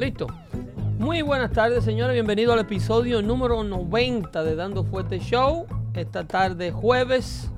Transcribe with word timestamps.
Listo. 0.00 0.28
Muy 0.98 1.20
buenas 1.20 1.52
tardes, 1.52 1.84
señores. 1.84 2.14
Bienvenido 2.14 2.54
al 2.54 2.60
episodio 2.60 3.20
número 3.20 3.62
90 3.62 4.42
de 4.42 4.56
Dando 4.56 4.82
Fuerte 4.82 5.18
Show. 5.18 5.66
Esta 5.92 6.26
tarde, 6.26 6.72
jueves 6.72 7.50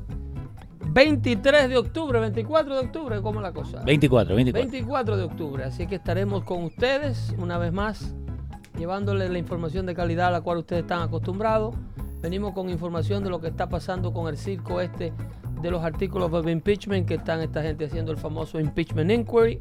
23 0.88 1.68
de 1.68 1.76
octubre, 1.76 2.18
24 2.18 2.74
de 2.74 2.80
octubre, 2.80 3.22
¿cómo 3.22 3.38
es 3.38 3.44
la 3.44 3.52
cosa? 3.52 3.84
24, 3.84 4.34
24. 4.34 4.70
24 4.70 5.16
de 5.18 5.22
octubre. 5.22 5.62
Así 5.62 5.86
que 5.86 5.94
estaremos 5.94 6.42
con 6.42 6.64
ustedes 6.64 7.32
una 7.38 7.58
vez 7.58 7.72
más, 7.72 8.12
llevándoles 8.76 9.30
la 9.30 9.38
información 9.38 9.86
de 9.86 9.94
calidad 9.94 10.26
a 10.26 10.30
la 10.32 10.40
cual 10.40 10.58
ustedes 10.58 10.82
están 10.82 11.02
acostumbrados. 11.02 11.76
Venimos 12.22 12.54
con 12.54 12.70
información 12.70 13.22
de 13.22 13.30
lo 13.30 13.40
que 13.40 13.46
está 13.46 13.68
pasando 13.68 14.12
con 14.12 14.26
el 14.26 14.36
circo 14.36 14.80
este 14.80 15.12
de 15.62 15.70
los 15.70 15.84
artículos 15.84 16.44
de 16.44 16.50
impeachment 16.50 17.06
que 17.06 17.14
están 17.14 17.40
esta 17.40 17.62
gente 17.62 17.84
haciendo 17.84 18.10
el 18.10 18.18
famoso 18.18 18.58
impeachment 18.58 19.12
inquiry. 19.12 19.60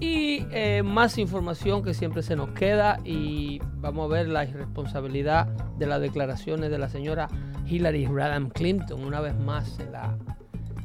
Y 0.00 0.46
eh, 0.52 0.82
más 0.84 1.18
información 1.18 1.82
que 1.82 1.92
siempre 1.92 2.22
se 2.22 2.36
nos 2.36 2.50
queda 2.50 3.00
y 3.04 3.60
vamos 3.76 4.04
a 4.04 4.14
ver 4.14 4.28
la 4.28 4.44
irresponsabilidad 4.44 5.46
de 5.76 5.86
las 5.86 6.00
declaraciones 6.00 6.70
de 6.70 6.78
la 6.78 6.88
señora 6.88 7.28
Hillary 7.66 8.06
Rodham 8.06 8.48
Clinton 8.50 9.04
una 9.04 9.20
vez 9.20 9.36
más 9.36 9.78
en 9.80 9.92
la, 9.92 10.16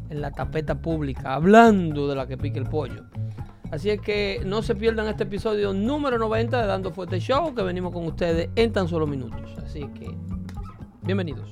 en 0.09 0.21
la 0.21 0.31
tapeta 0.31 0.81
pública, 0.81 1.35
hablando 1.35 2.07
de 2.07 2.15
la 2.15 2.25
que 2.25 2.37
pique 2.37 2.57
el 2.57 2.65
pollo. 2.65 3.05
Así 3.69 3.89
es 3.89 4.01
que 4.01 4.41
no 4.45 4.61
se 4.61 4.75
pierdan 4.75 5.07
este 5.07 5.23
episodio 5.23 5.73
número 5.73 6.17
90 6.17 6.61
de 6.61 6.67
Dando 6.67 6.91
Fuerte 6.91 7.19
Show 7.19 7.53
que 7.53 7.63
venimos 7.63 7.91
con 7.91 8.05
ustedes 8.05 8.49
en 8.55 8.71
tan 8.71 8.87
solo 8.87 9.05
minutos. 9.05 9.57
Así 9.63 9.81
que, 9.95 10.15
bienvenidos. 11.03 11.51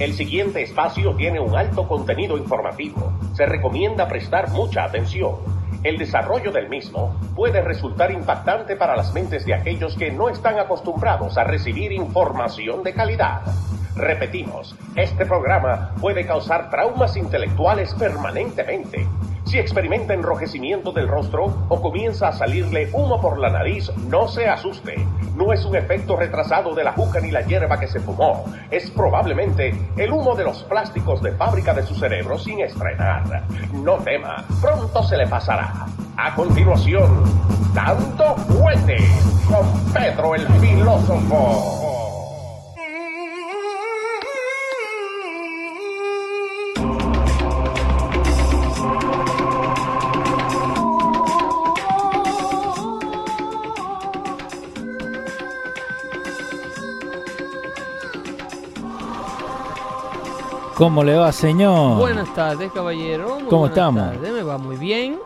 el 0.00 0.12
siguiente 0.14 0.60
espacio 0.60 1.14
tiene 1.14 1.38
un 1.38 1.54
alto 1.54 1.86
contenido 1.86 2.36
informativo. 2.36 3.12
Se 3.34 3.46
recomienda 3.46 4.08
prestar 4.08 4.50
mucha 4.50 4.84
atención. 4.84 5.36
El 5.84 5.98
desarrollo 5.98 6.50
del 6.50 6.68
mismo 6.68 7.14
puede 7.36 7.60
resultar 7.60 8.10
impactante 8.10 8.74
para 8.74 8.96
las 8.96 9.14
mentes 9.14 9.46
de 9.46 9.54
aquellos 9.54 9.96
que 9.96 10.10
no 10.10 10.28
están 10.28 10.58
acostumbrados 10.58 11.38
a 11.38 11.44
recibir 11.44 11.92
información 11.92 12.82
de 12.82 12.92
calidad. 12.92 13.42
Repetimos, 13.94 14.74
este 14.96 15.24
programa 15.24 15.92
puede 16.00 16.26
causar 16.26 16.70
traumas 16.70 17.16
intelectuales 17.16 17.94
permanentemente. 17.94 19.06
Si 19.44 19.58
experimenta 19.60 20.14
enrojecimiento 20.14 20.90
del 20.90 21.06
rostro 21.06 21.66
o 21.68 21.80
comienza 21.80 22.28
a 22.28 22.32
salirle 22.32 22.88
humo 22.92 23.20
por 23.20 23.38
la 23.38 23.50
nariz, 23.50 23.92
no 24.08 24.26
se 24.26 24.48
asuste. 24.48 24.96
No 25.36 25.52
es 25.52 25.64
un 25.64 25.76
efecto 25.76 26.16
retrasado 26.16 26.74
de 26.74 26.82
la 26.82 26.92
juca 26.92 27.20
ni 27.20 27.30
la 27.30 27.42
hierba 27.42 27.78
que 27.78 27.86
se 27.86 28.00
fumó. 28.00 28.44
Es 28.70 28.90
probablemente 28.90 29.74
el 29.96 30.12
humo 30.12 30.34
de 30.34 30.44
los 30.44 30.62
plásticos 30.64 31.22
de 31.22 31.32
fábrica 31.32 31.74
de 31.74 31.84
su 31.84 31.94
cerebro 31.94 32.38
sin 32.38 32.60
estrenar. 32.60 33.44
No 33.72 33.94
tema, 33.98 34.44
pronto 34.60 35.02
se 35.02 35.16
le 35.16 35.26
pasará. 35.26 35.86
A 36.16 36.34
continuación, 36.34 37.24
Dando 37.74 38.36
Fuete 38.36 38.98
con 39.48 39.92
Pedro 39.92 40.34
el 40.34 40.46
Filósofo. 40.60 41.73
¿Cómo 60.76 61.04
le 61.04 61.14
va, 61.16 61.30
señor? 61.32 61.98
Buenas 61.98 62.34
tardes, 62.34 62.72
caballero. 62.72 63.36
Muy 63.38 63.44
¿Cómo 63.44 63.58
buenas 63.60 63.76
estamos? 63.76 64.02
tardes. 64.12 64.32
Me 64.32 64.42
va 64.42 64.58
muy 64.58 64.76
bien. 64.76 65.18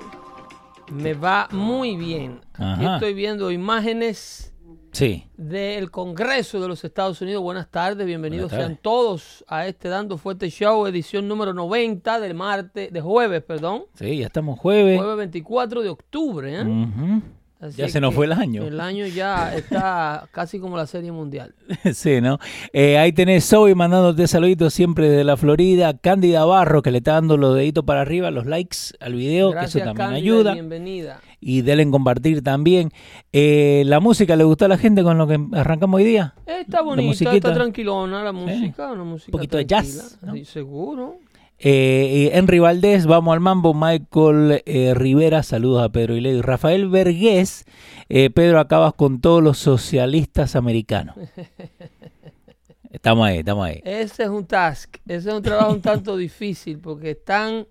Me 0.92 1.14
va 1.14 1.48
muy 1.52 1.96
bien. 1.96 2.40
Aquí 2.54 2.84
estoy 2.84 3.14
viendo 3.14 3.50
imágenes 3.50 4.52
Sí. 4.92 5.26
del 5.36 5.90
Congreso 5.90 6.60
de 6.60 6.68
los 6.68 6.84
Estados 6.84 7.20
Unidos. 7.22 7.42
Buenas 7.42 7.70
tardes, 7.70 8.06
bienvenidos 8.06 8.50
Buenas 8.50 8.66
sean 8.68 8.78
todos 8.82 9.44
a 9.48 9.66
este 9.66 9.88
Dando 9.88 10.18
Fuerte 10.18 10.50
Show, 10.50 10.86
edición 10.86 11.28
número 11.28 11.54
90 11.54 12.20
del 12.20 12.34
martes, 12.34 12.92
de 12.92 13.00
jueves, 13.00 13.42
perdón. 13.42 13.84
Sí, 13.94 14.18
ya 14.18 14.26
estamos 14.26 14.58
jueves. 14.58 14.98
Jueves 14.98 15.16
24 15.16 15.82
de 15.82 15.88
octubre. 15.88 16.60
¿eh? 16.60 17.22
Así 17.60 17.76
Ya 17.76 17.88
se 17.88 18.00
nos 18.00 18.14
fue 18.14 18.26
el 18.26 18.32
año. 18.32 18.64
El 18.64 18.80
año 18.80 19.06
ya 19.06 19.54
está 19.54 20.28
casi 20.32 20.60
como 20.60 20.76
la 20.76 20.86
Serie 20.86 21.10
Mundial. 21.10 21.54
Sí, 21.92 22.20
¿no? 22.20 22.38
Eh, 22.72 22.98
ahí 22.98 23.12
tenés 23.12 23.48
Zoe 23.48 23.74
mandándote 23.74 24.28
saluditos 24.28 24.72
siempre 24.72 25.08
de 25.08 25.24
la 25.24 25.36
Florida. 25.36 25.96
Cándida 25.98 26.44
Barro, 26.44 26.82
que 26.82 26.90
le 26.90 26.98
está 26.98 27.14
dando 27.14 27.36
los 27.36 27.56
deditos 27.56 27.84
para 27.84 28.02
arriba, 28.02 28.30
los 28.30 28.46
likes 28.46 28.78
al 29.00 29.14
video, 29.14 29.52
que 29.52 29.64
eso 29.64 29.78
también 29.78 29.96
Cándida, 29.96 30.16
ayuda. 30.18 30.52
Bienvenida. 30.54 31.20
Y 31.40 31.62
denle 31.62 31.82
en 31.82 31.90
compartir 31.90 32.42
también. 32.42 32.90
Eh, 33.32 33.82
¿La 33.86 34.00
música 34.00 34.36
le 34.36 34.44
gustó 34.44 34.66
a 34.66 34.68
la 34.68 34.78
gente 34.78 35.02
con 35.02 35.18
lo 35.18 35.26
que 35.26 35.38
arrancamos 35.52 35.98
hoy 35.98 36.04
día? 36.04 36.34
Está 36.46 36.82
bonita, 36.82 37.32
está 37.32 37.54
tranquilona 37.54 38.22
la 38.22 38.32
música, 38.32 38.92
una 38.92 39.04
música 39.04 39.32
poquito 39.32 39.56
de 39.56 39.66
jazz, 39.66 40.18
¿no? 40.22 40.34
Sí, 40.34 40.44
seguro. 40.44 41.18
Eh, 41.60 42.30
Henry 42.34 42.60
Valdés, 42.60 43.06
vamos 43.06 43.32
al 43.34 43.40
mambo. 43.40 43.74
Michael 43.74 44.62
eh, 44.64 44.94
Rivera, 44.94 45.42
saludos 45.42 45.82
a 45.82 45.88
Pedro 45.88 46.16
y 46.16 46.20
Leo. 46.20 46.40
Rafael 46.40 46.88
Vergés, 46.88 47.64
eh, 48.08 48.30
Pedro, 48.30 48.60
acabas 48.60 48.94
con 48.94 49.20
todos 49.20 49.42
los 49.42 49.58
socialistas 49.58 50.54
americanos. 50.54 51.16
Estamos 52.90 53.26
ahí, 53.26 53.38
estamos 53.38 53.66
ahí. 53.66 53.82
Ese 53.84 54.22
es 54.22 54.28
un 54.30 54.46
task, 54.46 54.96
ese 55.06 55.28
es 55.28 55.34
un 55.34 55.42
trabajo 55.42 55.72
un 55.72 55.82
tanto 55.82 56.16
difícil 56.16 56.78
porque 56.78 57.10
están, 57.10 57.66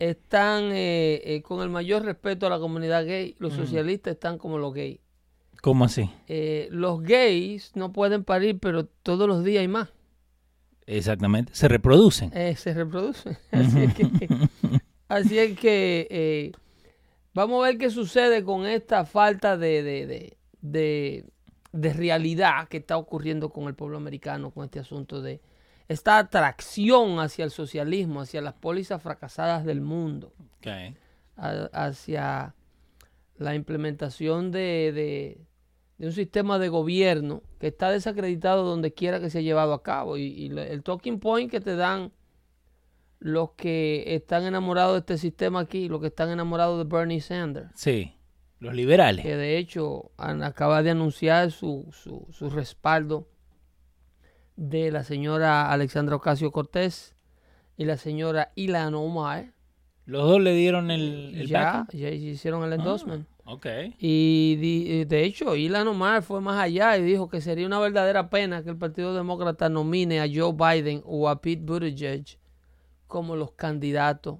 están 0.00 0.70
eh, 0.72 1.40
con 1.46 1.62
el 1.62 1.68
mayor 1.68 2.02
respeto 2.04 2.46
a 2.46 2.50
la 2.50 2.58
comunidad 2.58 3.06
gay. 3.06 3.36
Los 3.38 3.52
socialistas 3.52 4.14
están 4.14 4.36
como 4.36 4.58
los 4.58 4.74
gays. 4.74 4.98
¿Cómo 5.62 5.84
así? 5.84 6.10
Los 6.70 7.00
gays 7.02 7.70
no 7.76 7.92
pueden 7.92 8.24
parir, 8.24 8.58
pero 8.58 8.86
todos 8.86 9.28
los 9.28 9.44
días 9.44 9.60
hay 9.60 9.68
más. 9.68 9.88
Exactamente. 10.88 11.52
Se 11.54 11.68
reproducen. 11.68 12.30
Eh, 12.34 12.56
se 12.56 12.72
reproducen. 12.74 13.36
Así 13.52 13.78
es 13.84 13.94
que, 13.94 14.28
así 15.08 15.38
es 15.38 15.58
que 15.58 16.06
eh, 16.10 16.52
vamos 17.34 17.62
a 17.62 17.68
ver 17.68 17.78
qué 17.78 17.90
sucede 17.90 18.42
con 18.44 18.66
esta 18.66 19.04
falta 19.04 19.56
de, 19.56 19.82
de, 19.82 20.06
de, 20.06 20.36
de- 20.62 21.24
de 21.72 21.92
realidad 21.92 22.66
que 22.68 22.78
está 22.78 22.96
ocurriendo 22.96 23.50
con 23.50 23.68
el 23.68 23.74
pueblo 23.74 23.98
americano, 23.98 24.50
con 24.50 24.64
este 24.64 24.80
asunto 24.80 25.20
de 25.20 25.40
esta 25.86 26.18
atracción 26.18 27.20
hacia 27.20 27.44
el 27.44 27.50
socialismo, 27.50 28.22
hacia 28.22 28.40
las 28.40 28.54
pólizas 28.54 29.02
fracasadas 29.02 29.64
del 29.66 29.80
mundo, 29.82 30.32
a- 31.36 31.68
hacia 31.72 32.54
la 33.36 33.54
implementación 33.54 34.50
de, 34.50 34.92
de- 34.94 35.40
de 35.98 36.06
un 36.06 36.12
sistema 36.12 36.58
de 36.58 36.68
gobierno 36.68 37.42
que 37.58 37.66
está 37.68 37.90
desacreditado 37.90 38.64
donde 38.64 38.94
quiera 38.94 39.20
que 39.20 39.30
se 39.30 39.38
ha 39.38 39.42
llevado 39.42 39.72
a 39.74 39.82
cabo. 39.82 40.16
Y, 40.16 40.46
el 40.56 40.82
talking 40.82 41.18
point 41.18 41.50
que 41.50 41.60
te 41.60 41.74
dan 41.76 42.12
los 43.18 43.50
que 43.52 44.14
están 44.14 44.44
enamorados 44.44 44.94
de 44.94 44.98
este 45.00 45.18
sistema 45.18 45.60
aquí, 45.60 45.88
los 45.88 46.00
que 46.00 46.06
están 46.06 46.30
enamorados 46.30 46.78
de 46.78 46.84
Bernie 46.96 47.20
Sanders, 47.20 47.70
Sí. 47.74 48.14
Los 48.60 48.74
liberales. 48.74 49.24
que 49.24 49.36
de 49.36 49.58
hecho 49.58 50.10
han- 50.16 50.42
acaba 50.44 50.82
de 50.84 50.90
anunciar 50.90 51.50
su, 51.50 51.88
su, 51.92 52.26
su 52.30 52.48
respaldo 52.50 53.28
de 54.56 54.90
la 54.90 55.04
señora 55.04 55.70
Alexandra 55.70 56.16
Ocasio 56.16 56.50
Cortés 56.50 57.14
y 57.76 57.84
la 57.84 57.96
señora 57.96 58.50
Ilan 58.56 58.94
Omar. 58.94 59.52
Los 60.06 60.22
dos 60.28 60.40
le 60.40 60.54
dieron 60.54 60.90
el, 60.90 61.34
el 61.36 61.46
Ya, 61.46 61.86
ya 61.92 62.08
hicieron 62.10 62.64
el 62.64 62.72
endorsement. 62.72 63.26
Ok. 63.50 63.66
Y 63.98 65.04
de 65.06 65.24
hecho, 65.24 65.56
Ilan 65.56 65.88
Omar 65.88 66.22
fue 66.22 66.40
más 66.42 66.62
allá 66.62 66.98
y 66.98 67.02
dijo 67.02 67.30
que 67.30 67.40
sería 67.40 67.66
una 67.66 67.78
verdadera 67.78 68.28
pena 68.28 68.62
que 68.62 68.68
el 68.68 68.76
Partido 68.76 69.14
Demócrata 69.14 69.70
nomine 69.70 70.20
a 70.20 70.26
Joe 70.26 70.52
Biden 70.52 71.02
o 71.06 71.30
a 71.30 71.40
Pete 71.40 71.62
Buttigieg 71.64 72.38
como 73.06 73.36
los 73.36 73.52
candidatos 73.52 74.38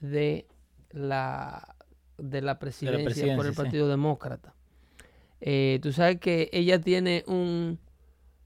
de 0.00 0.48
la, 0.90 1.76
de 2.18 2.42
la 2.42 2.58
presidencia, 2.58 2.98
por 2.98 3.04
presidencia, 3.04 3.46
el 3.46 3.54
sí. 3.54 3.56
Partido 3.56 3.88
Demócrata. 3.88 4.54
Eh, 5.40 5.78
tú 5.80 5.92
sabes 5.92 6.18
que 6.18 6.50
ella 6.52 6.80
tiene 6.80 7.22
un, 7.28 7.78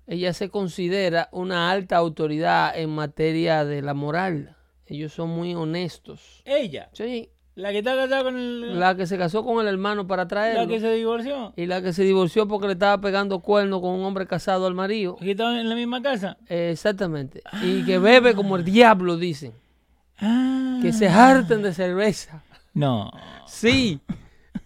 ella 0.06 0.34
se 0.34 0.50
considera 0.50 1.30
una 1.32 1.70
alta 1.70 1.96
autoridad 1.96 2.78
en 2.78 2.90
materia 2.90 3.64
de 3.64 3.80
la 3.80 3.94
moral. 3.94 4.56
Ellos 4.84 5.12
son 5.14 5.30
muy 5.30 5.54
honestos. 5.54 6.42
Ella, 6.44 6.90
Sí, 6.92 7.30
La 7.60 7.70
que 7.72 7.78
está 7.78 7.94
casada 7.94 8.22
con 8.24 8.36
el... 8.36 8.78
La 8.80 8.96
que 8.96 9.06
se 9.06 9.18
casó 9.18 9.44
con 9.44 9.60
el 9.60 9.68
hermano 9.72 10.06
para 10.06 10.26
traerlo. 10.26 10.62
la 10.62 10.66
que 10.68 10.80
se 10.80 10.92
divorció. 10.92 11.52
Y 11.56 11.66
la 11.66 11.82
que 11.82 11.92
se 11.92 12.02
divorció 12.04 12.48
porque 12.48 12.66
le 12.66 12.72
estaba 12.74 13.00
pegando 13.00 13.40
cuernos 13.40 13.80
con 13.80 13.90
un 13.90 14.04
hombre 14.04 14.26
casado 14.26 14.66
al 14.66 14.74
marido. 14.74 15.16
Que 15.16 15.32
estaban 15.32 15.56
en 15.56 15.68
la 15.68 15.74
misma 15.74 16.00
casa. 16.02 16.36
Eh, 16.48 16.70
exactamente. 16.72 17.42
Y 17.62 17.84
que 17.84 17.98
bebe 17.98 18.34
como 18.34 18.56
el 18.56 18.64
diablo, 18.64 19.16
dicen. 19.16 19.52
Ah. 20.18 20.78
Que 20.82 20.92
se 20.92 21.08
harten 21.08 21.62
de 21.62 21.72
cerveza. 21.74 22.42
No. 22.74 23.10
Sí. 23.46 24.00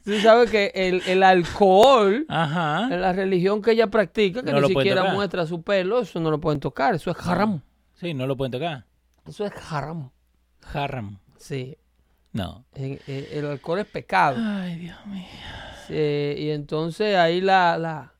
Tú 0.05 0.12
sabes 0.20 0.50
que 0.50 0.70
el, 0.75 1.02
el 1.06 1.23
alcohol, 1.23 2.26
Ajá. 2.29 2.88
en 2.93 3.00
la 3.00 3.12
religión 3.14 3.62
que 3.62 3.70
ella 3.73 3.87
practica, 3.87 4.43
que 4.43 4.52
No 4.52 4.61
ni 4.61 4.69
siquiera 4.69 5.00
tocar. 5.00 5.14
muestra 5.14 5.47
su 5.47 5.62
pelo, 5.62 6.00
eso 6.00 6.20
no 6.20 6.31
lo 6.31 6.38
pueden 6.40 6.61
tocar. 6.61 6.94
Eso 6.94 7.11
es 7.11 7.17
haram. 7.26 7.61
Sí, 7.94 8.12
no 8.12 8.26
lo 8.26 8.37
pueden 8.37 8.52
tocar. 8.52 8.85
Eso 9.26 9.47
es 9.47 9.52
haram. 9.70 10.11
Haram. 10.73 11.19
Sí. 11.38 11.76
No. 12.34 12.66
Eh, 12.75 13.31
El 13.32 13.46
alcohol 13.46 13.78
es 13.78 13.86
pecado. 13.86 14.36
Ay, 14.38 14.76
Dios 14.76 14.96
mío. 15.06 15.25
Y 16.36 16.50
entonces 16.50 17.16
ahí 17.16 17.40
la, 17.40 17.78
la, 17.78 18.12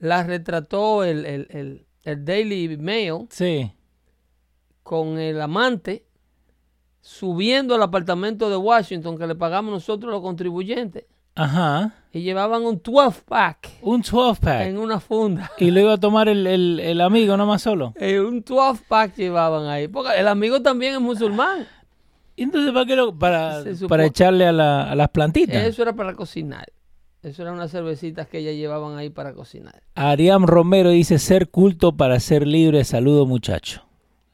la 0.00 0.22
retrató 0.24 1.04
el, 1.04 1.24
el, 1.26 1.46
el, 1.50 1.86
el 2.02 2.24
Daily 2.24 2.76
Mail 2.78 3.26
Sí. 3.30 3.70
con 4.82 5.18
el 5.18 5.40
amante 5.40 6.06
subiendo 7.00 7.74
al 7.74 7.82
apartamento 7.82 8.48
de 8.48 8.56
Washington 8.56 9.18
que 9.18 9.26
le 9.26 9.34
pagamos 9.34 9.72
nosotros 9.72 10.10
los 10.10 10.22
contribuyentes 10.22 11.04
Ajá. 11.34 11.92
y 12.12 12.22
llevaban 12.22 12.62
un 12.64 12.80
12-pack 12.82 13.68
Un 13.82 14.02
12-pack. 14.02 14.68
en 14.68 14.78
una 14.78 15.00
funda. 15.00 15.50
Y 15.58 15.70
lo 15.70 15.80
iba 15.80 15.92
a 15.94 15.98
tomar 16.00 16.28
el, 16.28 16.46
el, 16.46 16.80
el 16.80 17.00
amigo, 17.02 17.36
no 17.36 17.44
más 17.44 17.60
solo. 17.62 17.92
Eh, 18.00 18.20
un 18.20 18.42
12-pack 18.42 19.16
llevaban 19.16 19.66
ahí. 19.66 19.88
Porque 19.88 20.18
el 20.18 20.28
amigo 20.28 20.62
también 20.62 20.94
es 20.94 21.00
musulmán. 21.00 21.66
¿Y 22.36 22.42
entonces 22.42 22.72
para 22.72 22.86
qué 22.86 22.96
lo...? 22.96 23.16
Para, 23.18 23.62
supone- 23.62 23.88
para 23.88 24.06
echarle 24.06 24.46
a, 24.46 24.52
la- 24.52 24.90
a 24.90 24.94
las 24.94 25.08
plantitas. 25.10 25.56
Eso 25.64 25.82
era 25.82 25.92
para 25.94 26.14
cocinar. 26.14 26.66
Eso 27.22 27.42
eran 27.42 27.54
unas 27.54 27.70
cervecitas 27.70 28.26
que 28.28 28.38
ellas 28.38 28.54
llevaban 28.54 28.98
ahí 28.98 29.08
para 29.08 29.32
cocinar. 29.32 29.82
Ariam 29.94 30.44
Romero 30.46 30.90
dice 30.90 31.18
ser 31.18 31.48
culto 31.48 31.96
para 31.96 32.20
ser 32.20 32.46
libre. 32.46 32.84
Saludo 32.84 33.24
muchacho. 33.24 33.82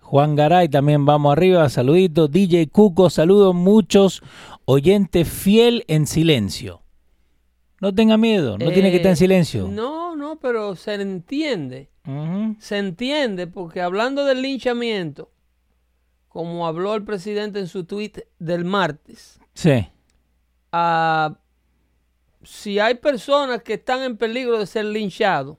Juan 0.00 0.34
Garay 0.34 0.68
también 0.68 1.06
vamos 1.06 1.30
arriba. 1.32 1.68
Saludito. 1.68 2.26
DJ 2.26 2.68
Cuco, 2.68 3.08
saludo 3.10 3.52
muchos. 3.52 4.22
Oyente 4.64 5.24
fiel 5.24 5.84
en 5.86 6.06
silencio. 6.08 6.82
No 7.80 7.94
tenga 7.94 8.16
miedo. 8.16 8.58
No 8.58 8.72
tiene 8.72 8.90
que 8.90 8.96
estar 8.96 9.10
en 9.10 9.14
Eh, 9.14 9.16
silencio. 9.16 9.68
No, 9.68 10.16
no, 10.16 10.38
pero 10.40 10.74
se 10.74 10.94
entiende. 10.94 11.90
Se 12.58 12.76
entiende 12.78 13.46
porque 13.46 13.80
hablando 13.82 14.24
del 14.24 14.42
linchamiento, 14.42 15.30
como 16.30 16.66
habló 16.66 16.94
el 16.94 17.04
presidente 17.04 17.58
en 17.58 17.66
su 17.68 17.84
tweet 17.84 18.12
del 18.38 18.64
martes, 18.64 19.38
Sí. 19.52 19.86
ah, 20.72 21.36
si 22.42 22.78
hay 22.78 22.94
personas 22.94 23.62
que 23.62 23.74
están 23.74 24.02
en 24.02 24.16
peligro 24.16 24.58
de 24.58 24.66
ser 24.66 24.86
linchados, 24.86 25.58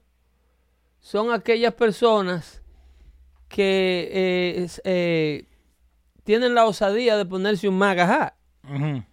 son 1.00 1.32
aquellas 1.32 1.74
personas 1.76 2.64
que 3.48 4.10
eh, 4.12 4.68
eh, 4.86 5.46
tienen 6.24 6.56
la 6.56 6.66
osadía 6.66 7.18
de 7.18 7.26
ponerse 7.26 7.68
un 7.68 7.78
MAGA 7.78 8.04
hat. 8.26 8.34
Ujú. 8.64 9.04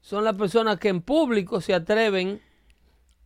Son 0.00 0.24
las 0.24 0.34
personas 0.36 0.78
que 0.78 0.88
en 0.88 1.02
público 1.02 1.60
se 1.60 1.74
atreven 1.74 2.40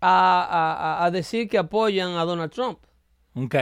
a, 0.00 0.43
a- 0.43 0.75
a- 1.02 1.05
a 1.05 1.11
decir 1.11 1.49
que 1.49 1.58
apoyan 1.58 2.12
a 2.17 2.25
Donald 2.25 2.50
Trump. 2.52 2.81
Ok. 3.34 3.55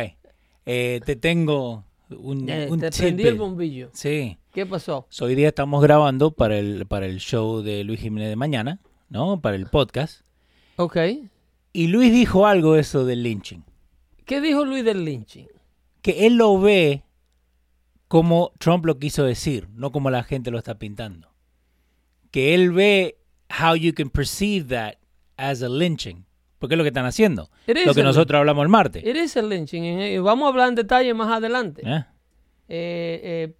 Eh, 0.64 1.00
te 1.04 1.16
tengo 1.16 1.84
un, 2.10 2.48
Eh, 2.48 2.68
un 2.70 2.80
te 2.80 2.90
prendí 2.90 3.24
el 3.26 3.36
bombillo. 3.36 3.90
Sí. 3.92 4.38
¿Qué 4.52 4.66
pasó? 4.66 5.06
So, 5.08 5.26
hoy 5.26 5.34
día 5.34 5.48
estamos 5.48 5.82
grabando 5.82 6.30
para 6.30 6.58
el, 6.58 6.86
para 6.86 7.06
el 7.06 7.18
show 7.18 7.62
de 7.62 7.84
Luis 7.84 8.00
Jiménez 8.00 8.28
de 8.28 8.36
mañana, 8.36 8.80
¿no? 9.08 9.40
Para 9.40 9.56
el 9.56 9.66
podcast. 9.66 10.22
Ok. 10.76 10.96
Y 11.72 11.86
Luis 11.88 12.12
dijo 12.12 12.46
algo 12.46 12.76
eso 12.76 13.04
del 13.04 13.22
lynching. 13.22 13.64
¿Qué 14.24 14.40
dijo 14.40 14.64
Luis 14.64 14.84
del 14.84 15.04
lynching? 15.04 15.48
Que 16.02 16.26
él 16.26 16.36
lo 16.36 16.58
ve 16.60 17.02
como 18.08 18.52
Trump 18.58 18.86
lo 18.86 18.98
quiso 18.98 19.24
decir, 19.24 19.68
no 19.74 19.92
como 19.92 20.10
la 20.10 20.22
gente 20.22 20.50
lo 20.50 20.58
está 20.58 20.78
pintando. 20.78 21.28
Que 22.30 22.54
él 22.54 22.72
ve 22.72 23.18
how 23.60 23.74
you 23.74 23.92
can 23.94 24.10
perceive 24.10 24.68
that 24.68 24.94
as 25.36 25.62
a 25.62 25.68
lynching. 25.68 26.24
Porque 26.58 26.74
es 26.74 26.78
lo 26.78 26.84
que 26.84 26.88
están 26.88 27.06
haciendo. 27.06 27.50
Lo 27.66 27.94
que 27.94 28.02
nosotros 28.02 28.38
hablamos 28.38 28.62
el 28.64 28.68
martes. 28.68 29.04
It 29.04 29.16
is 29.16 29.36
a 29.36 29.42
lynching. 29.42 29.84
Eh, 29.84 30.18
Vamos 30.20 30.46
a 30.46 30.48
hablar 30.48 30.68
en 30.68 30.74
detalle 30.74 31.14
más 31.14 31.28
adelante. 31.28 31.82
¿Eh? 31.84 32.04
eh, 32.68 33.20
eh, 33.22 33.54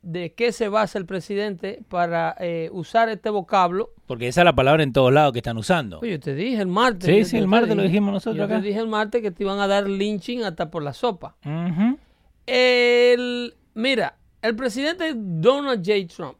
de 0.00 0.32
qué 0.32 0.52
se 0.52 0.68
basa 0.68 0.98
el 0.98 1.04
presidente 1.06 1.82
para 1.88 2.34
eh, 2.38 2.70
usar 2.72 3.08
este 3.08 3.30
vocablo. 3.30 3.90
Porque 4.06 4.28
esa 4.28 4.40
es 4.42 4.44
la 4.46 4.54
palabra 4.54 4.82
en 4.82 4.92
todos 4.92 5.12
lados 5.12 5.32
que 5.32 5.40
están 5.40 5.58
usando. 5.58 5.98
Oye, 5.98 6.12
yo 6.12 6.20
te 6.20 6.34
dije 6.34 6.62
el 6.62 6.68
martes. 6.68 7.04
Sí, 7.04 7.24
sí, 7.24 7.36
el 7.36 7.42
te 7.42 7.48
martes 7.48 7.76
lo 7.76 7.82
dijimos 7.82 8.12
nosotros 8.14 8.36
yo 8.36 8.44
acá. 8.44 8.60
te 8.60 8.68
dije 8.68 8.78
el 8.78 8.86
martes 8.88 9.20
que 9.20 9.30
te 9.30 9.42
iban 9.42 9.58
a 9.60 9.66
dar 9.66 9.88
lynching 9.88 10.44
hasta 10.44 10.70
por 10.70 10.82
la 10.82 10.92
sopa. 10.94 11.36
El, 12.46 13.54
mira, 13.74 14.16
el 14.40 14.56
presidente 14.56 15.12
Donald 15.14 15.84
J. 15.84 16.06
Trump 16.14 16.38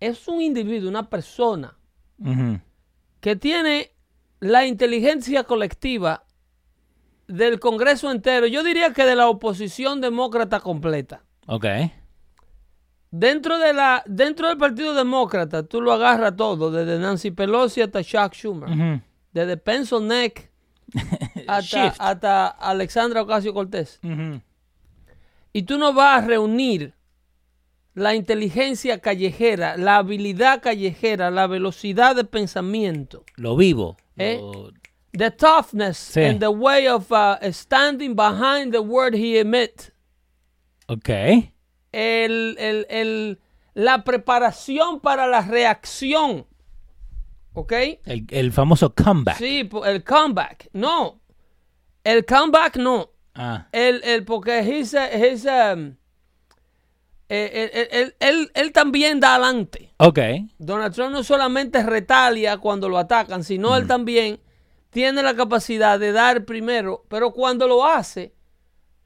es 0.00 0.26
un 0.28 0.40
individuo, 0.40 0.88
una 0.88 1.08
persona 1.10 1.76
que 3.20 3.36
tiene 3.36 3.90
la 4.44 4.66
inteligencia 4.66 5.44
colectiva 5.44 6.26
del 7.26 7.58
Congreso 7.58 8.10
entero. 8.10 8.46
Yo 8.46 8.62
diría 8.62 8.92
que 8.92 9.06
de 9.06 9.16
la 9.16 9.28
oposición 9.28 10.02
demócrata 10.02 10.60
completa. 10.60 11.24
Ok. 11.46 11.64
Dentro, 13.10 13.58
de 13.58 13.72
la, 13.72 14.02
dentro 14.06 14.48
del 14.48 14.58
Partido 14.58 14.92
Demócrata, 14.92 15.62
tú 15.62 15.80
lo 15.80 15.92
agarras 15.92 16.36
todo, 16.36 16.70
desde 16.70 16.98
Nancy 16.98 17.30
Pelosi 17.30 17.80
hasta 17.80 18.04
Chuck 18.04 18.34
Schumer, 18.34 19.00
desde 19.32 19.56
Pencil 19.56 20.06
Neck 20.06 20.50
hasta, 21.46 21.94
hasta 21.98 22.48
Alexandra 22.48 23.22
Ocasio 23.22 23.54
Cortés. 23.54 23.98
Y 25.54 25.62
tú 25.62 25.78
no 25.78 25.94
vas 25.94 26.22
a 26.22 26.26
reunir 26.26 26.92
la 27.94 28.14
inteligencia 28.14 28.98
callejera, 28.98 29.78
la 29.78 29.96
habilidad 29.96 30.60
callejera, 30.60 31.30
la 31.30 31.46
velocidad 31.46 32.14
de 32.14 32.24
pensamiento, 32.24 33.24
Lo 33.36 33.56
vivo. 33.56 33.96
¿Eh? 34.16 34.40
The 35.16 35.30
toughness 35.30 35.96
Sí. 35.98 36.22
and 36.24 36.40
the 36.40 36.50
way 36.50 36.88
of 36.88 37.10
uh, 37.12 37.36
standing 37.52 38.14
behind 38.16 38.72
the 38.72 38.80
word 38.82 39.14
he 39.14 39.38
emit, 39.38 39.92
Ok. 40.88 41.08
el, 41.92 42.56
el- 42.58 42.86
el- 42.88 43.38
la 43.74 44.02
preparación 44.04 45.00
para 45.00 45.26
la 45.28 45.40
reacción, 45.42 46.46
¿ok? 47.54 47.72
El, 48.06 48.26
el 48.30 48.52
famoso 48.52 48.92
comeback. 48.94 49.36
Sí, 49.36 49.68
el 49.84 50.02
comeback, 50.04 50.68
no, 50.72 51.20
el 52.04 52.24
comeback 52.24 52.76
no, 52.76 53.10
Ah. 53.36 53.68
el, 53.72 54.00
el 54.04 54.24
porque 54.24 54.60
he's 54.62 54.94
a- 54.94 55.08
he's 55.12 55.46
a- 55.46 55.76
eh, 57.34 57.88
él, 57.92 58.14
él- 58.20 58.50
él- 58.54 58.72
también 58.72 59.20
da 59.20 59.34
adelante. 59.36 59.92
Ok. 59.98 60.18
Donald 60.58 60.94
Trump 60.94 61.12
no 61.12 61.22
solamente 61.24 61.82
retalia 61.82 62.58
cuando 62.58 62.88
lo 62.88 62.98
atacan, 62.98 63.42
sino 63.44 63.76
él 63.76 63.86
también 63.86 64.40
tiene 64.90 65.22
la 65.22 65.34
capacidad 65.34 65.98
de 65.98 66.12
dar 66.12 66.44
primero, 66.44 67.04
pero 67.08 67.32
cuando 67.32 67.66
lo 67.66 67.84
hace, 67.86 68.32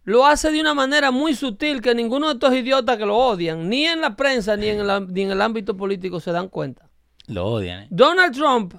lo 0.04 0.26
hace 0.26 0.50
de 0.50 0.60
una 0.60 0.74
manera 0.74 1.10
muy 1.10 1.34
sutil 1.34 1.80
que 1.80 1.94
ninguno 1.94 2.26
de 2.28 2.34
estos 2.34 2.54
idiotas 2.54 2.96
que 2.98 3.06
lo 3.06 3.16
odian, 3.16 3.68
ni 3.68 3.84
en 3.86 4.00
la 4.00 4.16
prensa 4.16 4.56
ni 4.56 4.68
en 4.68 4.80
el, 4.80 4.90
am- 4.90 5.08
ni 5.12 5.22
en 5.22 5.30
el 5.30 5.40
ámbito 5.42 5.76
político 5.76 6.20
se 6.20 6.32
dan 6.32 6.48
cuenta. 6.48 6.88
Lo 7.26 7.46
odian, 7.46 7.82
¿eh? 7.82 7.86
Donald 7.90 8.34
Trump 8.34 8.74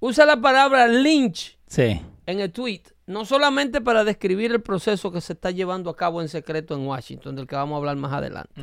usa 0.00 0.24
la 0.24 0.40
palabra 0.40 0.88
lynch 0.88 1.58
Sí. 1.66 2.00
en 2.26 2.40
el 2.40 2.50
tweet, 2.52 2.82
no 3.10 3.24
solamente 3.24 3.80
para 3.80 4.04
describir 4.04 4.52
el 4.52 4.62
proceso 4.62 5.10
que 5.10 5.20
se 5.20 5.32
está 5.32 5.50
llevando 5.50 5.90
a 5.90 5.96
cabo 5.96 6.22
en 6.22 6.28
secreto 6.28 6.74
en 6.74 6.86
Washington, 6.86 7.34
del 7.34 7.46
que 7.46 7.56
vamos 7.56 7.74
a 7.74 7.78
hablar 7.78 7.96
más 7.96 8.12
adelante, 8.12 8.62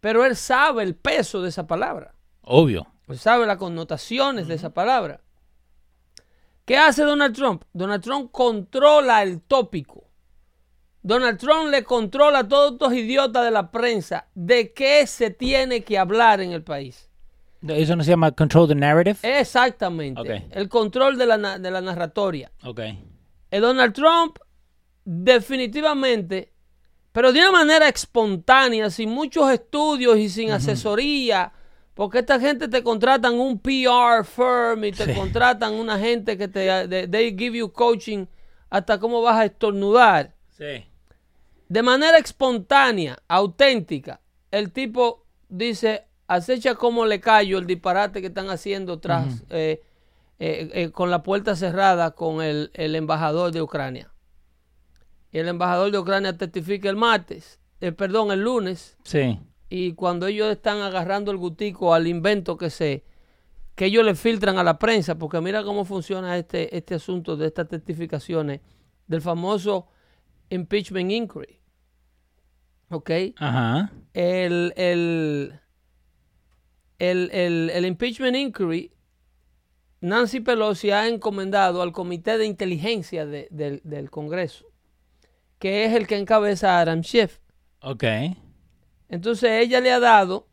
pero 0.00 0.24
él 0.24 0.36
sabe 0.36 0.84
el 0.84 0.94
peso 0.94 1.42
de 1.42 1.48
esa 1.48 1.66
palabra. 1.66 2.14
Obvio. 2.42 2.86
Pues 3.04 3.20
sabe 3.20 3.44
las 3.46 3.56
connotaciones 3.56 4.46
de 4.46 4.54
esa 4.54 4.70
palabra. 4.70 5.20
¿Qué 6.64 6.76
hace 6.76 7.02
Donald 7.02 7.34
Trump? 7.34 7.64
Donald 7.72 8.02
Trump 8.02 8.30
controla 8.30 9.22
el 9.22 9.40
tópico. 9.40 10.04
Donald 11.02 11.38
Trump 11.38 11.70
le 11.70 11.84
controla 11.84 12.40
a 12.40 12.48
todos 12.48 12.72
estos 12.72 12.92
idiotas 12.92 13.44
de 13.44 13.50
la 13.50 13.70
prensa 13.70 14.26
de 14.34 14.72
qué 14.72 15.06
se 15.06 15.30
tiene 15.30 15.82
que 15.82 15.98
hablar 15.98 16.40
en 16.40 16.52
el 16.52 16.62
país. 16.62 17.08
Eso 17.66 17.96
no 17.96 18.04
se 18.04 18.10
llama 18.10 18.32
control 18.32 18.68
the 18.68 18.74
narrative. 18.74 19.18
Exactamente. 19.22 20.46
El 20.50 20.68
control 20.68 21.16
de 21.18 21.26
la, 21.26 21.58
de 21.58 21.70
la 21.70 21.80
narratoria. 21.80 22.50
Ok. 22.64 22.80
Donald 23.50 23.92
Trump 23.94 24.38
definitivamente, 25.04 26.52
pero 27.12 27.32
de 27.32 27.40
una 27.40 27.52
manera 27.52 27.88
espontánea, 27.88 28.90
sin 28.90 29.10
muchos 29.10 29.50
estudios 29.50 30.18
y 30.18 30.28
sin 30.28 30.50
asesoría, 30.50 31.52
porque 31.94 32.18
esta 32.18 32.38
gente 32.38 32.68
te 32.68 32.82
contratan 32.82 33.38
un 33.38 33.58
PR 33.58 34.24
firm 34.24 34.84
y 34.84 34.92
te 34.92 35.06
Sí. 35.06 35.14
contratan 35.14 35.72
una 35.74 35.98
gente 35.98 36.36
que 36.36 36.48
te 36.48 37.08
they 37.08 37.34
give 37.36 37.56
you 37.56 37.72
coaching 37.72 38.26
hasta 38.68 38.98
cómo 38.98 39.22
vas 39.22 39.36
a 39.36 39.44
estornudar. 39.46 40.34
Sí. 40.50 40.84
De 41.68 41.82
manera 41.82 42.18
espontánea, 42.18 43.18
auténtica, 43.28 44.20
el 44.50 44.72
tipo 44.72 45.24
dice, 45.48 46.04
acecha 46.26 46.74
como 46.74 47.06
le 47.06 47.20
callo 47.20 47.58
el 47.58 47.66
disparate 47.66 48.20
que 48.20 48.26
están 48.28 48.50
haciendo 48.50 48.98
tras 49.00 49.42
eh, 49.50 49.82
eh, 50.38 50.70
eh, 50.74 50.90
con 50.90 51.10
la 51.10 51.22
puerta 51.22 51.56
cerrada 51.56 52.10
con 52.12 52.42
el, 52.42 52.70
el 52.74 52.94
embajador 52.94 53.52
de 53.52 53.62
Ucrania. 53.62 54.12
Y 55.32 55.38
el 55.38 55.48
embajador 55.48 55.90
de 55.90 55.98
Ucrania 55.98 56.36
testifica 56.36 56.88
el 56.88 56.96
martes, 56.96 57.60
eh, 57.80 57.92
perdón, 57.92 58.30
el 58.32 58.40
lunes, 58.42 58.96
Sí. 59.04 59.38
y 59.68 59.92
cuando 59.92 60.26
ellos 60.26 60.50
están 60.50 60.78
agarrando 60.80 61.30
el 61.30 61.36
gutico 61.36 61.92
al 61.94 62.06
invento 62.06 62.56
que 62.56 62.70
se 62.70 63.04
que 63.74 63.84
ellos 63.86 64.06
le 64.06 64.14
filtran 64.14 64.56
a 64.56 64.64
la 64.64 64.78
prensa, 64.78 65.18
porque 65.18 65.38
mira 65.42 65.62
cómo 65.62 65.84
funciona 65.84 66.38
este, 66.38 66.74
este 66.74 66.94
asunto 66.94 67.36
de 67.36 67.46
estas 67.48 67.68
testificaciones 67.68 68.62
del 69.06 69.20
famoso 69.20 69.88
impeachment 70.48 71.10
inquiry. 71.12 71.60
¿Ok? 72.88 73.10
Ajá. 73.36 73.92
El, 74.14 74.72
el, 74.76 75.60
el, 76.98 77.30
el- 77.32 77.70
el 77.70 77.84
impeachment 77.84 78.34
inquiry, 78.36 78.92
Nancy 80.06 80.40
Pelosi 80.40 80.90
ha 80.90 81.08
encomendado 81.08 81.82
al 81.82 81.92
Comité 81.92 82.38
de 82.38 82.46
Inteligencia 82.46 83.26
de- 83.26 83.48
del, 83.50 83.80
del 83.84 84.10
Congreso, 84.10 84.66
que 85.58 85.84
es 85.84 85.92
el 85.94 86.06
que 86.06 86.16
encabeza 86.16 86.76
a 86.76 86.80
Adam 86.82 87.02
Schiff. 87.02 87.38
Ok. 87.82 88.04
Entonces 89.08 89.50
ella 89.62 89.80
le 89.80 89.92
ha 89.92 90.00
dado 90.00 90.48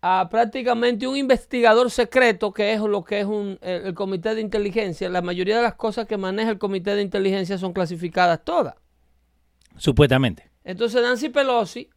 a 0.00 0.28
prácticamente 0.30 1.06
un 1.06 1.16
investigador 1.16 1.90
secreto, 1.90 2.52
que 2.52 2.72
es 2.74 2.80
lo 2.80 3.04
que 3.04 3.20
es 3.20 3.26
un, 3.26 3.58
el, 3.62 3.86
el 3.86 3.94
comité 3.94 4.34
de 4.34 4.40
inteligencia. 4.42 5.08
La 5.08 5.22
mayoría 5.22 5.56
de 5.56 5.62
las 5.62 5.74
cosas 5.74 6.06
que 6.06 6.16
maneja 6.18 6.50
el 6.50 6.58
comité 6.58 6.94
de 6.94 7.02
inteligencia 7.02 7.56
son 7.58 7.72
clasificadas 7.72 8.44
todas. 8.44 8.74
Supuestamente. 9.76 10.50
Entonces 10.62 11.02
Nancy 11.02 11.28
Pelosi, 11.30 11.88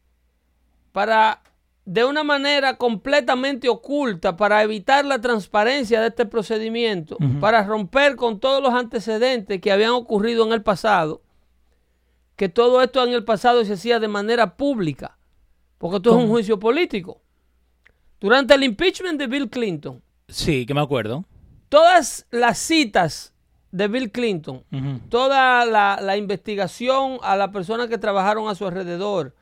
para 0.92 1.42
de 1.90 2.04
una 2.04 2.22
manera 2.26 2.76
completamente 2.78 3.70
oculta, 3.70 4.36
para 4.36 4.62
evitar 4.62 5.06
la 5.06 5.22
transparencia 5.22 6.02
de 6.02 6.08
este 6.08 6.26
procedimiento, 6.26 7.16
para 7.40 7.64
romper 7.64 8.18
con 8.18 8.42
todos 8.42 8.62
los 8.62 8.74
antecedentes 8.74 9.62
que 9.62 9.72
habían 9.72 9.92
ocurrido 9.92 10.46
en 10.46 10.52
el 10.52 10.62
pasado, 10.64 11.22
que 12.36 12.50
todo 12.50 12.82
esto 12.82 13.02
en 13.06 13.14
el 13.14 13.24
pasado 13.24 13.64
se 13.64 13.74
hacía 13.74 14.02
de 14.02 14.10
manera 14.10 14.58
pública, 14.58 15.18
porque 15.78 15.96
esto 15.96 16.10
es 16.10 16.24
un 16.26 16.30
juicio 16.30 16.60
político. 16.60 17.22
Durante 18.20 18.54
el 18.56 18.64
impeachment 18.66 19.18
de 19.18 19.28
Bill 19.28 19.50
Clinton, 19.50 20.02
Sí, 20.28 20.66
que 20.66 20.74
me 20.74 20.82
acuerdo. 20.82 21.24
todas 21.70 22.28
las 22.32 22.58
citas 22.58 23.34
de 23.72 23.88
Bill 23.88 24.12
Clinton, 24.12 24.64
toda 25.08 25.64
la, 25.66 26.00
la 26.02 26.18
investigación 26.18 27.20
a 27.24 27.38
las 27.38 27.50
personas 27.52 27.88
que 27.88 27.98
trabajaron 27.98 28.50
a 28.50 28.56
su 28.56 28.68
alrededor, 28.68 29.34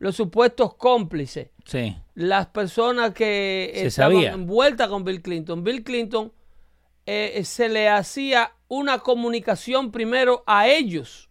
los 0.00 0.16
supuestos 0.16 0.74
cómplices, 0.74 1.50
Sí. 1.64 1.96
las 2.14 2.46
personas 2.48 3.12
que 3.14 3.70
Se 3.74 3.86
estaban 3.86 4.14
sabía. 4.14 4.32
envueltas 4.32 4.88
con 4.88 5.04
Bill 5.04 5.22
Clinton. 5.22 5.62
Bill 5.62 5.84
Clinton 5.84 6.32
eh, 7.06 7.42
se 7.44 7.68
le 7.68 7.88
hacía 7.88 8.52
una 8.68 8.98
comunicación 8.98 9.92
primero 9.92 10.42
a 10.46 10.66
ellos 10.68 11.28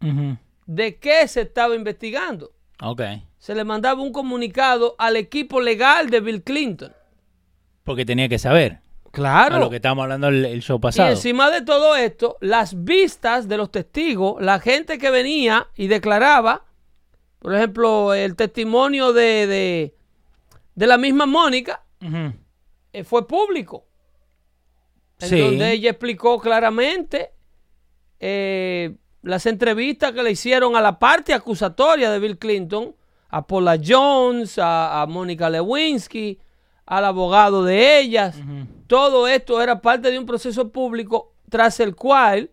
de 0.65 0.97
qué 0.97 1.27
se 1.27 1.41
estaba 1.41 1.75
investigando. 1.75 2.51
Ok. 2.81 3.01
Se 3.39 3.55
le 3.55 3.63
mandaba 3.63 4.01
un 4.01 4.11
comunicado 4.11 4.95
al 4.97 5.15
equipo 5.15 5.59
legal 5.61 6.09
de 6.09 6.19
Bill 6.21 6.43
Clinton. 6.43 6.93
Porque 7.83 8.05
tenía 8.05 8.29
que 8.29 8.37
saber. 8.39 8.79
Claro. 9.11 9.55
A 9.55 9.59
lo 9.59 9.69
que 9.71 9.77
estábamos 9.77 10.03
hablando 10.03 10.27
el, 10.27 10.45
el 10.45 10.61
show 10.61 10.77
Y 10.77 10.81
pasado. 10.81 11.09
encima 11.09 11.49
de 11.49 11.63
todo 11.63 11.95
esto, 11.95 12.37
las 12.41 12.83
vistas 12.83 13.47
de 13.47 13.57
los 13.57 13.71
testigos, 13.71 14.39
la 14.41 14.59
gente 14.59 14.99
que 14.99 15.09
venía 15.09 15.67
y 15.75 15.87
declaraba, 15.87 16.65
por 17.39 17.55
ejemplo, 17.55 18.13
el 18.13 18.35
testimonio 18.35 19.13
de, 19.13 19.47
de, 19.47 19.95
de 20.75 20.87
la 20.87 20.97
misma 20.97 21.25
Mónica, 21.25 21.83
eh, 22.93 23.03
fue 23.03 23.27
público. 23.27 23.85
En 25.19 25.29
Sí. 25.29 25.39
donde 25.39 25.71
ella 25.73 25.89
explicó 25.91 26.39
claramente 26.39 27.31
eh, 28.19 28.95
las 29.21 29.45
entrevistas 29.45 30.11
que 30.13 30.23
le 30.23 30.31
hicieron 30.31 30.75
a 30.75 30.81
la 30.81 30.97
parte 30.99 31.33
acusatoria 31.33 32.09
de 32.09 32.19
Bill 32.19 32.37
Clinton, 32.37 32.95
a 33.29 33.45
Paula 33.45 33.77
Jones, 33.85 34.57
a, 34.57 35.01
a 35.01 35.05
Mónica 35.07 35.49
Lewinsky, 35.49 36.39
al 36.85 37.05
abogado 37.05 37.63
de 37.63 37.99
ellas. 37.99 38.37
Todo 38.87 39.27
esto 39.27 39.61
era 39.61 39.81
parte 39.81 40.09
de 40.09 40.17
un 40.17 40.25
proceso 40.25 40.69
público 40.71 41.33
tras 41.49 41.79
el 41.79 41.95
cual 41.95 42.49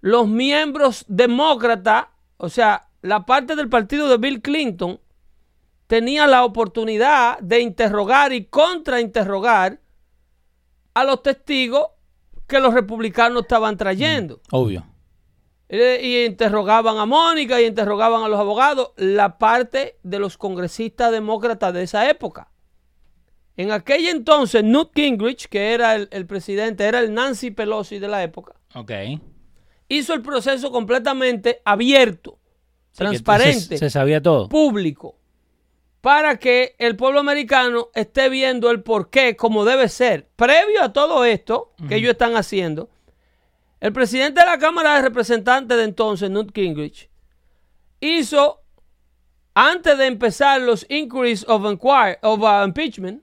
los 0.00 0.26
miembros 0.28 1.04
demócratas, 1.08 2.06
o 2.36 2.48
sea, 2.48 2.88
la 3.04 3.26
parte 3.26 3.54
del 3.54 3.68
partido 3.68 4.08
de 4.08 4.16
Bill 4.16 4.40
Clinton, 4.40 4.98
tenía 5.86 6.26
la 6.26 6.42
oportunidad 6.44 7.38
de 7.40 7.60
interrogar 7.60 8.32
y 8.32 8.46
contrainterrogar 8.46 9.78
a 10.94 11.04
los 11.04 11.22
testigos 11.22 11.88
que 12.46 12.60
los 12.60 12.72
republicanos 12.72 13.42
estaban 13.42 13.76
trayendo. 13.76 14.40
Obvio. 14.50 14.86
Eh, 15.68 16.00
Y 16.02 16.24
interrogaban 16.24 16.96
a 16.96 17.04
Mónica 17.04 17.60
y 17.60 17.66
interrogaban 17.66 18.22
a 18.22 18.28
los 18.28 18.40
abogados, 18.40 18.92
la 18.96 19.36
parte 19.36 19.98
de 20.02 20.18
los 20.18 20.38
congresistas 20.38 21.12
demócratas 21.12 21.74
de 21.74 21.82
esa 21.82 22.08
época. 22.08 22.50
En 23.56 23.70
aquel 23.70 24.06
entonces, 24.08 24.64
Newt 24.64 24.92
Gingrich, 24.94 25.48
que 25.48 25.72
era 25.74 25.94
el, 25.94 26.08
el 26.10 26.26
presidente, 26.26 26.84
era 26.84 27.00
el 27.00 27.12
Nancy 27.12 27.50
Pelosi 27.50 27.98
de 27.98 28.08
la 28.08 28.22
época, 28.22 28.54
Ok. 28.74 28.90
hizo 29.88 30.14
el 30.14 30.22
proceso 30.22 30.72
completamente 30.72 31.60
abierto, 31.66 32.38
transparente, 32.94 33.60
Se, 33.76 33.78
se 33.78 33.90
sabía 33.90 34.20
todo. 34.22 34.48
público, 34.48 35.16
para 36.00 36.36
que 36.38 36.74
el 36.78 36.96
pueblo 36.96 37.20
americano 37.20 37.88
esté 37.94 38.28
viendo 38.28 38.70
el 38.70 38.82
porqué 38.82 39.36
como 39.36 39.64
debe 39.64 39.88
ser. 39.88 40.28
Previo 40.36 40.82
a 40.82 40.92
todo 40.92 41.24
esto 41.24 41.72
que 41.88 41.96
ellos 41.96 42.10
están 42.12 42.36
haciendo, 42.36 42.90
el 43.80 43.92
presidente 43.92 44.40
de 44.40 44.46
la 44.46 44.58
Cámara 44.58 44.96
de 44.96 45.02
Representantes 45.02 45.76
de 45.76 45.84
entonces, 45.84 46.30
Newt 46.30 46.54
Gingrich, 46.54 47.10
hizo, 48.00 48.62
antes 49.54 49.96
de 49.98 50.06
empezar 50.06 50.60
los 50.60 50.86
inquiries 50.88 51.44
of, 51.48 51.62
inquir- 51.62 52.18
of 52.22 52.40
uh, 52.40 52.64
impeachment, 52.64 53.22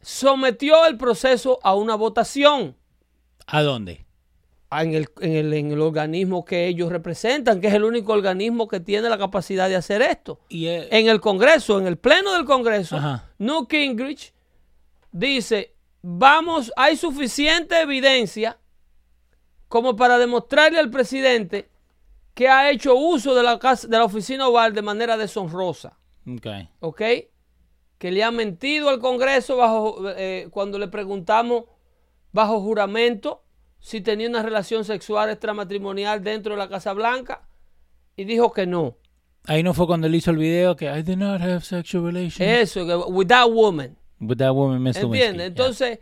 sometió 0.00 0.86
el 0.86 0.96
proceso 0.96 1.58
a 1.62 1.74
una 1.74 1.94
votación 1.94 2.76
¿A 3.46 3.62
dónde? 3.62 4.06
En 4.72 4.94
el, 4.94 5.08
en, 5.20 5.32
el, 5.32 5.52
en 5.52 5.72
el 5.72 5.80
organismo 5.80 6.44
que 6.44 6.68
ellos 6.68 6.90
representan, 6.90 7.60
que 7.60 7.66
es 7.66 7.74
el 7.74 7.84
único 7.84 8.12
organismo 8.12 8.68
que 8.68 8.78
tiene 8.80 9.08
la 9.08 9.18
capacidad 9.18 9.68
de 9.68 9.76
hacer 9.76 10.00
esto. 10.02 10.38
Y, 10.48 10.68
En 10.68 11.08
el 11.08 11.20
Congreso, 11.20 11.78
en 11.80 11.86
el 11.86 11.96
Pleno 11.96 12.32
del 12.34 12.44
Congreso, 12.44 12.96
Ajá. 12.96 13.28
Newt 13.38 13.70
Gingrich 13.70 14.32
dice, 15.10 15.74
vamos, 16.02 16.72
hay 16.76 16.96
suficiente 16.96 17.80
evidencia 17.80 18.58
como 19.68 19.96
para 19.96 20.18
demostrarle 20.18 20.78
al 20.78 20.90
presidente 20.90 21.68
que 22.34 22.48
ha 22.48 22.70
hecho 22.70 22.94
uso 22.94 23.34
de 23.34 23.42
la, 23.42 23.58
casa, 23.58 23.88
de 23.88 23.98
la 23.98 24.04
oficina 24.04 24.48
oval 24.48 24.72
de 24.72 24.82
manera 24.82 25.16
deshonrosa. 25.16 25.98
ok. 26.26 26.46
¿ok? 26.80 27.02
Que 27.98 28.10
le 28.12 28.24
ha 28.24 28.30
mentido 28.30 28.88
al 28.88 28.98
Congreso 29.00 29.56
bajo, 29.56 30.10
eh, 30.16 30.48
cuando 30.50 30.78
le 30.78 30.88
preguntamos 30.88 31.64
bajo 32.32 32.60
juramento 32.60 33.42
si 33.80 34.00
tenía 34.00 34.28
una 34.28 34.42
relación 34.42 34.84
sexual 34.84 35.30
extramatrimonial 35.30 36.22
dentro 36.22 36.52
de 36.52 36.58
la 36.58 36.68
Casa 36.68 36.92
Blanca 36.92 37.48
y 38.16 38.24
dijo 38.24 38.52
que 38.52 38.66
no. 38.66 38.96
Ahí 39.46 39.62
no 39.62 39.72
fue 39.72 39.86
cuando 39.86 40.06
él 40.06 40.14
hizo 40.14 40.30
el 40.30 40.36
video 40.36 40.76
que 40.76 40.84
I 40.86 41.02
did 41.02 41.16
not 41.16 41.40
have 41.40 41.62
sexual 41.62 42.04
relations 42.04 42.40
Eso, 42.40 42.84
with 43.08 43.28
that 43.28 43.48
woman. 43.48 43.96
with 44.20 44.36
that 44.36 44.52
woman, 44.52 44.82
Miss. 44.82 44.98
¿Entiendes? 44.98 45.46
Entonces, 45.46 45.98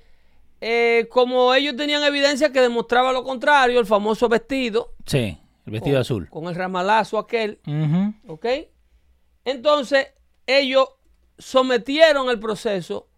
eh, 0.60 1.06
como 1.08 1.54
ellos 1.54 1.76
tenían 1.76 2.02
evidencia 2.02 2.52
que 2.52 2.60
demostraba 2.60 3.12
lo 3.12 3.22
contrario, 3.22 3.78
el 3.78 3.86
famoso 3.86 4.28
vestido. 4.28 4.94
Sí, 5.06 5.38
el 5.66 5.72
vestido 5.72 5.94
con, 5.94 6.00
azul. 6.00 6.28
con 6.28 6.44
el 6.48 6.56
ramalazo 6.56 7.16
aquel, 7.16 7.60
Ujú. 7.64 8.32
¿ok? 8.32 8.46
Entonces, 9.44 10.08
ellos 10.46 10.88
sometieron 11.38 12.28
el 12.30 12.40
proceso 12.40 13.08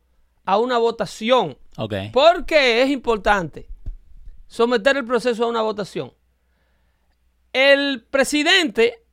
a 0.45 0.59
una 0.59 0.77
votación. 0.77 1.57
Ok. 1.79 1.95
¿Por 2.13 2.45
qué 2.45 2.83
es 2.83 2.91
importante 2.91 3.70
someter 4.51 4.97
el 4.97 5.05
proceso 5.07 5.45
a 5.45 5.49
una 5.49 5.63
votación? 5.63 6.13
El 7.53 8.05
presidente 8.11 9.05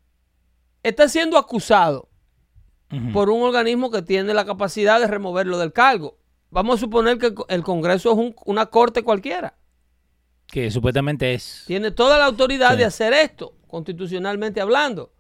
está 0.84 1.08
siendo 1.08 1.38
acusado 1.38 2.10
por 3.14 3.30
un 3.30 3.42
organismo 3.44 3.92
que 3.92 4.02
tiene 4.02 4.34
la 4.34 4.46
capacidad 4.46 5.00
de 5.00 5.08
removerlo 5.08 5.58
del 5.58 5.74
cargo. 5.74 6.18
Vamos 6.50 6.78
a 6.78 6.80
suponer 6.80 7.18
que 7.18 7.28
el 7.28 7.34
co- 7.34 7.46
el 7.50 7.62
Congreso 7.64 8.12
es 8.14 8.18
un- 8.18 8.36
una 8.46 8.66
corte 8.68 9.04
cualquiera. 9.04 9.56
Que 10.48 10.72
supuestamente 10.72 11.34
es. 11.34 11.64
Tiene 11.68 11.92
toda 11.92 12.18
la 12.18 12.26
autoridad 12.26 12.72
Sí. 12.72 12.78
de 12.78 12.86
hacer 12.86 13.14
esto, 13.14 13.54
constitucionalmente 13.68 14.62
hablando. 14.62 15.12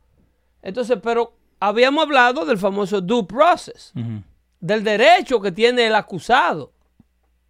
Entonces, 0.62 0.97
pero 1.03 1.33
habíamos 1.59 2.03
hablado 2.05 2.45
del 2.45 2.57
famoso 2.57 3.01
due 3.01 3.25
process, 3.27 3.91
del 4.62 4.83
derecho 4.83 5.41
que 5.41 5.51
tiene 5.51 5.88
el 5.88 5.95
acusado. 5.95 6.71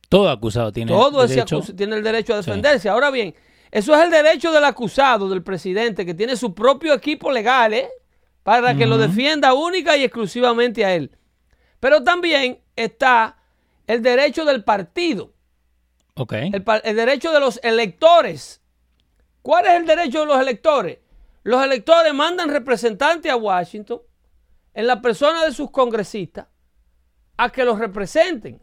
Todo 0.09 0.29
acusado 0.29 0.71
tiene 0.71 0.91
Todo 0.91 1.23
ese 1.23 1.35
derecho. 1.35 1.57
acus- 1.59 1.75
tiene 1.75 1.95
el 1.97 2.03
derecho 2.03 2.33
a 2.33 2.37
defenderse. 2.37 2.87
Ahora 2.89 3.11
bien, 3.11 3.35
eso 3.71 3.93
es 3.95 4.01
el 4.05 4.09
derecho 4.11 4.51
del 4.51 4.63
acusado, 4.63 5.27
del 5.29 5.43
presidente, 5.43 6.05
que 6.05 6.13
tiene 6.13 6.37
su 6.37 6.53
propio 6.53 6.93
equipo 6.93 7.31
legal, 7.31 7.73
¿eh? 7.73 7.89
Para 8.43 8.75
que 8.75 8.85
lo 8.85 8.97
defienda 8.97 9.53
única 9.53 9.97
y 9.97 10.03
exclusivamente 10.05 10.85
a 10.85 10.93
él. 10.95 11.11
Pero 11.81 12.03
también 12.03 12.61
está 12.77 13.37
el 13.85 14.01
derecho 14.01 14.45
del 14.45 14.63
partido, 14.63 15.33
Ok. 16.15 16.33
el, 16.33 16.63
el 16.83 16.95
derecho 16.95 17.31
de 17.33 17.39
los 17.41 17.59
electores. 17.61 18.61
¿Cuál 19.41 19.65
es 19.65 19.73
el 19.73 19.85
derecho 19.85 20.21
de 20.21 20.25
los 20.27 20.39
electores? 20.41 20.99
Los 21.43 21.63
electores 21.63 22.13
mandan 22.13 22.49
representantes 22.49 23.29
a 23.31 23.35
Washington 23.35 24.01
en 24.73 24.87
la 24.87 25.01
persona 25.01 25.43
de 25.45 25.51
sus 25.51 25.69
congresistas 25.71 26.47
a 27.37 27.49
que 27.49 27.63
los 27.65 27.77
representen. 27.79 28.61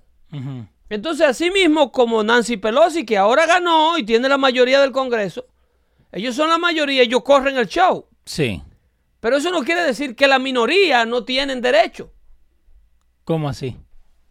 Entonces, 0.88 1.26
así 1.26 1.50
mismo 1.50 1.90
como 1.90 2.22
Nancy 2.22 2.56
Pelosi, 2.56 3.04
que 3.04 3.16
ahora 3.16 3.46
ganó 3.46 3.96
y 3.96 4.04
tiene 4.04 4.28
la 4.28 4.38
mayoría 4.38 4.80
del 4.80 4.92
Congreso, 4.92 5.46
ellos 6.12 6.34
son 6.34 6.48
la 6.48 6.58
mayoría, 6.58 7.02
ellos 7.02 7.22
corren 7.22 7.56
el 7.56 7.66
show. 7.66 8.06
Sí. 8.24 8.62
Pero 9.20 9.36
eso 9.36 9.50
no 9.50 9.64
quiere 9.64 9.82
decir 9.82 10.14
que 10.14 10.28
la 10.28 10.38
minoría 10.38 11.04
no 11.06 11.24
tienen 11.24 11.60
derecho. 11.60 12.12
¿Cómo 13.24 13.48
así? 13.48 13.76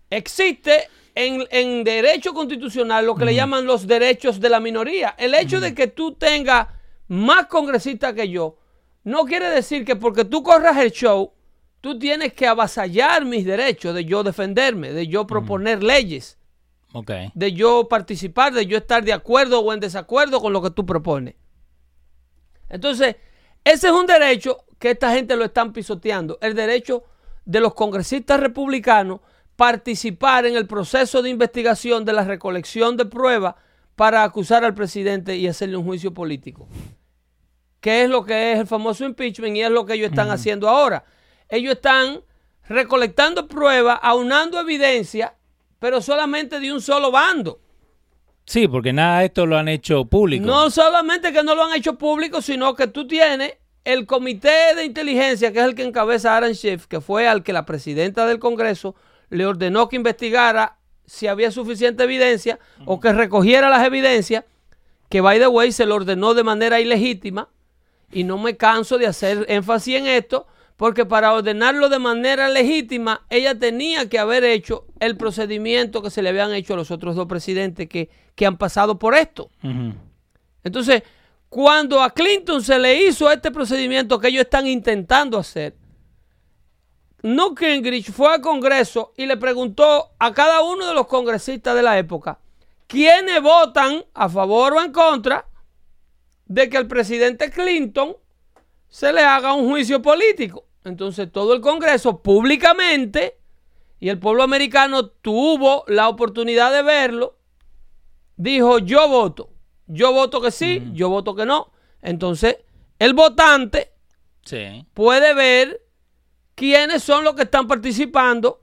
Existe 0.09 0.87
en, 1.15 1.45
en 1.49 1.83
derecho 1.83 2.33
constitucional 2.33 3.05
lo 3.05 3.15
que 3.15 3.25
le 3.25 3.35
llaman 3.35 3.65
los 3.65 3.87
derechos 3.87 4.39
de 4.39 4.49
la 4.49 4.59
minoría. 4.59 5.15
El 5.17 5.33
hecho 5.33 5.59
de 5.59 5.73
que 5.73 5.87
tú 5.87 6.13
tengas 6.13 6.67
más 7.07 7.47
congresistas 7.47 8.13
que 8.13 8.29
yo, 8.29 8.57
no 9.03 9.25
quiere 9.25 9.49
decir 9.49 9.83
que 9.83 9.95
porque 9.95 10.25
tú 10.25 10.43
corras 10.43 10.77
el 10.77 10.91
show, 10.91 11.33
tú 11.81 11.99
tienes 11.99 12.33
que 12.33 12.47
avasallar 12.47 13.25
mis 13.25 13.45
derechos 13.45 13.93
de 13.93 14.05
yo 14.05 14.23
defenderme, 14.23 14.93
de 14.93 15.07
yo 15.07 15.27
proponer 15.27 15.83
leyes. 15.83 16.37
Ok. 16.93 17.11
de 17.33 17.53
yo 17.53 17.87
participar, 17.87 18.53
de 18.53 18.65
yo 18.65 18.77
estar 18.77 19.03
de 19.03 19.13
acuerdo 19.13 19.59
o 19.59 19.73
en 19.73 19.79
desacuerdo 19.79 20.39
con 20.39 20.53
lo 20.53 20.61
que 20.61 20.69
tú 20.69 20.85
propones. 20.85 21.35
Entonces, 22.69 23.15
ese 23.63 23.87
es 23.87 23.93
un 23.93 24.05
derecho 24.05 24.65
que 24.79 24.91
esta 24.91 25.11
gente 25.11 25.35
lo 25.35 25.45
están 25.45 25.73
pisoteando, 25.73 26.37
el 26.41 26.53
derecho 26.53 27.03
de 27.45 27.59
los 27.59 27.73
congresistas 27.73 28.39
republicanos 28.39 29.21
participar 29.55 30.45
en 30.45 30.55
el 30.55 30.67
proceso 30.67 31.21
de 31.21 31.29
investigación 31.29 32.05
de 32.05 32.13
la 32.13 32.23
recolección 32.23 32.97
de 32.97 33.05
pruebas 33.05 33.55
para 33.95 34.23
acusar 34.23 34.63
al 34.63 34.73
presidente 34.73 35.35
y 35.35 35.47
hacerle 35.47 35.77
un 35.77 35.85
juicio 35.85 36.13
político. 36.13 36.67
Que 37.79 38.03
es 38.03 38.09
lo 38.09 38.25
que 38.25 38.53
es 38.53 38.59
el 38.59 38.67
famoso 38.67 39.05
impeachment 39.05 39.55
y 39.55 39.61
es 39.61 39.69
lo 39.69 39.85
que 39.85 39.93
ellos 39.93 40.09
están 40.09 40.29
haciendo 40.29 40.69
ahora. 40.69 41.05
Ellos 41.49 41.75
están 41.75 42.21
recolectando 42.67 43.47
pruebas, 43.47 43.99
aunando 44.01 44.59
evidencia, 44.59 45.35
pero 45.83 45.99
solamente 45.99 46.61
de 46.61 46.71
un 46.71 46.79
solo 46.79 47.11
bando. 47.11 47.59
Sí, 48.45 48.69
porque 48.69 48.93
nada 48.93 49.19
de 49.19 49.25
esto 49.25 49.45
lo 49.45 49.57
han 49.57 49.67
hecho 49.67 50.05
público. 50.05 50.45
No 50.45 50.69
solamente 50.69 51.33
que 51.33 51.43
no 51.43 51.55
lo 51.55 51.65
han 51.65 51.73
hecho 51.73 51.97
público, 51.97 52.41
sino 52.41 52.73
que 52.73 52.87
tú 52.87 53.05
tienes 53.05 53.55
el 53.83 54.05
comité 54.05 54.75
de 54.77 54.85
inteligencia, 54.85 55.51
que 55.51 55.59
es 55.59 55.65
el 55.65 55.75
que 55.75 55.83
encabeza 55.83 56.37
Aaron 56.37 56.55
Schiff, 56.55 56.85
que 56.87 57.01
fue 57.01 57.27
al 57.27 57.43
que 57.43 57.51
la 57.51 57.65
presidenta 57.65 58.25
del 58.25 58.39
Congreso 58.39 58.95
le 59.29 59.45
ordenó 59.45 59.89
que 59.89 59.97
investigara 59.97 60.77
si 61.05 61.27
había 61.27 61.51
suficiente 61.51 62.05
evidencia 62.05 62.59
o 62.85 63.01
que 63.01 63.11
recogiera 63.11 63.69
las 63.69 63.85
evidencias, 63.85 64.45
que 65.09 65.19
by 65.19 65.37
the 65.37 65.47
way 65.47 65.73
se 65.73 65.85
lo 65.85 65.95
ordenó 65.95 66.33
de 66.33 66.45
manera 66.45 66.79
ilegítima. 66.79 67.49
Y 68.09 68.23
no 68.23 68.37
me 68.37 68.55
canso 68.55 68.97
de 68.97 69.07
hacer 69.07 69.45
énfasis 69.49 69.97
en 69.97 70.07
esto, 70.07 70.47
porque 70.77 71.05
para 71.05 71.33
ordenarlo 71.33 71.89
de 71.89 71.99
manera 71.99 72.49
legítima, 72.49 73.25
ella 73.29 73.57
tenía 73.57 74.09
que 74.09 74.19
haber 74.19 74.43
hecho 74.43 74.85
el 74.99 75.17
procedimiento 75.17 76.01
que 76.01 76.09
se 76.09 76.21
le 76.21 76.29
habían 76.29 76.53
hecho 76.53 76.73
a 76.73 76.77
los 76.77 76.91
otros 76.91 77.15
dos 77.15 77.27
presidentes 77.27 77.87
que, 77.87 78.09
que 78.35 78.45
han 78.45 78.57
pasado 78.57 78.97
por 78.97 79.15
esto. 79.15 79.49
Entonces, 80.63 81.03
cuando 81.49 82.01
a 82.01 82.09
Clinton 82.09 82.63
se 82.63 82.79
le 82.79 83.03
hizo 83.03 83.31
este 83.31 83.51
procedimiento 83.51 84.19
que 84.19 84.29
ellos 84.29 84.41
están 84.41 84.65
intentando 84.65 85.37
hacer, 85.37 85.75
Newt 87.21 87.57
Gingrich 87.57 88.11
fue 88.11 88.33
al 88.33 88.41
Congreso 88.41 89.13
y 89.15 89.25
le 89.25 89.37
preguntó 89.37 90.11
a 90.19 90.33
cada 90.33 90.61
uno 90.61 90.87
de 90.87 90.93
los 90.93 91.07
congresistas 91.07 91.73
de 91.73 91.81
la 91.81 91.97
época 91.97 92.39
quiénes 92.87 93.41
votan 93.41 94.03
a 94.13 94.27
favor 94.27 94.73
o 94.73 94.81
en 94.81 94.91
contra 94.91 95.47
de 96.45 96.69
que 96.69 96.77
el 96.77 96.87
presidente 96.87 97.49
Clinton 97.49 98.15
se 98.93 99.11
le 99.11 99.21
haga 99.21 99.53
un 99.53 99.67
juicio 99.71 100.03
político. 100.03 100.67
Entonces 100.83 101.31
todo 101.31 101.55
el 101.55 101.61
Congreso 101.61 102.21
públicamente 102.21 103.39
y 103.99 104.09
el 104.09 104.19
pueblo 104.19 104.43
americano 104.43 105.07
tuvo 105.07 105.83
la 105.87 106.07
oportunidad 106.09 106.71
de 106.71 106.83
verlo, 106.83 107.39
dijo 108.35 108.77
yo 108.77 109.07
voto, 109.09 109.49
yo 109.87 110.13
voto 110.13 110.39
que 110.41 110.51
sí, 110.51 110.91
yo 110.93 111.09
voto 111.09 111.33
que 111.33 111.43
no. 111.43 111.71
Entonces 112.03 112.57
el 112.99 113.15
votante 113.15 113.93
Sí. 114.45 114.85
puede 114.93 115.33
ver 115.33 115.81
quiénes 116.53 117.01
son 117.01 117.23
los 117.23 117.33
que 117.33 117.43
están 117.43 117.65
participando 117.67 118.61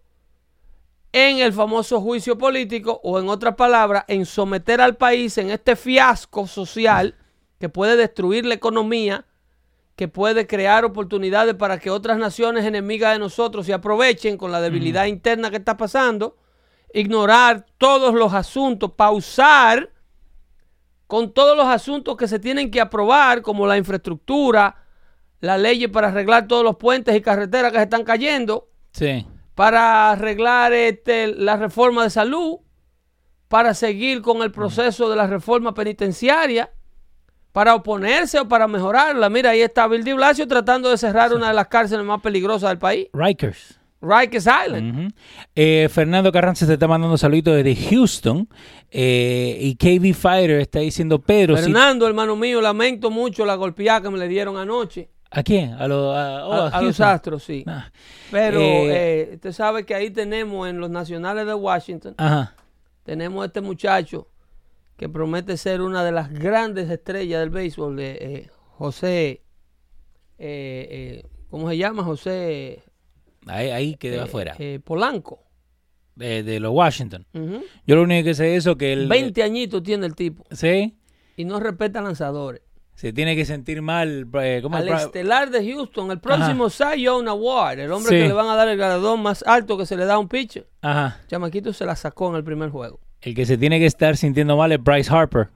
en 1.12 1.38
el 1.38 1.52
famoso 1.52 2.00
juicio 2.00 2.38
político 2.38 3.00
o 3.02 3.18
en 3.18 3.28
otras 3.28 3.56
palabras, 3.56 4.04
en 4.06 4.24
someter 4.26 4.80
al 4.80 4.96
país 4.96 5.36
en 5.38 5.50
este 5.50 5.74
fiasco 5.74 6.46
social 6.46 7.16
que 7.58 7.68
puede 7.68 7.96
destruir 7.96 8.46
la 8.46 8.54
economía, 8.54 9.26
que 10.00 10.08
puede 10.08 10.46
crear 10.46 10.86
oportunidades 10.86 11.54
para 11.56 11.78
que 11.78 11.90
otras 11.90 12.16
naciones 12.16 12.64
enemigas 12.64 13.12
de 13.12 13.18
nosotros 13.18 13.66
se 13.66 13.74
aprovechen 13.74 14.38
con 14.38 14.50
la 14.50 14.62
debilidad 14.62 15.04
interna 15.04 15.50
que 15.50 15.58
está 15.58 15.76
pasando, 15.76 16.38
ignorar 16.94 17.66
todos 17.76 18.14
los 18.14 18.32
asuntos, 18.32 18.92
pausar 18.92 19.90
con 21.06 21.34
todos 21.34 21.54
los 21.54 21.66
asuntos 21.66 22.16
que 22.16 22.28
se 22.28 22.38
tienen 22.38 22.70
que 22.70 22.80
aprobar, 22.80 23.42
como 23.42 23.66
la 23.66 23.76
infraestructura, 23.76 24.86
las 25.40 25.60
leyes 25.60 25.90
para 25.90 26.08
arreglar 26.08 26.48
todos 26.48 26.64
los 26.64 26.76
puentes 26.76 27.14
y 27.14 27.20
carreteras 27.20 27.70
que 27.70 27.76
se 27.76 27.84
están 27.84 28.04
cayendo, 28.04 28.70
Sí. 28.92 29.26
para 29.54 30.12
arreglar 30.12 30.72
este, 30.72 31.26
la 31.26 31.58
reforma 31.58 32.04
de 32.04 32.08
salud, 32.08 32.60
para 33.48 33.74
seguir 33.74 34.22
con 34.22 34.40
el 34.40 34.50
proceso 34.50 35.10
de 35.10 35.16
la 35.16 35.26
reforma 35.26 35.74
penitenciaria, 35.74 36.72
para 37.52 37.74
oponerse 37.74 38.38
o 38.38 38.48
para 38.48 38.66
mejorarla. 38.68 39.28
Mira, 39.28 39.50
ahí 39.50 39.60
está 39.60 39.86
Bill 39.88 40.04
de 40.04 40.14
Blasio 40.14 40.46
tratando 40.46 40.88
de 40.90 40.96
cerrar 40.98 41.32
una 41.34 41.48
de 41.48 41.54
las 41.54 41.66
cárceles 41.68 42.04
más 42.04 42.20
peligrosas 42.20 42.70
del 42.70 42.78
país, 42.78 43.08
Rikers. 43.12 43.78
Rikers 44.02 44.46
Island. 44.66 45.12
Eh, 45.54 45.88
Fernando 45.92 46.32
Carranza 46.32 46.64
se 46.64 46.72
está 46.72 46.88
mandando 46.88 47.18
saluditos 47.18 47.54
desde 47.62 47.76
Houston. 47.90 48.48
eh, 48.92 49.58
y 49.60 49.76
KB 49.76 50.14
Fighter 50.14 50.58
está 50.60 50.78
diciendo, 50.80 51.18
Pedro, 51.20 51.56
si- 51.56 51.64
Fernando, 51.64 52.06
hermano 52.08 52.34
mío, 52.34 52.60
lamento 52.60 53.10
mucho 53.10 53.44
la 53.44 53.54
golpeada 53.56 54.00
que 54.02 54.10
me 54.10 54.18
le 54.18 54.26
dieron 54.28 54.56
anoche. 54.56 55.10
¿a 55.32 55.44
quién? 55.44 55.74
A, 55.74 55.86
lo- 55.86 56.12
a- 56.12 56.44
oh, 56.48 56.52
a, 56.52 56.68
a 56.70 56.78
a 56.78 56.82
los 56.82 57.00
astros, 57.00 57.44
sí. 57.44 57.62
Ah. 57.68 57.88
Pero 58.32 58.58
Eh, 58.58 58.88
eh, 58.90 59.30
usted 59.34 59.52
sabe 59.52 59.84
que 59.86 59.94
ahí 59.94 60.10
tenemos 60.10 60.68
en 60.68 60.80
los 60.80 60.90
nacionales 60.90 61.46
de 61.46 61.54
Washington, 61.54 62.14
Ajá. 62.16 62.54
tenemos 63.04 63.42
a 63.42 63.46
este 63.46 63.60
muchacho 63.60 64.26
que 65.00 65.08
promete 65.08 65.56
ser 65.56 65.80
una 65.80 66.04
de 66.04 66.12
las 66.12 66.30
grandes 66.30 66.90
estrellas 66.90 67.40
del 67.40 67.48
béisbol, 67.48 67.96
de 67.96 68.10
eh, 68.20 68.50
José, 68.76 69.42
eh, 70.38 70.88
eh, 70.90 71.26
¿cómo 71.48 71.70
se 71.70 71.78
llama? 71.78 72.04
José 72.04 72.82
Ahí, 73.46 73.70
ahí 73.70 73.94
quedó 73.96 74.16
eh, 74.16 74.20
afuera. 74.24 74.54
eh, 74.58 74.78
Polanco. 74.84 75.42
de, 76.16 76.42
de 76.42 76.60
los 76.60 76.72
Washington. 76.72 77.26
Yo 77.86 77.96
lo 77.96 78.02
único 78.02 78.24
que 78.26 78.34
sé 78.34 78.54
es 78.54 78.64
eso, 78.64 78.76
que 78.76 78.92
el... 78.92 79.08
20 79.08 79.42
añitos 79.42 79.82
tiene 79.82 80.04
el 80.04 80.14
tipo 80.14 80.44
Sí. 80.50 80.98
y 81.36 81.44
no 81.46 81.58
respeta 81.60 82.02
lanzadores. 82.02 82.60
Se 82.94 83.14
tiene 83.14 83.34
que 83.34 83.46
sentir 83.46 83.80
mal. 83.80 84.28
eh, 84.42 84.60
¿Cómo? 84.62 84.76
Al 84.76 84.86
estelar 84.86 85.50
de 85.50 85.72
Houston, 85.72 86.10
el 86.10 86.20
próximo 86.20 86.68
Cy 86.68 87.00
Young 87.04 87.26
Award, 87.28 87.78
el 87.78 87.90
hombre 87.92 88.10
Sí. 88.10 88.16
que 88.22 88.28
le 88.28 88.34
van 88.34 88.48
a 88.48 88.54
dar 88.54 88.68
el 88.68 88.76
galardón 88.76 89.22
más 89.22 89.42
alto 89.46 89.78
que 89.78 89.86
se 89.86 89.96
le 89.96 90.04
da 90.04 90.14
a 90.14 90.18
un 90.18 90.28
pitcher. 90.28 90.68
Ajá. 90.82 91.22
Chamaquito 91.26 91.72
se 91.72 91.86
la 91.86 91.96
sacó 91.96 92.28
en 92.28 92.36
el 92.36 92.44
primer 92.44 92.68
juego. 92.68 93.00
El 93.22 93.34
que 93.34 93.44
se 93.46 93.58
tiene 93.58 93.78
que 93.78 93.86
estar 93.86 94.16
sintiendo 94.16 94.56
mal 94.56 94.72
es 94.72 94.82
Bryce 94.82 95.12
Harper, 95.14 95.48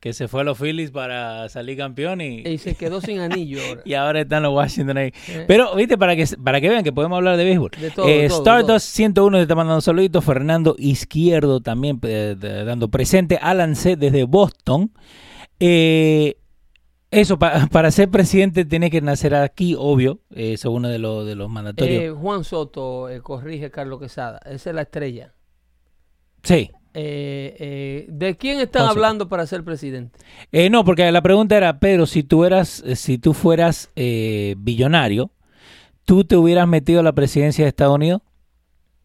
que 0.00 0.12
se 0.12 0.28
fue 0.28 0.42
a 0.42 0.44
los 0.44 0.56
Phillies 0.58 0.92
para 0.92 1.48
salir 1.48 1.76
campeón 1.76 2.20
y, 2.20 2.46
Y 2.46 2.58
se 2.58 2.76
quedó 2.76 3.00
sin 3.00 3.18
anillo 3.18 3.58
ahora. 3.66 3.82
y 3.84 3.94
ahora 3.94 4.20
están 4.20 4.44
los 4.44 4.54
Washington 4.54 4.96
ahí. 4.98 5.12
Pero, 5.48 5.74
viste, 5.74 5.98
para 5.98 6.14
que 6.14 6.24
para 6.44 6.60
que 6.60 6.68
vean 6.68 6.84
que 6.84 6.92
podemos 6.92 7.16
hablar 7.16 7.36
de 7.36 7.44
béisbol. 7.44 7.72
De 7.80 7.90
todo, 7.90 8.08
Eh, 8.08 8.28
todo, 8.28 8.38
Stardust 8.38 8.86
101 8.94 9.36
te 9.38 9.42
está 9.42 9.54
mandando 9.56 9.80
saluditos. 9.80 10.24
Fernando 10.24 10.76
Izquierdo 10.78 11.60
también 11.60 11.98
eh, 12.04 12.36
dando 12.38 12.88
presente. 12.88 13.36
Alan 13.42 13.74
C. 13.74 13.96
desde 13.96 14.22
Boston. 14.22 14.92
Eh, 15.58 16.36
eso, 17.10 17.36
pa- 17.40 17.66
para 17.72 17.90
ser 17.90 18.08
presidente 18.10 18.64
tiene 18.64 18.92
que 18.92 19.00
nacer 19.00 19.34
aquí, 19.34 19.74
obvio. 19.76 20.20
Eso 20.30 20.68
es 20.68 20.74
uno 20.76 20.88
de 20.88 21.00
los, 21.00 21.26
de 21.26 21.34
los 21.34 21.50
mandatorios. 21.50 22.02
Eh, 22.04 22.10
Juan 22.10 22.44
Soto 22.44 23.08
corrige 23.24 23.72
Carlos 23.72 23.98
Quesada. 24.00 24.38
Esa 24.44 24.70
es 24.70 24.76
la 24.76 24.82
estrella. 24.82 25.32
sí. 26.44 26.70
Eh, 26.94 27.56
eh, 27.58 28.06
¿De 28.08 28.36
quién 28.36 28.60
están 28.60 28.86
hablando 28.86 29.28
para 29.28 29.46
ser 29.46 29.62
presidente? 29.62 30.18
Eh, 30.52 30.70
no, 30.70 30.84
porque 30.84 31.10
la 31.12 31.22
pregunta 31.22 31.56
era, 31.56 31.78
Pedro, 31.78 32.06
si 32.06 32.22
tú 32.22 32.44
eras, 32.44 32.82
eh, 32.86 32.96
si 32.96 33.18
tú 33.18 33.34
fueras 33.34 33.90
eh, 33.94 34.54
billonario, 34.58 35.30
¿tú 36.04 36.24
te 36.24 36.36
hubieras 36.36 36.66
metido 36.66 37.00
a 37.00 37.02
la 37.02 37.12
presidencia 37.12 37.64
de 37.64 37.68
Estados 37.68 37.94
Unidos? 37.94 38.22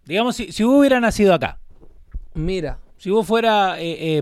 Digamos, 0.05 0.35
si, 0.35 0.51
si 0.51 0.63
hubiera 0.63 0.99
nacido 0.99 1.33
acá, 1.33 1.59
Mira, 2.35 2.79
si 2.97 3.11
vos 3.11 3.27
fuera 3.27 3.77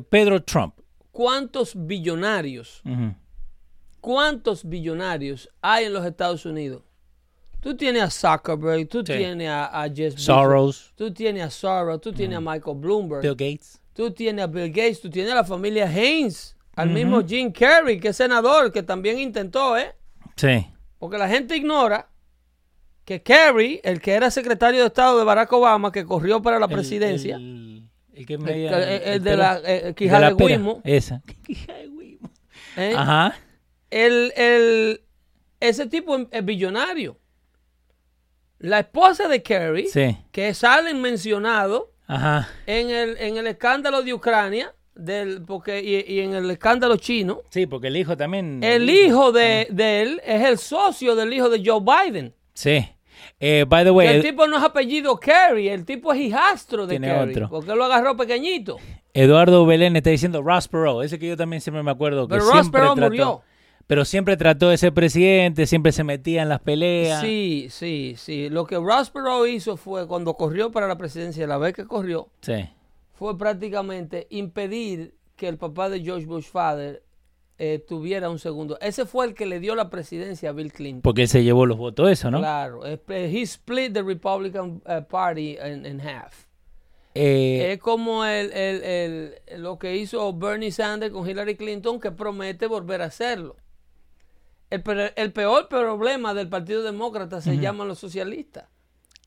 Pedro 0.09 0.43
Trump, 0.43 0.75
¿cuántos 1.11 1.73
billonarios, 1.75 2.81
cuántos 4.01 4.67
billonarios 4.67 5.49
hay 5.61 5.85
en 5.85 5.93
los 5.93 6.05
Estados 6.05 6.45
Unidos? 6.45 6.83
Tú 7.61 7.77
tienes 7.77 8.01
a 8.03 8.09
Zuckerberg, 8.09 8.87
tú 8.89 8.99
Sí. 9.05 9.13
tienes 9.17 9.47
a, 9.47 9.81
a 9.83 9.83
Jeff 9.87 10.15
Bezos, 10.15 10.23
Soros, 10.23 10.93
tú 10.95 11.13
tienes 11.13 11.43
a 11.43 11.49
Soros, 11.49 12.01
tú 12.01 12.11
tienes 12.11 12.37
a 12.37 12.41
Michael 12.41 12.77
Bloomberg, 12.77 13.21
Bill 13.21 13.31
Gates. 13.35 13.79
tú 13.93 14.11
tienes 14.11 14.43
a 14.43 14.47
Bill 14.47 14.69
Gates, 14.69 14.99
tú 15.01 15.09
tienes 15.09 15.31
a 15.31 15.35
la 15.35 15.43
familia 15.43 15.85
Haynes, 15.87 16.55
al 16.75 16.89
mismo 16.89 17.21
Jim 17.23 17.51
Carrey, 17.51 17.99
que 17.99 18.09
es 18.09 18.17
senador, 18.17 18.71
que 18.71 18.81
también 18.81 19.19
intentó, 19.19 19.77
¿eh? 19.77 19.93
Sí. 20.35 20.65
Porque 20.97 21.17
la 21.19 21.27
gente 21.29 21.55
ignora 21.55 22.07
que 23.05 23.21
Kerry, 23.21 23.79
el 23.83 24.01
que 24.01 24.13
era 24.13 24.31
secretario 24.31 24.81
de 24.81 24.87
Estado 24.87 25.19
de 25.19 25.23
Barack 25.25 25.51
Obama, 25.53 25.91
que 25.91 26.05
corrió 26.05 26.41
para 26.41 26.57
la 26.59 26.67
presidencia, 26.67 27.35
El, 27.35 27.87
el 28.13 28.25
que 28.25 28.33
el, 28.35 28.43
de 28.43 28.69
la 29.37 29.57
eh, 29.63 29.93
de 29.95 30.07
la 30.07 30.29
de 30.29 30.33
Wimo, 30.33 30.81
Esa. 30.83 31.21
Quijada 31.45 31.77
de. 31.79 32.19
¿eh? 32.77 32.93
Ajá. 32.95 33.35
el, 33.89 34.31
el- 34.35 35.01
ese 35.59 35.85
tipo 35.87 36.17
es 36.31 36.43
billonario. 36.45 37.19
La 38.61 38.79
esposa 38.79 39.27
de 39.27 39.41
Kerry, 39.43 39.87
Sí. 39.87 40.17
que 40.31 40.53
salen 40.53 41.01
mencionados 41.01 41.85
Ajá. 42.07 42.47
en 42.67 42.89
el, 42.89 43.17
en 43.17 43.37
el 43.37 43.47
escándalo 43.47 44.01
de 44.03 44.13
Ucrania, 44.13 44.73
del, 44.93 45.41
porque, 45.43 45.81
y, 45.81 46.13
y 46.13 46.19
en 46.19 46.33
el 46.35 46.49
escándalo 46.51 46.97
chino, 46.97 47.41
Sí, 47.49 47.65
porque 47.65 47.87
el 47.87 47.97
hijo 47.97 48.15
también. 48.17 48.63
el 48.63 48.89
hijo 48.89 49.31
de, 49.31 49.67
de 49.71 50.01
él 50.01 50.21
es 50.25 50.43
el 50.45 50.57
socio 50.57 51.15
del 51.15 51.33
hijo 51.33 51.49
de 51.49 51.61
Joe 51.65 51.81
Biden. 51.81 52.33
Sí. 52.53 52.87
Eh, 53.39 53.65
by 53.67 53.83
the 53.83 53.91
way, 53.91 54.07
el 54.07 54.21
tipo 54.21 54.45
no 54.47 54.57
es 54.57 54.63
apellido 54.63 55.19
Kerry, 55.19 55.69
el 55.69 55.85
tipo 55.85 56.13
es 56.13 56.19
hijastro 56.19 56.85
de 56.85 56.99
Tiene 56.99 57.07
Kerry. 57.07 57.31
otro. 57.31 57.49
Porque 57.49 57.73
lo 57.75 57.85
agarró 57.85 58.15
pequeñito. 58.15 58.77
Eduardo 59.13 59.65
Belén 59.65 59.95
está 59.95 60.09
diciendo 60.11 60.41
Ross 60.43 60.67
Perot, 60.67 61.03
ese 61.03 61.17
que 61.17 61.27
yo 61.27 61.35
también 61.37 61.61
siempre 61.61 61.81
me 61.83 61.91
acuerdo. 61.91 62.27
Que 62.27 62.35
Pero 62.35 62.45
Ross 62.51 62.69
Perot 62.69 62.95
trató- 62.95 63.09
murió. 63.09 63.41
Pero 63.87 64.05
siempre 64.05 64.37
trató 64.37 64.69
de 64.69 64.77
ser 64.77 64.93
presidente, 64.93 65.65
siempre 65.67 65.91
se 65.91 66.03
metía 66.03 66.41
en 66.43 66.49
las 66.49 66.59
peleas. 66.61 67.21
Sí, 67.21 67.67
sí, 67.69 68.15
sí. 68.17 68.49
Lo 68.49 68.65
que 68.65 68.77
Ross 68.77 69.09
Perot 69.09 69.47
hizo 69.47 69.77
fue 69.77 70.07
cuando 70.07 70.35
corrió 70.35 70.71
para 70.71 70.87
la 70.87 70.97
presidencia, 70.97 71.45
la 71.47 71.57
vez 71.57 71.73
que 71.73 71.85
corrió, 71.85 72.29
Sí. 72.41 72.69
fue 73.13 73.37
prácticamente 73.37 74.27
impedir 74.29 75.13
que 75.35 75.47
el 75.47 75.57
papá 75.57 75.89
de 75.89 76.01
George 76.01 76.25
Bush 76.25 76.45
Father 76.45 77.03
eh, 77.63 77.77
tuviera 77.87 78.29
un 78.29 78.39
segundo. 78.39 78.79
Ese 78.81 79.05
fue 79.05 79.25
el 79.27 79.35
que 79.35 79.45
le 79.45 79.59
dio 79.59 79.75
la 79.75 79.89
presidencia 79.91 80.49
a 80.49 80.51
Bill 80.53 80.71
Clinton. 80.73 81.01
Porque 81.03 81.23
él 81.23 81.27
se 81.27 81.43
llevó 81.43 81.65
los 81.67 81.77
votos, 81.77 82.09
eso, 82.09 82.31
¿no? 82.31 82.39
Claro. 82.39 82.85
eh, 82.87 82.99
He 83.07 83.41
split 83.41 83.93
the 83.93 84.01
Republican 84.01 84.81
eh, 84.87 85.01
Party 85.07 85.57
in, 85.63 85.85
in 85.85 86.01
half. 86.01 86.45
Eh, 87.13 87.73
Es 87.73 87.79
como 87.79 88.23
el, 88.25 88.51
el- 88.53 88.83
el- 88.83 89.61
lo 89.61 89.77
que 89.77 89.95
hizo 89.97 90.33
Bernie 90.33 90.71
Sanders 90.71 91.11
con 91.13 91.29
Hillary 91.29 91.55
Clinton, 91.55 91.99
que 91.99 92.09
promete 92.11 92.65
volver 92.67 93.01
a 93.01 93.05
hacerlo. 93.05 93.57
El, 94.71 94.81
pe- 94.81 95.13
el 95.15 95.31
peor 95.33 95.67
problema 95.67 96.33
del 96.33 96.49
Partido 96.49 96.81
Demócrata 96.81 97.41
se 97.41 97.57
llaman 97.57 97.87
los 97.87 97.99
socialistas. 97.99 98.65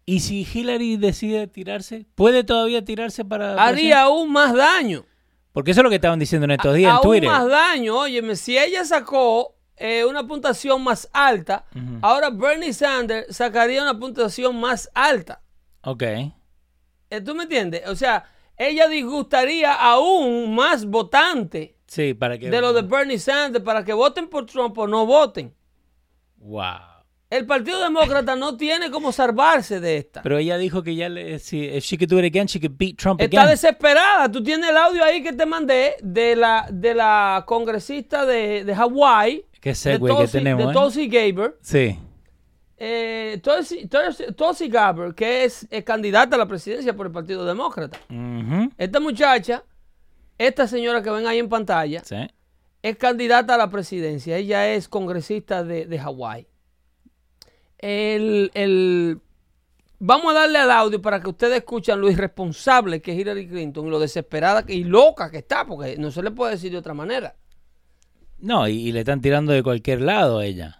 ¿Y 0.07 0.21
si 0.21 0.47
Hillary 0.53 0.97
decide 0.97 1.47
tirarse? 1.47 2.07
¿Puede 2.15 2.43
todavía 2.45 2.85
tirarse 2.85 3.25
para.? 3.25 3.63
Haría 3.63 4.03
aún 4.03 4.33
más 4.33 4.53
daño. 4.55 5.05
Porque 5.53 5.71
eso 5.71 5.81
es 5.81 5.85
lo 5.85 5.89
que 5.91 5.97
estaban 5.97 6.19
diciendo 6.19 6.47
en 6.47 6.51
estos 6.51 6.75
días 6.75 6.91
en 6.91 6.97
aún 6.97 7.03
Twitter. 7.03 7.31
más 7.31 7.49
daño. 7.49 7.97
Óyeme, 7.97 8.35
si 8.37 8.59
ella 8.59 8.85
sacó 8.85 9.55
eh, 9.77 10.05
una 10.05 10.27
puntuación 10.27 10.83
más 10.83 11.09
alta, 11.13 11.65
ahora 12.03 12.31
Bernie 12.31 12.73
Sanders 12.73 13.35
sacaría 13.37 13.81
una 13.83 13.99
puntuación 13.99 14.59
más 14.59 14.91
alta. 14.95 15.43
Ok. 15.83 16.03
Eh, 16.03 17.21
¿Tú 17.25 17.35
me 17.35 17.45
entiendes? 17.45 17.87
O 17.89 17.95
sea, 17.95 18.25
ella 18.57 18.89
disgustaría 18.89 19.73
aún 19.75 20.55
más 20.55 20.85
votantes 20.87 21.71
Sí, 21.87 22.15
para 22.15 22.39
que. 22.39 22.51
de 22.51 22.61
lo 22.61 22.73
de 22.73 22.83
Bernie 22.83 23.19
Sanders 23.19 23.65
para 23.65 23.85
que 23.85 23.93
voten 23.93 24.29
por 24.29 24.47
Trump 24.47 24.77
o 24.79 24.87
no 24.87 25.05
voten. 25.07 25.53
Wow. 26.39 26.65
El 27.31 27.47
Partido 27.47 27.81
Demócrata 27.83 28.37
no 28.37 28.57
tiene 28.57 28.91
cómo 28.91 29.11
salvarse 29.11 29.81
de 29.81 29.97
esta. 29.97 30.23
Pero 30.23 30.39
ella 30.39 30.57
dijo 30.57 30.83
que 30.83 30.95
ya 30.95 31.09
le. 31.09 31.39
Si 31.41 31.65
if 31.65 31.83
she 31.85 31.99
could 31.99 32.09
do 32.09 32.19
it 32.21 32.25
again, 32.27 32.47
she 32.47 32.61
could 32.61 32.77
beat 32.79 32.97
Trump 32.97 33.21
Está 33.21 33.41
again. 33.43 33.51
desesperada. 33.53 34.31
Tú 34.31 34.43
tienes 34.43 34.69
el 34.71 34.77
audio 34.77 35.03
ahí 35.03 35.23
que 35.23 35.33
te 35.33 35.45
mandé 35.47 35.97
de 36.03 36.37
la, 36.37 36.67
de 36.71 36.95
la 36.95 37.43
congresista 37.47 38.25
de, 38.25 38.65
de 38.65 38.75
Hawái. 38.75 39.45
Qué 39.61 39.71
de 39.71 39.75
segue 39.75 39.99
que 39.99 40.05
Tulsi- 40.13 40.33
tenemos, 40.33 40.65
De 40.65 40.71
¿eh? 40.71 40.75
Tulsi 40.75 41.09
Gabbard. 41.09 41.55
Sí. 41.61 41.99
Eh, 42.77 43.41
Tulsi, 43.43 43.89
Tulsi- 43.89 44.35
Tulsi 44.35 44.69
Gabbard, 44.69 45.15
que 45.15 45.45
es 45.45 45.67
eh, 45.71 45.83
candidata 45.83 46.37
a 46.37 46.39
la 46.39 46.47
presidencia 46.47 46.95
por 46.95 47.07
el 47.07 47.13
Partido 47.13 47.45
Demócrata. 47.45 47.99
Esta 48.77 49.01
muchacha, 49.01 49.65
esta 50.39 50.67
señora 50.67 51.03
que 51.03 51.11
ven 51.11 51.27
ahí 51.27 51.39
en 51.39 51.49
pantalla, 51.49 52.03
Sí. 52.05 52.17
es 52.83 52.97
candidata 52.97 53.55
a 53.55 53.59
la 53.59 53.71
presidencia. 53.71 54.37
Ella 54.37 54.73
es 54.75 54.89
congresista 54.89 55.63
de, 55.65 55.87
de 55.87 55.99
Hawái. 55.99 56.47
El, 57.79 58.51
el- 58.55 59.21
Vamos 60.01 60.33
a 60.35 60.41
darle 60.41 60.59
al 60.59 60.71
audio 60.71 61.01
para 61.01 61.21
que 61.21 61.31
ustedes 61.31 61.57
escuchen 61.59 61.99
lo 62.01 62.11
irresponsable 62.11 63.01
que 63.01 63.13
es 63.13 63.19
Hillary 63.19 63.49
Clinton 63.49 63.87
y 63.87 63.91
lo 63.91 63.99
desesperada 63.99 64.65
que- 64.67 64.75
y 64.75 64.85
loca 64.85 65.31
que 65.31 65.39
está, 65.39 65.65
porque 65.65 65.97
no 65.97 66.11
se 66.11 66.23
le 66.23 66.31
puede 66.31 66.53
decir 66.53 66.73
de 66.73 66.79
otra 66.79 66.93
manera. 66.95 67.37
No, 68.39 68.69
y, 68.69 68.89
y 68.89 68.93
le 68.93 69.01
están 69.01 69.21
tirando 69.23 69.53
de 69.53 69.63
cualquier 69.63 70.03
lado 70.03 70.41
a 70.41 70.45
ella. 70.45 70.79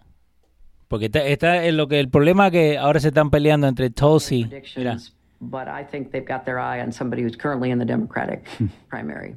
Porque 0.87 1.05
está, 1.05 1.23
está 1.23 1.65
en 1.65 1.77
lo 1.77 1.87
que 1.87 1.99
el 1.99 2.09
problema 2.09 2.51
que 2.51 2.77
ahora 2.77 2.99
se 2.99 3.07
están 3.07 3.31
peleando 3.31 3.67
entre 3.67 3.89
Tulsi. 3.89 4.47
Mira, 4.75 4.97
but 5.39 5.63
I 5.67 5.83
think 5.89 6.11
they've 6.11 6.27
got 6.31 6.43
their 6.45 6.57
eye 6.59 6.79
on 6.83 6.91
somebody 6.91 7.23
who's 7.23 7.35
currently 7.37 7.71
in 7.71 7.79
the 7.79 7.85
Democratic 7.85 8.43
primary 8.89 9.35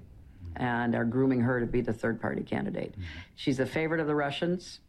and 0.58 0.94
are 0.94 1.04
grooming 1.04 1.40
her 1.42 1.60
to 1.60 1.66
be 1.66 1.80
the 1.82 1.92
third 1.92 2.20
party 2.20 2.42
candidate. 2.42 2.92
She's 3.36 3.56
the 3.56 3.66
favorite 3.66 4.00
of 4.00 4.06
the 4.08 4.14
Russians. 4.14 4.80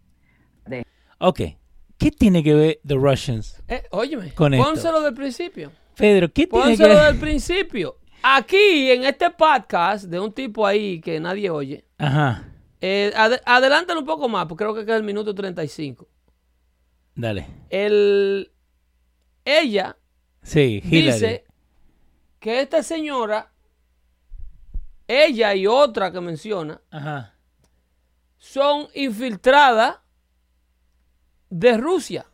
They 0.68 0.84
ok. 1.20 1.56
¿Qué 1.98 2.12
tiene 2.12 2.42
que 2.44 2.54
ver 2.54 2.80
The 2.86 2.96
Russians? 2.98 3.62
Eh, 3.68 3.84
óyeme, 3.92 4.34
Con 4.34 4.54
esto. 4.54 4.66
pónselo 4.66 5.02
del 5.02 5.14
principio. 5.14 5.72
Pedro, 5.96 6.28
¿qué 6.30 6.48
tiene 6.48 6.64
que 6.64 6.70
Pónselo 6.78 6.96
ver? 6.96 7.12
del 7.12 7.20
principio. 7.20 7.98
Aquí, 8.24 8.92
en 8.92 9.04
este 9.04 9.30
podcast 9.32 10.06
de 10.06 10.18
un 10.20 10.32
tipo 10.32 10.66
ahí 10.66 11.02
que 11.02 11.20
nadie 11.20 11.50
oye, 11.50 11.86
Ajá. 11.98 12.46
eh, 12.80 13.12
ade- 13.16 13.42
adelántalo 13.46 14.00
un 14.00 14.06
poco 14.06 14.30
más, 14.30 14.46
porque 14.46 14.64
creo 14.64 14.74
que 14.74 14.82
es 14.82 14.88
el 14.98 15.04
minuto 15.04 15.36
35. 15.36 16.08
Dale. 17.16 17.48
El, 17.70 18.52
ella 19.44 19.98
Sí, 20.42 20.82
Hillary. 20.84 21.12
dice 21.14 21.44
que 22.40 22.62
esta 22.62 22.82
señora, 22.82 23.52
ella 25.10 25.56
y 25.56 25.66
otra 25.68 26.12
que 26.12 26.22
menciona, 26.22 26.80
Ajá. 26.92 27.34
son 28.38 28.88
infiltradas 28.94 29.98
de 31.50 31.78
Rusia. 31.78 32.26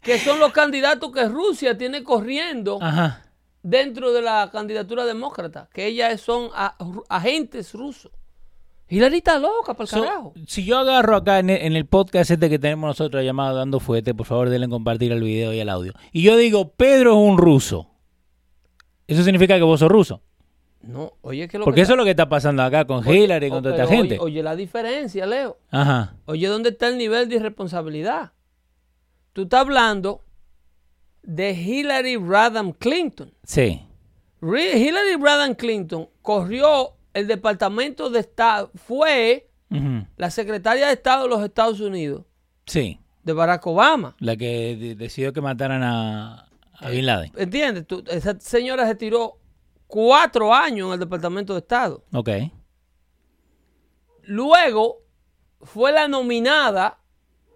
Que 0.00 0.18
son 0.18 0.38
los 0.40 0.52
candidatos 0.52 1.12
que 1.12 1.28
Rusia 1.28 1.76
tiene 1.76 2.02
corriendo 2.02 2.78
Ajá. 2.80 3.22
dentro 3.62 4.12
de 4.12 4.22
la 4.22 4.48
candidatura 4.50 5.04
demócrata. 5.04 5.68
Que 5.74 5.86
ellas 5.86 6.20
son 6.22 6.48
a- 6.54 6.76
agentes 7.10 7.74
rusos. 7.74 8.10
Hillary 8.88 9.18
está 9.18 9.38
loca, 9.38 9.74
para 9.74 9.84
el 9.84 9.88
So, 9.88 10.02
carajo. 10.02 10.32
si 10.46 10.64
yo 10.64 10.78
agarro 10.78 11.14
acá 11.16 11.38
en 11.38 11.50
el, 11.50 11.62
en 11.62 11.76
el 11.76 11.86
podcast 11.86 12.30
este 12.30 12.48
que 12.48 12.58
tenemos 12.58 12.88
nosotros 12.88 13.22
llamado 13.24 13.56
Dando 13.56 13.78
Fuete, 13.78 14.14
por 14.14 14.26
favor 14.26 14.48
denle 14.48 14.68
compartir 14.68 15.12
el 15.12 15.22
video 15.22 15.52
y 15.52 15.60
el 15.60 15.68
audio. 15.68 15.92
Y 16.12 16.22
yo 16.22 16.36
digo, 16.36 16.72
Pedro 16.72 17.12
es 17.12 17.18
un 17.18 17.38
ruso. 17.38 17.88
Eso 19.06 19.22
significa 19.22 19.56
que 19.56 19.62
vos 19.62 19.80
sos 19.80 19.90
ruso. 19.90 20.22
No, 20.82 21.12
oye, 21.20 21.46
que 21.46 21.58
lo 21.58 21.64
Porque 21.64 21.76
que 21.78 21.82
eso 21.82 21.92
es 21.92 21.98
lo 21.98 22.04
que 22.04 22.10
está 22.10 22.28
pasando 22.28 22.62
acá 22.62 22.86
con 22.86 23.06
Hillary 23.06 23.46
y 23.46 23.50
con 23.50 23.58
Oh, 23.58 23.62
toda 23.62 23.76
esta 23.76 23.86
gente. 23.94 24.18
Oye, 24.18 24.42
la 24.42 24.56
diferencia, 24.56 25.26
Leo. 25.26 25.58
Ajá. 25.70 26.14
Oye, 26.24 26.46
¿dónde 26.48 26.70
está 26.70 26.88
el 26.88 26.96
nivel 26.96 27.28
de 27.28 27.36
irresponsabilidad? 27.36 28.32
Tú 29.34 29.42
estás 29.42 29.60
hablando 29.60 30.24
de 31.22 31.52
Hillary 31.52 32.16
Rodham 32.16 32.72
Clinton. 32.72 33.32
Sí. 33.44 33.82
Hillary 34.42 35.16
Rodham 35.20 35.54
Clinton 35.54 36.08
corrió 36.22 36.94
el 37.12 37.26
Departamento 37.26 38.08
de 38.08 38.20
Estado, 38.20 38.70
fue 38.74 39.48
la 40.16 40.30
secretaria 40.30 40.86
de 40.88 40.94
Estado 40.94 41.24
de 41.24 41.28
los 41.28 41.44
Estados 41.44 41.78
Unidos 41.80 42.24
Sí. 42.66 42.98
de 43.22 43.32
Barack 43.34 43.64
Obama. 43.66 44.16
La 44.18 44.34
que 44.36 44.76
de- 44.76 44.94
decidió 44.96 45.32
que 45.32 45.40
mataran 45.40 45.82
a, 45.84 46.48
a 46.72 46.88
Bin 46.88 47.06
Laden. 47.06 47.30
¿Entiendes? 47.36 47.86
Tú- 47.86 48.02
esa 48.08 48.40
señora 48.40 48.86
se 48.88 48.94
tiró 48.96 49.36
cuatro 49.90 50.54
años 50.54 50.86
en 50.86 50.94
el 50.94 51.00
Departamento 51.00 51.52
de 51.52 51.60
Estado. 51.60 52.04
Ok. 52.12 52.30
Luego 54.22 55.02
fue 55.60 55.92
la 55.92 56.08
nominada 56.08 57.00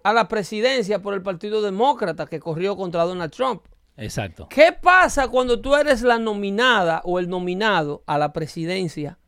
a 0.03 0.13
la 0.13 0.29
presidencia 0.29 1.01
por 1.01 1.15
el 1.15 1.23
Partido 1.23 1.63
Demócrata 1.63 2.27
que 2.27 2.41
corrió 2.41 2.77
contra 2.77 3.05
Donald 3.05 3.33
Trump. 3.33 3.63
Exacto. 3.97 4.49
¿Qué 4.51 4.73
pasa 4.73 5.29
cuando 5.29 5.61
tú 5.61 5.75
eres 5.77 6.03
la 6.03 6.19
nominada 6.19 7.01
o 7.05 7.19
el 7.19 7.29
nominado 7.29 8.03
a 8.07 8.19
la 8.19 8.33
presidencia 8.33 9.19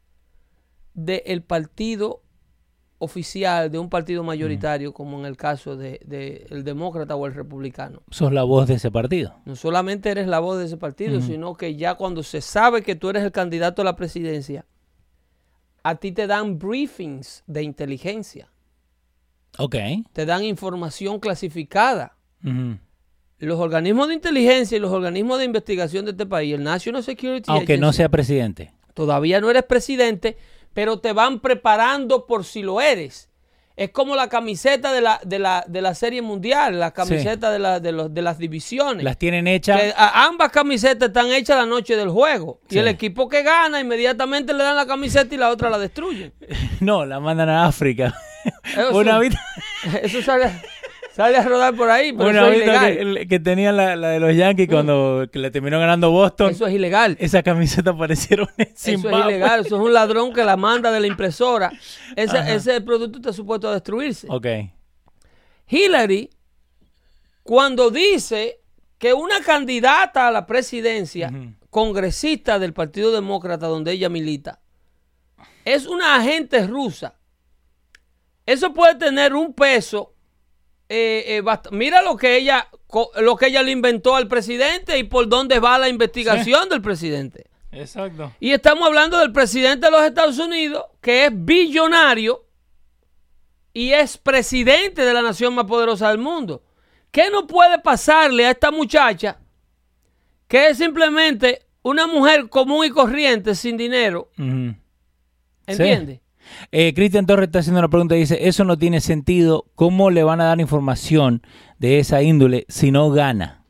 del 0.92 1.42
partido 1.42 2.22
oficial, 2.98 3.70
de 3.70 3.78
un 3.78 3.90
partido 3.90 4.24
mayoritario, 4.24 4.92
como 4.94 5.18
en 5.18 5.26
el 5.26 5.36
caso 5.36 5.76
del 5.76 6.00
de, 6.06 6.46
el 6.50 6.64
demócrata 6.64 7.14
o 7.16 7.26
el 7.26 7.34
republicano? 7.34 8.02
Sos 8.10 8.32
la 8.32 8.42
voz 8.42 8.68
de 8.68 8.74
ese 8.74 8.90
partido. 8.90 9.34
No 9.44 9.54
solamente 9.56 10.10
eres 10.10 10.26
la 10.26 10.38
voz 10.40 10.58
de 10.58 10.64
ese 10.64 10.76
partido, 10.76 11.20
sino 11.20 11.54
que 11.54 11.76
ya 11.76 11.94
cuando 11.94 12.22
se 12.22 12.40
sabe 12.40 12.82
que 12.82 12.94
tú 12.96 13.10
eres 13.10 13.22
el 13.22 13.32
candidato 13.32 13.82
a 13.82 13.84
la 13.84 13.96
presidencia, 13.96 14.64
a 15.82 15.94
ti 15.96 16.12
te 16.12 16.26
dan 16.26 16.58
briefings 16.58 17.44
de 17.46 17.62
inteligencia, 17.62 18.50
Ok. 19.58 19.76
te 20.12 20.26
dan 20.26 20.42
información 20.44 21.20
clasificada 21.20 22.16
los 23.38 23.60
organismos 23.60 24.08
de 24.08 24.14
inteligencia 24.14 24.76
y 24.76 24.80
los 24.80 24.92
organismos 24.92 25.38
de 25.38 25.44
investigación 25.44 26.04
de 26.06 26.12
este 26.12 26.26
país, 26.26 26.54
el 26.54 26.62
National 26.62 27.02
Security 27.02 27.50
Aunque 27.50 27.76
no 27.76 27.92
sea 27.92 28.08
presidente. 28.08 28.72
todavía 28.94 29.40
no 29.40 29.50
eres 29.50 29.64
presidente, 29.64 30.36
pero 30.76 30.98
te 30.98 31.14
van 31.14 31.40
preparando 31.40 32.26
por 32.26 32.44
si 32.44 32.60
lo 32.62 32.82
eres. 32.82 33.30
Es 33.76 33.90
como 33.90 34.14
la 34.14 34.28
camiseta 34.28 34.92
de 34.92 35.00
la, 35.00 35.20
de 35.24 35.38
la, 35.38 35.64
de 35.66 35.80
la 35.82 35.94
serie 35.94 36.20
mundial, 36.22 36.78
la 36.80 36.90
camiseta 36.92 37.50
de, 37.50 37.58
la- 37.58 37.80
de, 37.80 37.92
los, 37.92 38.12
de 38.12 38.20
las 38.22 38.36
divisiones. 38.38 39.02
Las 39.04 39.16
tienen 39.18 39.46
hechas. 39.46 39.80
Que, 39.80 39.94
a- 39.96 40.24
ambas 40.26 40.50
camisetas 40.50 41.08
están 41.08 41.30
hechas 41.32 41.56
la 41.58 41.66
noche 41.66 41.96
del 41.96 42.10
juego. 42.10 42.60
Sí. 42.68 42.76
Y 42.76 42.78
el 42.78 42.88
equipo 42.88 43.26
que 43.28 43.42
gana 43.42 43.80
inmediatamente 43.80 44.52
le 44.54 44.64
dan 44.64 44.76
la 44.76 44.86
camiseta 44.86 45.34
y 45.34 45.38
la 45.38 45.48
otra 45.50 45.70
la 45.70 45.78
destruyen. 45.78 46.32
No, 46.80 47.06
la 47.06 47.20
mandan 47.20 47.48
a 47.48 47.66
África. 47.66 48.14
Eso- 48.64 48.96
Una 48.98 49.18
Eso 50.02 50.20
sale, 50.22 50.52
sale 51.16 51.38
a 51.38 51.42
rodar 51.42 51.74
por 51.74 51.88
ahí, 51.90 52.12
pero 52.12 52.28
una 52.28 52.42
eso 52.42 52.52
es 52.52 52.56
ilegal. 52.56 53.14
que, 53.16 53.26
que 53.26 53.40
tenía 53.40 53.72
la, 53.72 53.96
la 53.96 54.10
de 54.10 54.20
los 54.20 54.36
Yankees 54.36 54.68
cuando 54.68 55.26
que 55.32 55.38
le 55.38 55.50
terminó 55.50 55.80
ganando 55.80 56.10
Boston. 56.10 56.50
Eso 56.50 56.66
es 56.66 56.74
ilegal. 56.74 57.16
Esa 57.18 57.42
camiseta 57.42 57.90
aparecieron 57.92 58.48
en 58.58 58.68
Eso 58.74 58.90
es 58.90 59.02
ilegal. 59.02 59.60
Eso 59.64 59.76
es 59.76 59.82
un 59.82 59.94
ladrón 59.94 60.34
que 60.34 60.44
la 60.44 60.58
manda 60.58 60.92
de 60.92 61.00
la 61.00 61.06
impresora. 61.06 61.72
Ese, 62.14 62.36
Ajá. 62.36 62.52
ese 62.52 62.82
producto 62.82 63.16
está 63.18 63.32
supuesto 63.32 63.66
a 63.66 63.72
destruirse. 63.72 64.26
Ok. 64.28 64.46
Hillary, 65.68 66.28
cuando 67.42 67.90
dice 67.90 68.60
que 68.98 69.14
una 69.14 69.40
candidata 69.40 70.28
a 70.28 70.30
la 70.30 70.46
presidencia, 70.46 71.32
congresista 71.70 72.58
del 72.58 72.74
Partido 72.74 73.10
Demócrata 73.10 73.66
donde 73.68 73.92
ella 73.92 74.10
milita, 74.10 74.60
es 75.64 75.86
una 75.86 76.16
agente 76.16 76.66
rusa, 76.66 77.14
eso 78.44 78.72
puede 78.74 78.96
tener 78.96 79.34
un 79.34 79.54
peso. 79.54 80.12
Eh, 80.88 81.38
eh, 81.38 81.58
mira 81.72 82.02
lo 82.02 82.16
que 82.16 82.36
ella 82.36 82.68
lo 83.20 83.36
que 83.36 83.46
ella 83.46 83.62
le 83.62 83.72
inventó 83.72 84.14
al 84.14 84.28
presidente 84.28 84.96
y 84.98 85.04
por 85.04 85.28
dónde 85.28 85.58
va 85.58 85.78
la 85.78 85.88
investigación 85.88 86.68
del 86.68 86.80
presidente. 86.80 87.46
Exacto. 87.72 88.32
Y 88.40 88.52
estamos 88.52 88.86
hablando 88.86 89.18
del 89.18 89.32
presidente 89.32 89.86
de 89.86 89.92
los 89.92 90.02
Estados 90.02 90.38
Unidos, 90.38 90.84
que 91.00 91.26
es 91.26 91.30
billonario 91.34 92.46
y 93.72 93.92
es 93.92 94.16
presidente 94.16 95.02
de 95.02 95.12
la 95.12 95.20
nación 95.20 95.54
más 95.54 95.66
poderosa 95.66 96.08
del 96.08 96.18
mundo. 96.18 96.62
¿Qué 97.10 97.28
no 97.30 97.46
puede 97.46 97.78
pasarle 97.80 98.46
a 98.46 98.52
esta 98.52 98.70
muchacha 98.70 99.38
que 100.48 100.68
es 100.68 100.78
simplemente 100.78 101.66
una 101.82 102.06
mujer 102.06 102.48
común 102.48 102.86
y 102.86 102.90
corriente 102.90 103.54
sin 103.54 103.76
dinero? 103.76 104.30
Ujú. 104.38 104.74
¿Entiendes? 105.66 106.20
Eh, 106.72 106.92
Cristian 106.94 107.26
Torres 107.26 107.48
está 107.48 107.60
haciendo 107.60 107.80
una 107.80 107.88
pregunta 107.88 108.16
y 108.16 108.20
dice, 108.20 108.48
eso 108.48 108.64
no 108.64 108.78
tiene 108.78 109.00
sentido. 109.00 109.66
¿Cómo 109.74 110.10
le 110.10 110.22
van 110.22 110.40
a 110.40 110.44
dar 110.44 110.60
información 110.60 111.42
de 111.78 111.98
esa 111.98 112.22
índole 112.22 112.66
si 112.68 112.90
no 112.90 113.10
gana? 113.10 113.64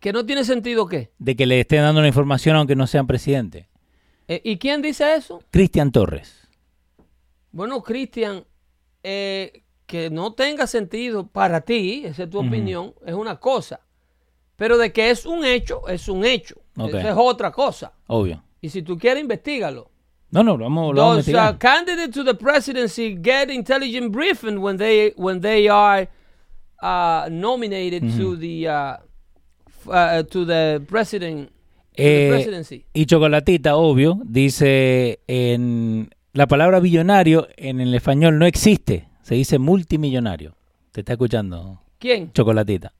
Que 0.00 0.12
no 0.12 0.24
tiene 0.24 0.44
sentido 0.44 0.86
qué. 0.86 1.10
De 1.18 1.36
que 1.36 1.46
le 1.46 1.60
estén 1.60 1.82
dando 1.82 2.00
la 2.00 2.08
información 2.08 2.56
aunque 2.56 2.76
no 2.76 2.86
sean 2.86 3.06
presidente. 3.06 3.68
Eh, 4.28 4.40
¿Y 4.44 4.58
quién 4.58 4.80
dice 4.80 5.14
eso? 5.14 5.42
Cristian 5.50 5.92
Torres. 5.92 6.48
Bueno, 7.52 7.82
Cristian, 7.82 8.44
eh, 9.02 9.64
que 9.86 10.08
no 10.08 10.34
tenga 10.34 10.66
sentido 10.66 11.26
para 11.26 11.62
ti, 11.62 12.02
esa 12.04 12.22
es 12.22 12.30
tu 12.30 12.38
opinión, 12.38 12.94
es 13.04 13.14
una 13.14 13.40
cosa. 13.40 13.80
Pero 14.56 14.78
de 14.78 14.92
que 14.92 15.10
es 15.10 15.26
un 15.26 15.44
hecho, 15.44 15.88
es 15.88 16.08
un 16.08 16.24
hecho. 16.24 16.62
Ok. 16.76 16.90
Eso 16.90 16.98
es 17.08 17.14
otra 17.16 17.50
cosa. 17.50 17.92
Obvio. 18.06 18.42
Y 18.60 18.68
si 18.68 18.82
tú 18.82 18.98
quieres, 18.98 19.22
investigalo. 19.22 19.90
No, 20.32 20.42
no, 20.44 20.56
lo 20.56 20.64
vamos, 20.64 20.94
lo 20.94 21.02
vamos 21.02 21.28
a 21.28 21.50
uh, 21.50 21.58
candidates 21.58 22.14
to 22.14 22.24
the 22.24 22.34
presidency 22.34 23.16
get 23.20 23.50
intelligent 23.50 24.12
briefing 24.12 24.58
when 24.60 24.76
they 24.76 25.12
when 25.16 25.40
they 25.40 25.68
are 25.68 26.08
uh, 26.82 27.28
nominated 27.30 28.02
to 28.16 28.36
the 28.36 28.68
uh, 28.68 28.96
uh, 29.90 30.22
to 30.24 30.44
the 30.44 30.80
president 30.88 31.50
the 31.96 32.02
Eh, 32.02 32.28
presidency? 32.30 32.84
y 32.94 33.06
Chocolatita, 33.06 33.74
obvio, 33.76 34.20
dice 34.24 35.18
en 35.26 36.08
la 36.32 36.46
palabra 36.46 36.78
billonario 36.80 37.48
en 37.56 37.80
el 37.80 37.92
español 37.94 38.38
no 38.38 38.46
existe, 38.46 39.08
se 39.22 39.34
dice 39.34 39.58
multimillonario. 39.58 40.54
Te 40.92 41.00
está 41.00 41.14
escuchando, 41.14 41.82
¿Quién? 41.98 42.32
Chocolatita. 42.32 42.92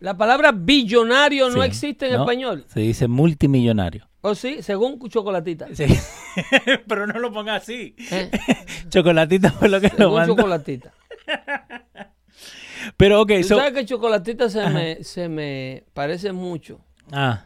La 0.00 0.16
palabra 0.16 0.52
billonario 0.52 1.48
no 1.50 1.62
Sí, 1.62 1.66
existe 1.68 2.06
en 2.06 2.14
¿no? 2.14 2.20
español. 2.20 2.64
Se 2.68 2.80
dice 2.80 3.08
multimillonario. 3.08 4.08
¿O 4.20 4.34
sí? 4.34 4.62
Según 4.62 4.98
Chocolatita. 5.08 5.68
Sí. 5.74 5.86
Pero 6.88 7.06
no 7.06 7.18
lo 7.18 7.32
ponga 7.32 7.56
así. 7.56 7.94
¿Eh? 8.10 8.30
Chocolatita 8.88 9.50
fue 9.52 9.68
lo 9.68 9.80
que 9.80 9.88
lo 9.88 9.96
Según 9.96 10.14
mandó. 10.14 10.36
Chocolatita. 10.36 10.92
Pero 12.96 13.20
ok, 13.22 13.32
Tú 13.42 13.48
so- 13.48 13.56
sabes 13.56 13.72
que 13.72 13.84
Chocolatita 13.84 14.48
se 14.48 14.68
me, 14.70 15.02
se 15.04 15.28
me 15.28 15.84
parece 15.94 16.32
mucho 16.32 16.80
ah, 17.12 17.44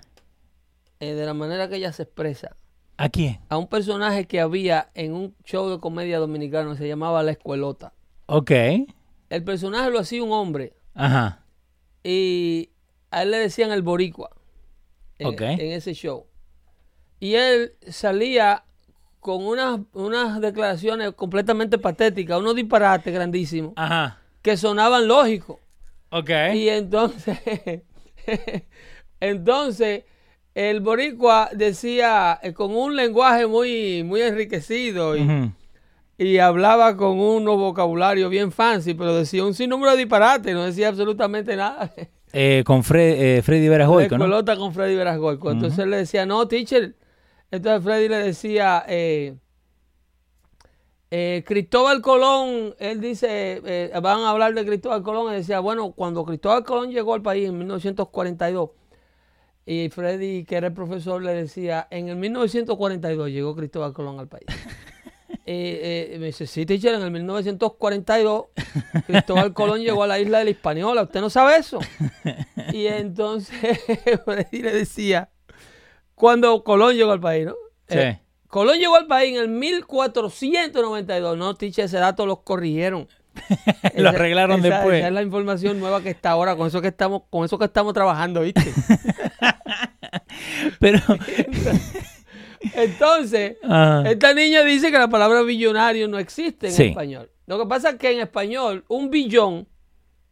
eh, 1.00 1.14
de 1.14 1.24
la 1.26 1.34
manera 1.34 1.68
que 1.68 1.76
ella 1.76 1.92
se 1.92 2.02
expresa 2.04 2.54
¿a 2.96 3.08
quién? 3.08 3.40
a 3.48 3.56
un 3.56 3.66
personaje 3.66 4.26
que 4.26 4.40
había 4.40 4.90
en 4.94 5.14
un 5.14 5.34
show 5.44 5.68
de 5.70 5.80
comedia 5.80 6.18
dominicano 6.18 6.72
que 6.72 6.78
se 6.78 6.88
llamaba 6.88 7.22
La 7.22 7.32
Escuelota. 7.32 7.92
Ok, 8.26 8.50
El 9.30 9.44
personaje 9.44 9.90
lo 9.90 9.98
hacía 9.98 10.22
un 10.22 10.32
hombre 10.32 10.74
ajá, 10.94 11.41
y 12.02 12.70
a 13.10 13.22
él 13.22 13.30
le 13.30 13.38
decían 13.38 13.72
el 13.72 13.82
boricua 13.82 14.30
en, 15.18 15.60
ese 15.60 15.94
show. 15.94 16.26
Y 17.20 17.34
él 17.34 17.74
salía 17.88 18.64
con 19.20 19.44
unas, 19.44 19.80
unas 19.92 20.40
declaraciones 20.40 21.12
completamente 21.12 21.78
patéticas, 21.78 22.40
unos 22.40 22.56
disparates 22.56 23.14
grandísimos 23.14 23.72
ajá, 23.76 24.18
que 24.42 24.56
sonaban 24.56 25.06
lógicos. 25.06 25.58
Y 26.54 26.68
entonces, 26.68 27.38
entonces 29.20 30.04
el 30.54 30.80
boricua 30.80 31.50
decía 31.52 32.38
eh, 32.42 32.52
con 32.52 32.74
un 32.74 32.96
lenguaje 32.96 33.46
muy, 33.46 34.02
muy 34.02 34.22
enriquecido 34.22 35.16
y. 35.16 35.52
y 36.22 36.38
hablaba 36.38 36.96
con 36.96 37.18
un 37.18 37.44
vocabulario 37.44 38.28
bien 38.28 38.52
fancy, 38.52 38.94
pero 38.94 39.14
decía 39.14 39.44
un 39.44 39.54
sinnúmero 39.54 39.92
de 39.92 39.98
disparates, 39.98 40.54
no 40.54 40.64
decía 40.64 40.88
absolutamente 40.88 41.56
nada. 41.56 41.92
Eh, 42.35 42.62
con 42.64 42.82
Fred, 42.82 43.37
eh, 43.38 43.42
Freddy 43.42 43.68
Veras 43.68 43.88
Goico, 43.88 44.16
¿no? 44.16 44.42
con 44.56 44.72
Freddy 44.72 44.94
Verasgoico. 44.94 45.50
Entonces 45.50 45.78
él 45.80 45.90
le 45.90 45.98
decía, 45.98 46.24
no, 46.24 46.48
teacher. 46.48 46.96
Entonces 47.50 47.85
Freddy 47.85 48.08
le 48.08 48.16
decía, 48.16 48.87
eh, 48.88 49.37
eh, 51.14 51.44
Cristóbal 51.46 52.00
Colón, 52.00 52.74
él 52.78 52.98
dice, 53.02 53.61
eh, 53.66 53.92
van 54.02 54.20
a 54.20 54.30
hablar 54.30 54.54
de 54.54 54.64
Cristóbal 54.64 55.02
Colón, 55.02 55.30
y 55.30 55.37
decía, 55.37 55.61
bueno, 55.61 55.92
cuando 55.92 56.24
Cristóbal 56.24 56.64
Colón 56.64 56.90
llegó 56.90 57.12
al 57.12 57.20
país 57.20 57.50
en 57.50 57.58
1942, 57.58 58.70
y 59.66 59.90
Freddy, 59.90 60.46
que 60.46 60.56
era 60.56 60.68
el 60.68 60.72
profesor, 60.72 61.22
le 61.22 61.35
decía, 61.35 61.87
en 61.90 62.08
el 62.08 62.16
1942 62.16 63.28
llegó 63.28 63.54
Cristóbal 63.54 63.92
Colón 63.92 64.20
al 64.20 64.28
país. 64.28 64.46
Eh, 65.44 66.11
eh, 66.14 66.18
me 66.20 66.26
dice, 66.26 66.46
sí, 66.46 66.64
teacher, 66.64 66.94
en 66.94 67.02
el 67.02 67.11
1942 67.11 68.44
Cristóbal 69.07 69.52
Colón 69.52 69.81
llegó 69.81 70.05
a 70.05 70.07
la 70.07 70.20
isla 70.20 70.38
de 70.38 70.44
la 70.44 70.50
Hispaniola. 70.50 71.02
¿Usted 71.02 71.20
no 71.20 71.31
sabe 71.31 71.57
eso? 71.57 71.81
Y 72.72 72.87
entonces 72.88 73.81
Freddy 74.24 74.62
le 74.62 74.72
decía, 74.72 75.31
cuando 76.14 76.62
Colón 76.62 76.94
llegó 76.94 77.11
al 77.12 77.20
país, 77.20 77.46
¿no? 77.46 77.55
Sí. 77.88 77.98
Eh, 77.98 78.20
Colón 78.46 78.78
llegó 78.78 78.94
al 78.96 79.07
país 79.07 79.35
en 79.37 79.42
el 79.42 79.48
1492. 79.48 81.37
No, 81.38 81.55
teacher, 81.57 81.87
ese 81.87 81.96
dato 81.98 82.24
los 82.26 82.40
corrigieron. 82.42 83.09
Lo 83.96 84.11
arreglaron 84.11 84.61
esa- 84.64 84.76
después. 84.76 84.98
Esa 84.98 85.09
es 85.09 85.12
la 85.14 85.22
información 85.22 85.81
nueva 85.81 86.02
que 86.02 86.11
está 86.11 86.31
ahora, 86.33 86.55
con 86.55 86.66
eso 86.68 86.81
que 86.83 86.88
estamos, 86.88 87.22
con 87.31 87.44
eso 87.46 87.59
que 87.59 87.64
estamos 87.64 87.94
trabajando, 87.94 88.42
¿viste? 88.42 88.62
Pero, 90.78 90.98
Entonces, 92.74 93.56
ah, 93.64 94.02
esta 94.06 94.35
niña 94.35 94.62
dice 94.64 94.90
que 94.90 94.98
la 94.98 95.08
palabra 95.08 95.42
billonario 95.42 96.08
no 96.08 96.18
existe 96.18 96.68
en 96.68 96.72
Sí. 96.72 96.82
español. 96.85 97.30
Lo 97.46 97.58
que 97.58 97.66
pasa 97.66 97.90
es 97.90 97.96
que 97.96 98.11
en 98.12 98.20
español 98.20 98.85
un 98.88 99.11
billón 99.11 99.68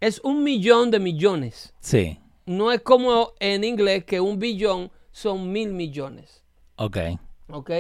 es 0.01 0.21
un 0.25 0.43
millón 0.43 0.91
de 0.91 0.99
millones. 0.99 1.75
sí, 1.81 2.19
No 2.47 2.73
es 2.73 2.81
como 2.81 3.33
en 3.39 3.63
inglés 3.65 4.05
que 4.05 4.21
un 4.21 4.39
billón 4.39 4.91
son 5.13 5.53
mil 5.53 5.73
millones. 5.73 6.43
ok. 6.77 6.97
¿Ok? 7.53 7.71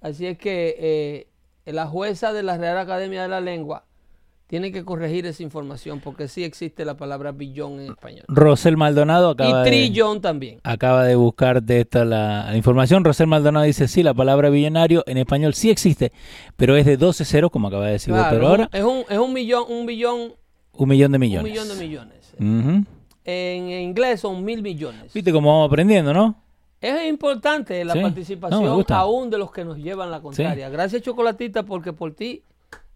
Así 0.00 0.26
es 0.26 0.38
que 0.38 0.76
eh, 0.78 1.28
la 1.72 1.86
jueza 1.86 2.32
de 2.32 2.42
la 2.42 2.56
Real 2.58 2.78
Academia 2.78 3.22
de 3.22 3.28
la 3.28 3.40
Lengua 3.40 3.86
tiene 4.48 4.72
que 4.72 4.84
corregir 4.84 5.26
esa 5.26 5.42
información 5.42 6.00
porque 6.00 6.26
sí 6.26 6.42
existe 6.42 6.84
la 6.84 6.96
palabra 6.96 7.32
billón 7.32 7.80
en 7.80 7.90
español. 7.92 8.24
Rosel 8.28 8.76
Maldonado 8.76 9.30
Y 9.30 9.32
acaba 9.34 9.62
de, 9.62 9.70
trillón 9.70 10.20
también. 10.20 10.58
acaba 10.64 11.04
de 11.04 11.14
buscar 11.14 11.62
de 11.62 11.82
esta 11.82 12.04
la, 12.04 12.46
la 12.50 12.56
información. 12.56 13.04
Rosel 13.04 13.26
Maldonado 13.26 13.66
dice, 13.66 13.86
sí, 13.88 14.02
la 14.02 14.14
palabra 14.14 14.48
billonario 14.50 15.04
en 15.06 15.18
español 15.18 15.52
sí 15.54 15.70
existe, 15.70 16.12
pero 16.56 16.76
es 16.76 16.86
de 16.86 16.96
12 16.96 17.24
ceros, 17.26 17.50
como 17.50 17.68
acaba 17.68 17.86
de 17.86 17.92
decir 17.92 18.12
Claro, 18.14 18.48
ahora 18.48 18.68
es 18.72 18.82
un, 18.82 19.04
es 19.08 19.18
un 19.18 19.32
millón, 19.32 19.64
un 19.68 19.84
billón, 19.86 20.32
un 20.72 20.88
millón 20.88 21.12
de 21.12 21.16
un 21.16 21.20
millones. 21.20 21.50
millón 21.52 21.68
de 21.68 21.74
millones. 21.74 22.34
En 23.24 23.68
inglés 23.70 24.20
son 24.20 24.42
mil 24.44 24.62
millones. 24.62 25.12
Viste 25.12 25.30
cómo 25.32 25.52
vamos 25.52 25.68
aprendiendo, 25.68 26.14
¿no? 26.14 26.42
Es 26.80 27.06
importante 27.08 27.84
la 27.84 27.92
Sí, 27.92 28.00
participación 28.00 28.84
aún 28.88 29.28
de 29.30 29.36
los 29.36 29.50
que 29.50 29.64
nos 29.64 29.76
llevan 29.76 30.10
la 30.10 30.20
contraria. 30.20 30.68
Gracias, 30.70 31.02
Chocolatita, 31.02 31.64
porque 31.64 31.92
por 31.92 32.14
ti 32.14 32.44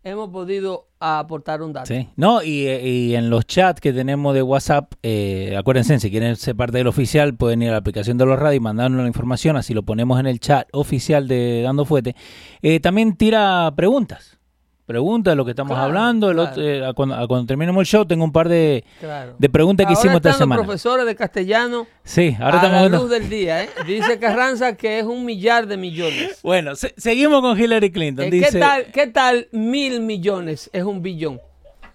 hemos 0.05 0.31
podido 0.31 0.89
aportar 1.01 1.63
un 1.63 1.73
dato. 1.73 1.87
Sí. 1.87 2.09
No, 2.17 2.43
y, 2.43 2.69
y 2.69 3.15
en 3.15 3.31
los 3.31 3.47
chats 3.47 3.81
que 3.81 3.93
tenemos 3.93 4.35
de 4.35 4.43
WhatsApp, 4.43 4.93
eh, 5.03 5.57
acuérdense, 5.57 5.99
si 6.01 6.11
quieren 6.11 6.37
ser 6.37 6.57
parte 6.57 6.79
del 6.79 6.87
oficial, 6.87 7.35
pueden 7.35 7.63
ir 7.63 7.69
a 7.69 7.73
la 7.73 7.79
aplicación 7.79 8.19
de 8.19 8.27
los 8.27 8.39
radios 8.39 8.59
y 8.59 8.61
mandarnos 8.61 9.03
la 9.03 9.09
información, 9.09 9.57
así 9.57 9.75
lo 9.75 9.83
ponemos 9.83 10.19
en 10.21 10.27
el 10.27 10.41
chat 10.41 10.69
oficial 10.73 11.29
de 11.29 11.63
Dando 11.63 11.85
Fuete. 11.85 12.15
Eh, 12.63 12.81
también 12.81 13.17
tira 13.17 13.73
preguntas. 13.77 14.39
Preguntas 14.85 15.33
de 15.33 15.37
lo 15.37 15.45
que 15.45 15.53
estamos 15.53 15.71
Claro, 15.73 15.85
hablando. 15.85 16.29
El 16.31 16.37
claro. 16.37 16.51
otro- 16.51 16.63
eh, 16.63 16.85
a 16.85 16.93
cuando, 16.93 17.15
a 17.15 17.27
cuando 17.29 17.47
terminemos 17.47 17.81
el 17.83 17.87
show, 17.87 18.05
tengo 18.05 18.25
un 18.25 18.33
par 18.33 18.49
de, 18.49 18.85
Claro. 19.01 19.37
de 19.39 19.49
preguntas 19.49 19.87
que 19.87 19.91
Ahora 19.93 20.01
hicimos 20.01 20.17
esta 20.17 20.33
semana. 20.33 20.57
los 20.57 20.67
profesores 20.67 21.07
de 21.07 21.15
castellano 21.15 21.87
Sí, 22.03 22.35
ahora 22.41 22.55
a 22.55 22.57
estamos 22.57 22.73
la 22.75 22.81
viendo- 22.89 22.99
luz 22.99 23.11
del 23.11 23.29
día, 23.31 23.63
¿eh? 23.63 23.69
Dice 23.87 24.19
Carranza 24.19 24.77
que 24.77 24.99
es 24.99 25.05
un 25.05 25.25
millar 25.25 25.67
de 25.69 25.77
millones. 25.77 26.41
Bueno, 26.43 26.75
se- 26.75 26.95
seguimos 26.97 27.41
con 27.43 27.59
Hillary 27.59 27.93
Clinton. 27.93 28.25
Eh, 28.27 28.31
Dice, 28.31 28.51
¿Qué 28.53 28.59
tal, 28.59 28.85
¿Qué 28.93 29.07
tal 29.07 29.49
mil 29.53 30.01
millones 30.01 30.69
es 30.73 30.83
un 30.83 31.01
billón? 31.01 31.41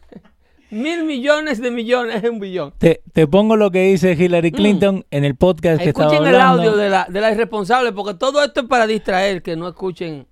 mil 0.69 1.03
millones 1.03 1.61
de 1.61 1.71
millones 1.71 2.23
es 2.23 2.29
un 2.29 2.39
billón. 2.39 2.73
Te, 2.77 3.01
te 3.13 3.27
pongo 3.27 3.57
lo 3.57 3.69
que 3.69 3.81
dice 3.83 4.13
Hillary 4.13 4.51
Clinton 4.53 5.05
en 5.11 5.25
el 5.25 5.35
podcast 5.35 5.81
que 5.81 5.89
estaba 5.89 6.09
Mm. 6.09 6.13
Escuchen 6.13 6.29
el 6.33 6.41
hablando. 6.41 6.63
audio 6.63 6.77
de 6.77 6.89
la, 6.89 7.05
de 7.09 7.21
la 7.21 7.31
irresponsable, 7.31 7.91
porque 7.91 8.13
todo 8.17 8.43
esto 8.43 8.61
es 8.61 8.67
para 8.67 8.87
distraer, 8.87 9.41
que 9.41 9.55
no 9.57 9.67
escuchen 9.67 10.25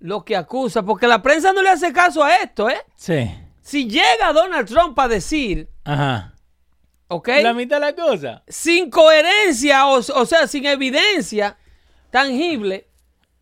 lo 0.00 0.24
que 0.24 0.36
acusa, 0.36 0.82
porque 0.82 1.06
la 1.06 1.22
prensa 1.22 1.52
no 1.52 1.62
le 1.62 1.70
hace 1.70 1.92
caso 1.92 2.22
a 2.22 2.36
esto, 2.36 2.68
¿eh? 2.68 2.80
Sí. 2.96 3.30
Si 3.62 3.88
llega 3.88 4.32
Donald 4.34 4.68
Trump 4.68 4.98
a 4.98 5.08
decir, 5.08 5.68
Ajá. 5.84 6.34
¿ok? 7.08 7.28
La 7.42 7.54
mitad 7.54 7.76
de 7.76 7.80
la 7.86 7.94
cosa. 7.94 8.42
Sin 8.46 8.90
coherencia, 8.90 9.86
o, 9.86 9.96
o 9.98 10.26
sea, 10.26 10.46
sin 10.46 10.66
evidencia 10.66 11.56
tangible 12.10 12.86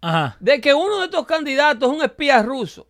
Ajá. 0.01 0.37
de 0.41 0.61
que 0.61 0.73
uno 0.75 0.99
de 1.01 1.07
estos 1.07 1.27
candidatos 1.27 1.91
es 1.91 1.97
un 1.99 2.05
espía 2.05 2.43
ruso, 2.43 2.87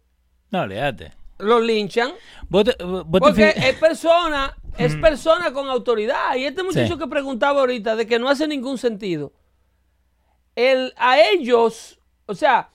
No, 0.51 0.61
olvídate. 0.62 1.12
lo 1.38 1.59
linchan, 1.61 2.12
porque 2.51 3.55
es 3.57 3.75
persona, 3.77 4.55
es 4.77 4.94
persona 4.96 5.53
con 5.53 5.68
autoridad. 5.68 6.37
Y 6.37 6.44
este 6.44 6.62
muchacho 6.62 6.94
Sí. 6.94 6.98
que 6.98 7.07
preguntaba 7.07 7.61
ahorita 7.61 7.96
de 7.96 8.07
que 8.07 8.18
no 8.18 8.29
hace 8.29 8.46
ningún 8.46 8.77
sentido. 8.77 9.33
El, 10.55 10.92
a 10.98 11.18
ellos, 11.18 11.98
o 12.27 12.35
sea, 12.35 12.68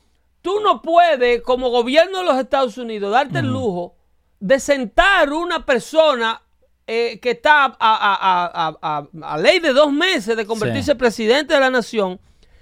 tú 0.47 0.61
no 0.61 0.81
puedes, 0.81 1.41
como 1.41 1.69
gobierno 1.69 2.19
de 2.19 2.23
los 2.23 2.37
Estados 2.39 2.77
Unidos, 2.77 3.11
darte 3.11 3.39
el 3.39 3.47
lujo 3.47 3.95
de 4.39 4.61
sentar 4.61 5.33
una 5.33 5.65
persona 5.65 6.41
eh, 6.89 7.19
que 7.21 7.31
está 7.31 7.65
a, 7.65 7.75
a- 7.79 8.77
a- 8.81 9.07
a- 9.33 9.37
ley 9.39 9.59
de 9.59 9.73
dos 9.73 9.91
meses 9.91 10.37
de 10.37 10.45
convertirse 10.45 10.93
Sí. 10.93 10.97
presidente 10.97 11.53
de 11.55 11.59
la 11.59 11.69
nación, 11.69 12.17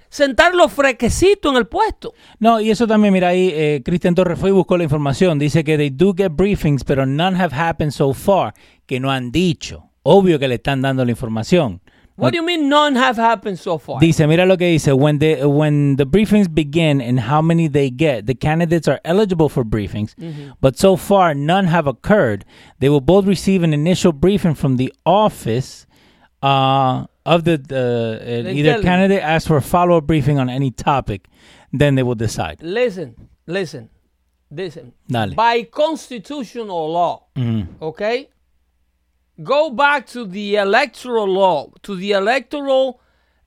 sentarlo 0.10 0.68
fresquecito 0.68 1.52
en 1.52 1.58
el 1.58 1.68
puesto. 1.68 2.16
No, 2.40 2.60
y 2.60 2.72
eso 2.72 2.88
también, 2.88 3.14
mira, 3.14 3.28
ahí 3.28 3.52
eh, 3.54 3.84
Cristian 3.86 4.16
Torres 4.16 4.40
fue 4.40 4.50
y 4.50 4.54
buscó 4.54 4.78
la 4.80 4.84
información. 4.84 5.38
Dice 5.38 5.64
que 5.64 5.78
they 5.78 5.92
do 5.92 6.16
get 6.18 6.32
briefings, 6.32 6.84
pero 6.84 7.06
none 7.06 7.38
have 7.40 7.56
happened 7.56 7.92
so 7.92 8.14
far, 8.16 8.56
que 8.88 9.00
no 9.00 9.12
han 9.12 9.32
dicho. 9.32 9.92
Obvio 10.02 10.40
que 10.40 10.48
le 10.48 10.56
están 10.56 10.82
dando 10.82 11.06
la 11.06 11.12
información. 11.12 11.82
What 12.18 12.32
do 12.32 12.38
you 12.40 12.46
mean 12.46 12.70
none 12.70 12.96
have 12.96 13.18
happened 13.18 13.60
so 13.60 13.78
far? 13.78 14.00
Dice, 14.00 14.22
mira 14.22 14.46
lo 14.46 14.56
que 14.56 14.68
dice, 14.78 14.88
when 14.94 15.20
the, 15.20 15.46
when 15.50 15.98
the 15.98 16.06
briefings 16.06 16.54
begin 16.54 17.02
and 17.02 17.20
how 17.20 17.42
many 17.42 17.68
they 17.68 17.90
get, 17.90 18.26
the 18.26 18.34
candidates 18.36 18.88
are 18.88 19.02
eligible 19.04 19.50
for 19.50 19.66
briefings, 19.66 20.16
but 20.62 20.78
so 20.78 20.96
far 20.96 21.34
none 21.34 21.66
have 21.66 21.88
occurred. 21.88 22.46
They 22.80 22.88
will 22.90 23.02
both 23.02 23.26
receive 23.26 23.64
an 23.64 23.74
initial 23.74 24.14
briefing 24.14 24.56
from 24.56 24.78
the 24.78 24.94
office 25.06 25.86
uh, 26.42 27.06
of 27.26 27.44
the, 27.44 27.60
uh, 27.72 28.48
uh, 28.48 28.50
either 28.52 28.82
candidate 28.82 29.22
asks 29.22 29.48
for 29.48 29.58
a 29.58 29.62
follow-up 29.62 30.06
briefing 30.08 30.40
on 30.40 30.50
any 30.50 30.72
topic, 30.72 31.28
then 31.74 31.96
they 31.96 32.04
will 32.04 32.16
decide. 32.16 32.60
Listen, 32.62 33.30
listen, 33.48 33.90
listen. 34.52 34.94
Dale. 35.10 35.34
By 35.34 35.64
constitutional 35.64 36.92
law, 36.92 37.26
Mhm. 37.36 37.68
okay? 37.82 38.30
Go 39.38 39.72
back 39.72 40.06
to 40.14 40.26
the 40.28 40.56
electoral 40.56 41.28
law, 41.28 41.68
to 41.82 41.98
the 41.98 42.12
electoral, 42.12 42.98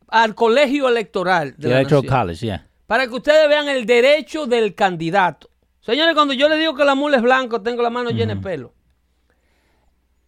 al 0.09 0.35
colegio 0.35 0.89
electoral 0.89 1.53
de 1.57 1.63
The 1.63 1.69
la 1.69 1.75
Electoral 1.81 2.03
nación, 2.05 2.21
College, 2.21 2.47
yeah. 2.47 2.67
para 2.87 3.07
que 3.07 3.15
ustedes 3.15 3.49
vean 3.49 3.69
el 3.69 3.87
derecho 3.87 4.47
del 4.47 4.75
candidato. 4.75 5.49
Señores, 5.81 6.15
cuando 6.15 6.35
yo 6.35 6.49
le 6.49 6.57
digo 6.57 6.75
que 6.75 6.85
la 6.85 6.95
mula 6.95 7.17
es 7.17 7.23
blanco, 7.23 7.63
tengo 7.63 7.83
la 7.83 7.89
mano 7.91 8.11
llena 8.11 8.35
de 8.35 8.41
pelo. 8.41 8.75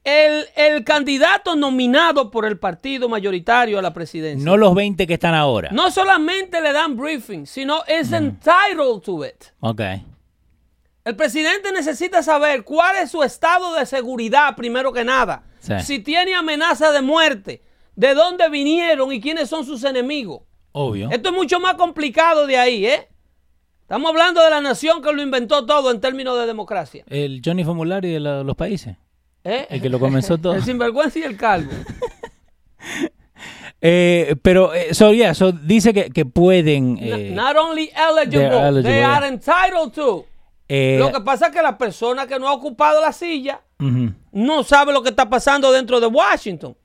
El, 0.03 0.47
el 0.57 0.83
candidato 0.83 1.57
nominado 1.57 2.31
por 2.31 2.47
el 2.47 2.59
partido 2.59 3.11
mayoritario 3.11 3.79
a 3.79 3.83
la 3.83 3.93
presidencia 3.93 4.43
No 4.43 4.57
los 4.57 4.75
20 4.75 5.07
que 5.07 5.13
están 5.15 5.35
ahora. 5.35 5.69
no 5.73 5.91
solamente 5.91 6.63
le 6.63 6.73
dan 6.73 6.97
briefing, 6.97 7.47
sino 7.47 7.85
es 7.87 8.11
entitled 8.13 9.03
to 9.05 9.27
it. 9.27 9.45
Ok. 9.61 9.83
El 11.05 11.17
presidente 11.17 11.71
necesita 11.73 12.23
saber 12.23 12.65
cuál 12.65 12.97
es 12.97 13.11
su 13.11 13.23
estado 13.23 13.75
de 13.75 13.85
seguridad, 13.85 14.57
primero 14.57 14.91
que 14.93 15.05
nada. 15.05 15.43
Sí. 15.61 15.75
Si 15.85 15.99
tiene 16.01 16.35
amenaza 16.35 16.91
de 16.93 17.01
muerte, 17.03 17.63
de 17.97 18.15
dónde 18.15 18.49
vinieron 18.49 19.13
y 19.13 19.21
quiénes 19.21 19.49
son 19.49 19.65
sus 19.65 19.85
enemigos. 19.85 20.43
Obvio. 20.73 21.09
Esto 21.11 21.29
es 21.31 21.35
mucho 21.35 21.61
más 21.61 21.75
complicado 21.75 22.47
de 22.47 22.57
ahí, 22.59 22.87
¿eh? 22.87 23.09
Estamos 23.83 24.11
hablando 24.11 24.43
de 24.43 24.51
la 24.51 24.61
nación 24.61 25.03
que 25.03 25.13
lo 25.13 25.21
inventó 25.23 25.67
todo 25.67 25.91
en 25.91 26.01
términos 26.01 26.39
de 26.39 26.47
democracia. 26.47 27.05
El 27.09 27.43
Johnny 27.45 27.65
Formulari 27.65 28.11
de 28.13 28.21
la- 28.21 28.43
los 28.43 28.57
países. 28.57 28.97
¿eh? 29.45 29.67
El 29.71 29.81
que 29.83 29.89
lo 29.89 29.99
comenzó 29.99 30.39
todo. 30.43 30.55
el 30.55 30.63
sinvergüenza 30.65 31.19
y 31.19 31.23
el 31.23 31.37
calvo. 31.37 31.71
Eh, 33.83 34.37
pero, 34.43 34.75
eh, 34.75 34.93
so, 34.93 35.11
yeah, 35.13 35.33
so 35.33 35.53
dice 35.53 35.95
que, 35.95 36.11
que 36.11 36.27
pueden... 36.27 36.99
eh, 37.01 37.31
Not 37.35 37.57
only 37.57 37.91
eligible, 37.97 38.49
eligible, 38.59 38.83
they 38.83 39.03
are 39.03 39.27
entitled 39.27 39.93
to. 39.95 40.27
Eh, 40.73 40.97
Lo 41.01 41.11
que 41.11 41.21
pasa 41.21 41.47
es 41.47 41.53
que 41.53 41.61
la 41.61 41.77
persona 41.77 42.29
que 42.29 42.39
no 42.39 42.47
ha 42.47 42.53
ocupado 42.53 43.01
la 43.01 43.13
silla 43.13 43.61
no 44.31 44.63
sabe 44.63 44.93
lo 44.93 45.03
que 45.03 45.09
está 45.09 45.29
pasando 45.29 45.73
dentro 45.73 45.99
de 45.99 46.07
Washington. 46.07 46.77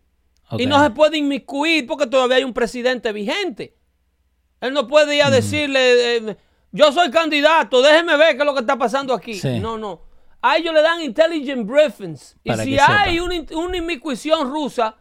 Y 0.58 0.66
no 0.66 0.84
se 0.84 0.90
puede 0.90 1.18
inmiscuir 1.18 1.86
porque 1.86 2.08
todavía 2.08 2.38
hay 2.38 2.44
un 2.44 2.54
presidente 2.54 3.12
vigente. 3.12 3.78
Él 4.60 4.74
no 4.74 4.88
puede 4.88 5.18
ir 5.18 5.24
a 5.24 5.30
decirle, 5.30 6.18
eh, 6.18 6.38
yo 6.72 6.92
soy 6.92 7.12
candidato, 7.12 7.84
déjeme 7.84 8.18
ver 8.18 8.36
qué 8.36 8.42
es 8.42 8.46
lo 8.46 8.56
que 8.56 8.62
está 8.62 8.76
pasando 8.76 9.14
aquí. 9.14 9.36
Sí. 9.36 9.60
No, 9.60 9.78
no. 9.78 10.02
A 10.42 10.58
ellos 10.58 10.74
le 10.74 10.82
dan 10.82 11.02
intelligent 11.02 11.68
briefings. 11.68 12.38
Y 12.44 12.54
si 12.54 12.80
hay 12.80 13.20
una, 13.20 13.36
una 13.56 13.78
inmiscuión 13.78 14.50
rusa, 14.50 14.96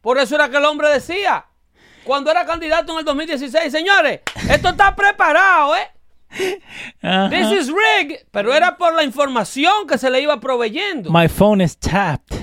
por 0.00 0.16
eso 0.18 0.36
era 0.36 0.48
que 0.48 0.58
el 0.58 0.64
hombre 0.64 0.88
decía, 0.90 1.44
cuando 2.04 2.30
era 2.30 2.46
candidato 2.46 2.92
en 2.92 3.00
el 3.00 3.04
2016, 3.04 3.72
señores, 3.72 4.20
esto 4.48 4.68
está 4.68 4.94
preparado, 4.94 5.74
¿eh? 5.74 5.90
This 6.30 7.52
is 7.52 7.68
rigged. 7.68 8.26
Pero 8.30 8.54
era 8.54 8.76
por 8.76 8.94
la 8.94 9.04
información 9.04 9.86
que 9.88 9.98
se 9.98 10.10
le 10.10 10.20
iba 10.20 10.38
proveyendo. 10.40 11.10
My 11.10 11.28
phone 11.28 11.62
is 11.62 11.78
tapped. 11.78 12.36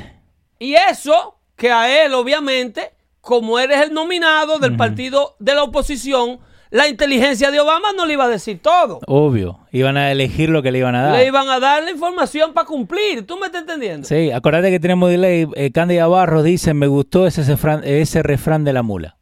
Y 0.60 0.76
eso, 0.76 1.39
que 1.56 1.71
a 1.71 2.04
él, 2.06 2.13
obviamente, 2.13 2.93
como 3.21 3.60
eres 3.60 3.82
el 3.82 3.93
nominado 3.93 4.60
del 4.60 4.76
partido 4.76 5.36
de 5.39 5.56
la 5.56 5.63
oposición, 5.63 6.39
la 6.69 6.88
inteligencia 6.88 7.52
de 7.52 7.60
Obama 7.60 7.89
no 7.95 8.06
le 8.06 8.13
iba 8.13 8.26
a 8.26 8.30
decir 8.30 8.60
todo. 8.62 9.00
Obvio. 9.08 9.60
Iban 9.71 9.98
a 9.98 10.12
elegir 10.12 10.50
lo 10.50 10.62
que 10.62 10.71
le 10.71 10.80
iban 10.80 10.95
a 10.95 11.04
dar. 11.04 11.15
Le 11.15 11.26
iban 11.26 11.48
a 11.50 11.60
dar 11.60 11.84
la 11.84 11.91
información 11.91 12.54
para 12.54 12.67
cumplir. 12.67 13.26
¿Tú 13.26 13.38
me 13.38 13.45
estás 13.45 13.62
entendiendo? 13.62 14.08
Sí, 14.08 14.32
acordate 14.32 14.71
que 14.71 14.80
tenemos 14.80 15.10
delay. 15.10 15.48
Eh, 15.56 15.71
Cándida 15.71 16.08
Barros 16.08 16.43
dice, 16.43 16.74
me 16.74 16.88
gustó 16.88 17.28
ese, 17.28 17.41
ese 17.84 18.24
refrán 18.24 18.63
de 18.63 18.74
la 18.74 18.84
mula. 18.84 19.14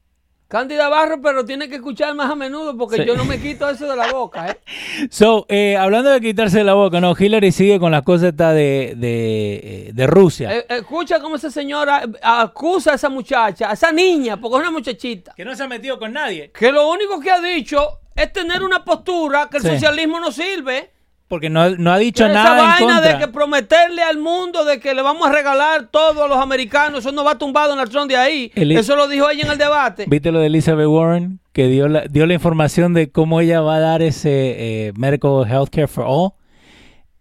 Cándida 0.53 0.87
Barro, 0.87 1.19
pero 1.19 1.43
tiene 1.43 1.67
que 1.67 1.77
escuchar 1.77 2.13
más 2.13 2.29
a 2.29 2.35
menudo 2.35 2.77
porque 2.77 2.97
Sí. 2.97 3.05
yo 3.05 3.15
no 3.15 3.25
me 3.25 3.41
quito 3.41 3.67
eso 3.67 3.87
de 3.87 3.95
la 3.95 4.11
boca, 4.11 4.51
¿eh? 4.51 4.59
So, 5.09 5.47
eh, 5.49 5.75
hablando 5.75 6.11
de 6.11 6.21
quitarse 6.21 6.59
de 6.59 6.63
la 6.63 6.75
boca, 6.75 7.01
no, 7.01 7.15
Hillary 7.17 7.51
sigue 7.51 7.79
con 7.79 7.91
las 7.91 8.03
cosas 8.03 8.37
de, 8.37 8.93
de, 8.95 8.95
eh, 8.97 9.89
de 9.95 10.05
Rusia. 10.07 10.55
Eh, 10.55 10.65
Escucha 10.69 11.19
cómo 11.19 11.37
esa 11.37 11.49
señora 11.49 12.03
eh, 12.03 12.19
acusa 12.21 12.91
a 12.91 12.95
esa 12.97 13.09
muchacha, 13.09 13.67
a 13.71 13.73
esa 13.73 13.91
niña, 13.91 14.37
porque 14.39 14.57
es 14.57 14.61
una 14.61 14.69
muchachita, 14.69 15.33
que 15.35 15.43
no 15.43 15.55
se 15.55 15.63
ha 15.63 15.67
metido 15.67 15.97
con 15.97 16.13
nadie. 16.13 16.51
que 16.51 16.71
lo 16.71 16.87
único 16.91 17.19
que 17.19 17.31
ha 17.31 17.41
dicho 17.41 18.01
es 18.15 18.31
tener 18.31 18.61
una 18.61 18.85
postura 18.85 19.47
que 19.49 19.57
el 19.57 19.63
Sí. 19.63 19.69
socialismo 19.69 20.19
no 20.19 20.31
sirve. 20.31 20.91
Porque 21.33 21.49
no, 21.49 21.67
no 21.71 21.91
ha 21.91 21.97
dicho 21.97 22.25
Esa 22.25 22.33
nada 22.35 22.51
en 22.77 22.85
vaina 22.85 22.93
contra. 23.01 23.13
de 23.13 23.17
que 23.17 23.27
prometerle 23.27 24.03
al 24.03 24.19
mundo 24.19 24.63
de 24.65 24.79
que 24.79 24.93
le 24.93 25.01
vamos 25.01 25.27
a 25.27 25.31
regalar 25.31 25.87
todo 25.89 26.25
a 26.25 26.27
los 26.27 26.37
americanos, 26.37 26.99
eso 26.99 27.11
no 27.11 27.23
va 27.23 27.39
tumbado 27.39 27.73
en 27.73 27.79
el 27.79 27.89
Trump 27.89 28.07
de 28.07 28.17
ahí. 28.17 28.51
Eso 28.53 28.95
lo 28.95 29.07
dijo 29.07 29.27
ella 29.31 29.41
en 29.45 29.51
el 29.51 29.57
debate. 29.57 30.05
¿Viste 30.07 30.31
lo 30.31 30.37
de 30.39 30.45
Elizabeth 30.45 30.85
Warren? 30.85 31.39
Que 31.51 31.67
dio 31.69 31.87
la, 31.87 32.01
dio 32.01 32.27
la 32.27 32.35
información 32.35 32.93
de 32.93 33.09
cómo 33.09 33.41
ella 33.41 33.61
va 33.61 33.77
a 33.77 33.79
dar 33.79 34.03
ese 34.03 34.29
eh, 34.89 34.93
Medical 34.95 35.43
Healthcare 35.49 35.87
for 35.87 36.05
All. 36.07 36.33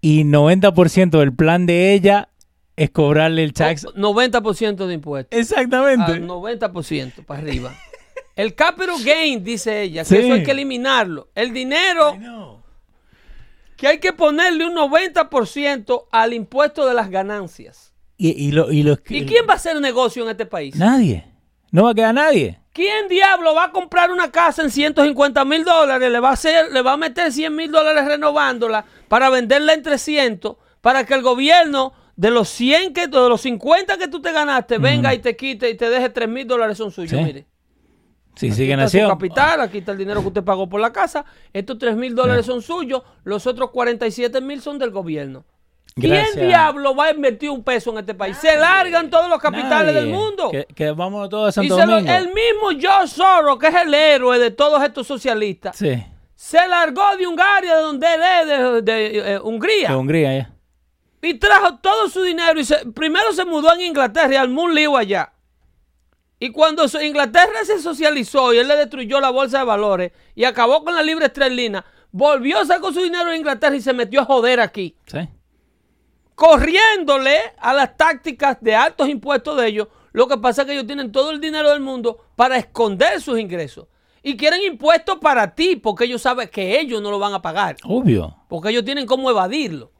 Y 0.02 0.24
90% 0.24 1.18
del 1.18 1.32
plan 1.34 1.64
de 1.64 1.94
ella 1.94 2.28
es 2.76 2.90
cobrarle 2.90 3.44
el 3.44 3.54
tax. 3.54 3.86
90% 3.86 4.86
de 4.86 4.92
impuestos. 4.92 5.38
Exactamente. 5.40 6.12
Al 6.12 6.26
90% 6.28 7.24
para 7.24 7.40
arriba. 7.40 7.72
El 8.36 8.54
capital 8.54 8.94
gain, 9.04 9.42
dice 9.44 9.82
ella, 9.82 10.02
que 10.02 10.08
Sí. 10.08 10.16
eso 10.16 10.32
hay 10.32 10.42
que 10.42 10.50
eliminarlo. 10.52 11.28
El 11.34 11.52
dinero 11.52 12.61
que 13.82 13.88
hay 13.88 13.98
que 13.98 14.12
ponerle 14.12 14.64
un 14.64 14.76
90% 14.76 16.04
al 16.12 16.32
impuesto 16.34 16.86
de 16.86 16.94
las 16.94 17.10
ganancias. 17.10 17.92
Y, 18.16 18.30
y, 18.30 18.52
lo, 18.52 18.70
y 18.70 18.84
los- 18.84 18.98
¿Y 19.08 19.26
quién 19.26 19.44
va 19.48 19.54
a 19.54 19.56
hacer 19.56 19.80
negocio 19.80 20.22
en 20.22 20.30
este 20.30 20.46
país? 20.46 20.76
Nadie. 20.76 21.26
No 21.72 21.82
va 21.82 21.90
a 21.90 21.94
quedar 21.94 22.14
nadie. 22.14 22.60
¿Quién 22.72 23.08
diablo 23.08 23.56
va 23.56 23.64
a 23.64 23.70
comprar 23.72 24.12
una 24.12 24.30
casa 24.30 24.62
en 24.62 24.70
150 24.70 25.44
mil 25.44 25.64
dólares? 25.64 26.12
Le 26.12 26.20
va 26.20 26.28
a 26.28 26.34
hacer, 26.34 26.70
le 26.70 26.80
va 26.80 26.92
a 26.92 26.96
meter 26.96 27.32
100 27.32 27.56
mil 27.56 27.72
dólares 27.72 28.04
renovándola 28.04 28.84
para 29.08 29.28
venderla 29.30 29.72
en 29.74 29.82
300 29.82 30.54
para 30.80 31.04
que 31.04 31.14
el 31.14 31.22
gobierno 31.22 31.92
de 32.14 32.30
los 32.30 32.48
100 32.50 32.92
que, 32.92 33.08
de 33.08 33.28
los 33.28 33.40
50 33.40 33.98
que 33.98 34.06
tú 34.06 34.22
te 34.22 34.30
ganaste 34.30 34.78
venga 34.78 35.12
y 35.12 35.18
te 35.18 35.34
quite 35.34 35.68
y 35.70 35.76
te 35.76 35.90
deje 35.90 36.08
3 36.08 36.28
mil 36.28 36.46
dólares 36.46 36.78
son 36.78 36.92
suyos. 36.92 37.10
Sí. 37.18 37.24
Mire. 37.24 37.46
Si 38.34 38.46
Aquí 38.46 38.56
siguen 38.56 38.80
está 38.80 39.02
su 39.02 39.08
capital, 39.08 39.60
aquí 39.60 39.78
está 39.78 39.92
el 39.92 39.98
dinero 39.98 40.20
que 40.22 40.28
usted 40.28 40.42
pagó 40.44 40.68
por 40.68 40.80
la 40.80 40.92
casa. 40.92 41.24
Estos 41.52 41.78
3 41.78 41.96
mil 41.96 42.14
dólares 42.14 42.46
son 42.46 42.62
suyos, 42.62 43.02
los 43.24 43.46
otros 43.46 43.70
47 43.70 44.40
mil 44.40 44.60
son 44.62 44.78
del 44.78 44.90
gobierno. 44.90 45.44
Gracias. 45.94 46.30
¿Quién 46.32 46.48
diablo 46.48 46.94
va 46.96 47.06
a 47.06 47.10
invertir 47.10 47.50
un 47.50 47.62
peso 47.62 47.90
en 47.90 47.98
este 47.98 48.14
país? 48.14 48.38
Se 48.38 48.56
largan 48.56 49.10
todos 49.10 49.28
los 49.28 49.38
capitales 49.38 49.94
del 49.94 50.06
mundo. 50.08 50.50
Que, 50.50 50.64
que 50.74 50.90
vamos 50.92 51.28
todos 51.28 51.58
a 51.58 51.62
Y 51.62 51.68
Santo 51.68 51.84
lo- 51.84 51.92
Domingo. 51.96 52.10
el 52.12 52.26
mismo 52.28 52.70
George 52.80 53.08
Soros, 53.08 53.58
que 53.58 53.66
es 53.66 53.74
el 53.74 53.92
héroe 53.92 54.38
de 54.38 54.50
todos 54.50 54.82
estos 54.82 55.06
socialistas, 55.06 55.76
Sí, 55.76 56.02
se 56.34 56.66
largó 56.66 57.14
de 57.18 57.26
Hungaria, 57.26 57.76
de 57.76 57.82
donde 57.82 58.06
él 58.14 58.20
es, 58.22 58.46
de, 58.46 58.82
de, 58.82 59.32
eh, 59.34 59.38
Hungría, 59.40 59.90
de 59.90 59.94
Hungría 59.96 60.34
ya. 60.38 60.50
y 61.20 61.34
trajo 61.34 61.76
todo 61.82 62.08
su 62.08 62.22
dinero. 62.22 62.58
y 62.58 62.64
se- 62.64 62.86
Primero 62.94 63.30
se 63.34 63.44
mudó 63.44 63.74
en 63.74 63.82
Inglaterra 63.82 64.32
y 64.32 64.36
armó 64.36 64.62
un 64.62 64.74
lío 64.74 64.96
allá. 64.96 65.31
Y 66.44 66.50
cuando 66.50 66.86
Inglaterra 67.00 67.64
se 67.64 67.78
socializó 67.80 68.52
y 68.52 68.58
él 68.58 68.66
le 68.66 68.74
destruyó 68.74 69.20
la 69.20 69.30
bolsa 69.30 69.58
de 69.60 69.64
valores 69.64 70.10
y 70.34 70.42
acabó 70.42 70.82
con 70.82 70.92
la 70.92 71.00
libre 71.02 71.26
esterlina, 71.26 71.84
volvió, 72.10 72.64
sacó 72.64 72.92
su 72.92 73.00
dinero 73.00 73.30
en 73.30 73.36
Inglaterra 73.36 73.76
y 73.76 73.80
se 73.80 73.92
metió 73.92 74.22
a 74.22 74.24
joder 74.24 74.58
aquí 74.58 74.96
Sí. 75.06 75.20
corriéndole 76.34 77.36
a 77.58 77.72
las 77.72 77.96
tácticas 77.96 78.58
de 78.60 78.74
altos 78.74 79.08
impuestos 79.08 79.56
de 79.56 79.68
ellos. 79.68 79.88
Lo 80.12 80.26
que 80.26 80.36
pasa 80.38 80.62
es 80.62 80.66
que 80.66 80.72
ellos 80.74 80.86
tienen 80.86 81.12
todo 81.12 81.30
el 81.30 81.40
dinero 81.40 81.70
del 81.70 81.80
mundo 81.80 82.18
para 82.34 82.56
esconder 82.56 83.20
sus 83.20 83.38
ingresos. 83.38 83.86
Y 84.22 84.36
quieren 84.36 84.62
impuestos 84.64 85.18
para 85.20 85.54
ti 85.54 85.76
porque 85.76 86.04
ellos 86.04 86.22
saben 86.22 86.48
que 86.48 86.80
ellos 86.80 87.00
no 87.02 87.10
lo 87.12 87.18
van 87.20 87.34
a 87.34 87.42
pagar. 87.42 87.76
Obvio. 87.84 88.36
Porque 88.48 88.70
ellos 88.70 88.84
tienen 88.84 89.06
cómo 89.06 89.30
evadirlo. 89.30 89.92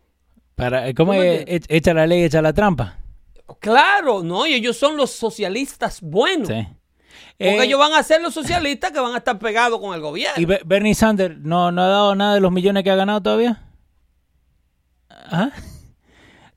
Para, 0.56 0.82
¿Cómo 0.94 1.12
¿Cómo 1.12 1.22
es? 1.22 1.44
E- 1.46 1.60
Echa 1.68 1.94
la 1.94 2.06
ley, 2.06 2.24
echa 2.24 2.42
la 2.42 2.52
trampa. 2.52 2.98
Claro, 3.60 4.22
¿no? 4.22 4.46
Y 4.46 4.54
ellos 4.54 4.76
son 4.76 4.96
los 4.96 5.10
socialistas 5.10 6.00
buenos. 6.00 6.48
Sí. 6.48 6.66
Porque 7.38 7.56
Eh, 7.58 7.64
ellos 7.64 7.78
van 7.78 7.92
a 7.92 8.02
ser 8.02 8.20
los 8.22 8.32
socialistas 8.34 8.92
que 8.92 9.00
van 9.00 9.14
a 9.14 9.18
estar 9.18 9.38
pegados 9.38 9.80
con 9.80 9.94
el 9.94 10.00
¿Y 10.00 10.02
gobierno. 10.02 10.46
Be- 10.46 10.62
Bernie 10.64 10.94
Sanders 10.94 11.36
no, 11.38 11.70
no 11.72 11.82
ha 11.82 11.86
dado 11.88 12.14
nada 12.14 12.34
de 12.34 12.40
los 12.40 12.52
millones 12.52 12.82
que 12.84 12.90
ha 12.90 12.94
ganado 12.96 13.20
todavía? 13.20 13.62
Ajá. 15.08 15.52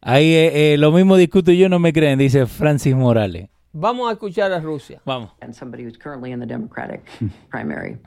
Ahí 0.02 0.34
eh, 0.34 0.74
eh, 0.74 0.78
lo 0.78 0.92
mismo 0.92 1.18
discuto 1.18 1.52
yo, 1.52 1.68
no 1.70 1.80
me 1.80 1.92
creen, 1.92 2.20
dice 2.20 2.46
Francis 2.46 2.96
Morales. 2.96 3.50
Vamos 3.74 4.08
a 4.10 4.14
escuchar 4.14 4.52
a 4.54 4.60
Rusia. 4.60 5.02
Vamos. 5.06 5.32
and 5.42 5.54
somebody 5.54 5.84
who's 5.84 5.98
currently 5.98 6.32
in 6.32 6.40
the 6.40 6.46
Democratic 6.46 7.02
primary 7.50 7.98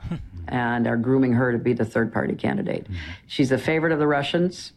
and 0.47 0.87
are 0.87 0.97
grooming 0.97 1.33
her 1.33 1.51
to 1.51 1.59
be 1.59 1.73
the 1.73 1.85
third 1.85 2.11
party 2.11 2.35
candidate. 2.35 2.87
She's 3.27 3.51
a 3.51 3.57
favorite 3.57 3.93
of 3.93 3.99
the 3.99 4.07
Russians. 4.07 4.73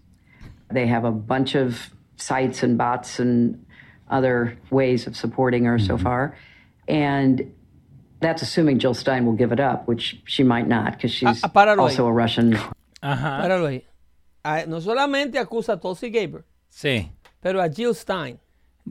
They 0.71 0.87
have 0.89 1.05
a 1.07 1.11
bunch 1.13 1.55
of 1.55 1.91
sites 2.17 2.63
and 2.63 2.77
bots 2.77 3.19
and 3.21 3.65
other 4.13 4.59
ways 4.71 5.07
of 5.07 5.17
supporting 5.17 5.65
her 5.65 5.79
so 5.79 5.97
far. 5.97 6.35
And 6.89 7.53
that's 8.21 8.43
assuming 8.43 8.79
Jill 8.79 8.95
Stein 8.95 9.25
will 9.27 9.37
give 9.37 9.53
it 9.53 9.61
up, 9.61 9.89
which 9.89 10.21
she 10.27 10.45
might 10.45 10.69
not 10.69 10.93
because 10.97 11.11
she's 11.13 11.43
Ah, 11.43 11.49
páralo 11.49 11.79
ahí. 11.83 11.91
also 11.91 12.07
a 12.07 12.13
Russian 12.13 12.53
Ajá. 13.03 13.41
Páralo 13.43 13.67
ahí. 13.67 13.85
Ah, 14.45 14.65
No 14.67 14.81
solamente 14.81 15.39
acusa 15.39 15.75
a 15.75 15.81
Tulsi 15.81 16.11
Gabbard, 16.11 16.45
Sí. 16.71 17.11
pero 17.41 17.61
a 17.63 17.69
Jill 17.69 17.95
Stein. 17.95 18.39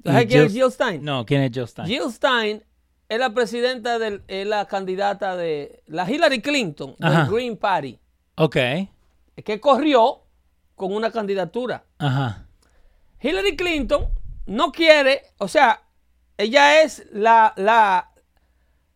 ¿Sabes 0.04 0.26
quién 0.28 0.46
es 0.46 0.52
Jill- 0.54 0.62
Jill 0.64 0.72
Stein? 0.72 1.04
No, 1.04 1.26
¿quién 1.26 1.42
es 1.44 1.52
Jill 1.52 1.68
Stein? 1.68 1.88
Jill 1.88 2.12
Stein 2.12 2.64
es 3.10 3.20
la 3.20 3.30
presidenta 3.34 4.00
del, 4.00 4.22
es 4.28 4.48
la 4.48 4.66
candidata 4.66 5.36
de 5.36 5.84
la 5.88 6.10
Hillary 6.10 6.42
Clinton 6.42 6.96
del 6.98 7.12
Ajá. 7.12 7.28
Green 7.30 7.58
Party, 7.58 8.00
Ok. 8.36 8.56
que 9.44 9.60
corrió 9.60 10.22
con 10.76 10.94
una 10.94 11.12
candidatura. 11.12 11.84
Ajá. 12.00 12.46
Hillary 13.22 13.56
Clinton 13.58 14.08
no 14.46 14.72
quiere, 14.72 15.22
o 15.38 15.48
sea, 15.48 15.82
ella 16.38 16.82
es 16.82 17.06
la, 17.12 17.54
la, 17.56 18.12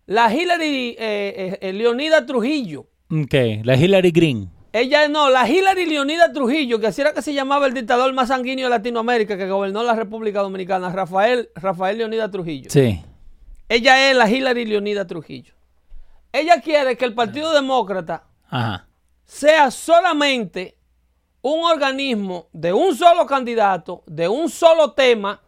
la 0.06 0.34
Hillary 0.34 0.90
eh, 0.90 0.98
eh, 1.00 1.58
eh, 1.62 1.74
Leonida 1.74 2.26
Trujillo. 2.26 2.88
Ok. 3.10 3.34
La 3.64 3.76
Hillary 3.76 4.12
Green. 4.12 4.52
Ella 4.74 5.08
no, 5.08 5.30
la 5.30 5.48
Hillary 5.48 5.86
Leonida 5.86 6.34
Trujillo, 6.34 6.80
que 6.80 6.88
así 6.88 7.00
era 7.00 7.14
que 7.14 7.22
se 7.22 7.34
llamaba 7.34 7.66
el 7.66 7.74
dictador 7.74 8.12
más 8.14 8.28
sanguíneo 8.28 8.66
de 8.66 8.72
Latinoamérica 8.72 9.38
que 9.38 9.48
gobernó 9.48 9.84
la 9.84 9.96
República 9.96 10.42
Dominicana, 10.42 10.90
Rafael, 10.90 11.50
Rafael 11.56 11.98
Leonida 11.98 12.30
Trujillo. 12.30 12.70
Sí. 12.70 13.02
Ella 13.70 14.10
es 14.12 14.18
la 14.18 14.30
Hillary 14.30 14.66
Leonida 14.66 15.08
Trujillo. 15.08 15.54
Ella 16.34 16.60
quiere 16.62 16.98
que 16.98 17.06
el 17.06 17.14
Partido 17.14 17.54
Demócrata 17.54 18.26
Ajá. 18.50 18.88
sea 19.24 19.72
solamente 19.72 20.75
un 21.48 21.64
organismo 21.64 22.48
de 22.54 22.74
un 22.74 22.96
solo 22.96 23.28
candidato, 23.28 24.02
de 24.08 24.28
un 24.28 24.50
solo 24.50 24.94
tema, 24.94 25.42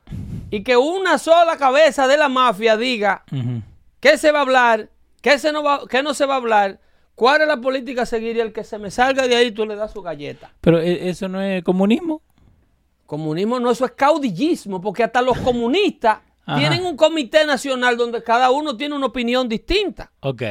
y 0.52 0.62
que 0.62 0.78
una 0.78 1.18
sola 1.18 1.58
cabeza 1.58 2.08
de 2.08 2.18
la 2.18 2.30
mafia 2.30 2.78
diga 2.78 3.24
qué 4.00 4.16
se 4.20 4.32
va 4.32 4.40
a 4.40 4.42
hablar, 4.44 4.92
qué, 5.24 5.40
se 5.40 5.52
no, 5.52 5.64
va, 5.64 5.88
qué 5.90 6.04
no 6.04 6.14
se 6.14 6.28
va 6.28 6.36
a 6.36 6.38
hablar, 6.38 6.80
cuál 7.16 7.42
es 7.42 7.48
la 7.48 7.58
política 7.58 8.04
a 8.04 8.06
seguir 8.06 8.36
y 8.36 8.42
el 8.42 8.54
que 8.54 8.64
se 8.64 8.78
me 8.78 8.92
salga 8.92 9.28
de 9.28 9.36
ahí 9.38 9.50
tú 9.50 9.66
le 9.66 9.76
das 9.76 9.92
su 9.92 10.04
galleta. 10.04 10.52
Pero 10.62 10.80
¿e- 10.80 11.10
eso 11.10 11.28
no 11.30 11.42
es 11.42 11.64
comunismo. 11.64 12.22
Comunismo 13.08 13.60
no, 13.60 13.72
eso 13.72 13.84
es 13.84 13.92
caudillismo, 13.94 14.80
porque 14.80 15.04
hasta 15.04 15.24
los 15.24 15.40
comunistas 15.40 16.20
tienen 16.58 16.86
un 16.86 16.96
comité 16.96 17.44
nacional 17.44 17.98
donde 17.98 18.22
cada 18.22 18.52
uno 18.52 18.78
tiene 18.78 18.96
una 18.96 19.08
opinión 19.08 19.50
distinta. 19.50 20.12
Ok. 20.20 20.44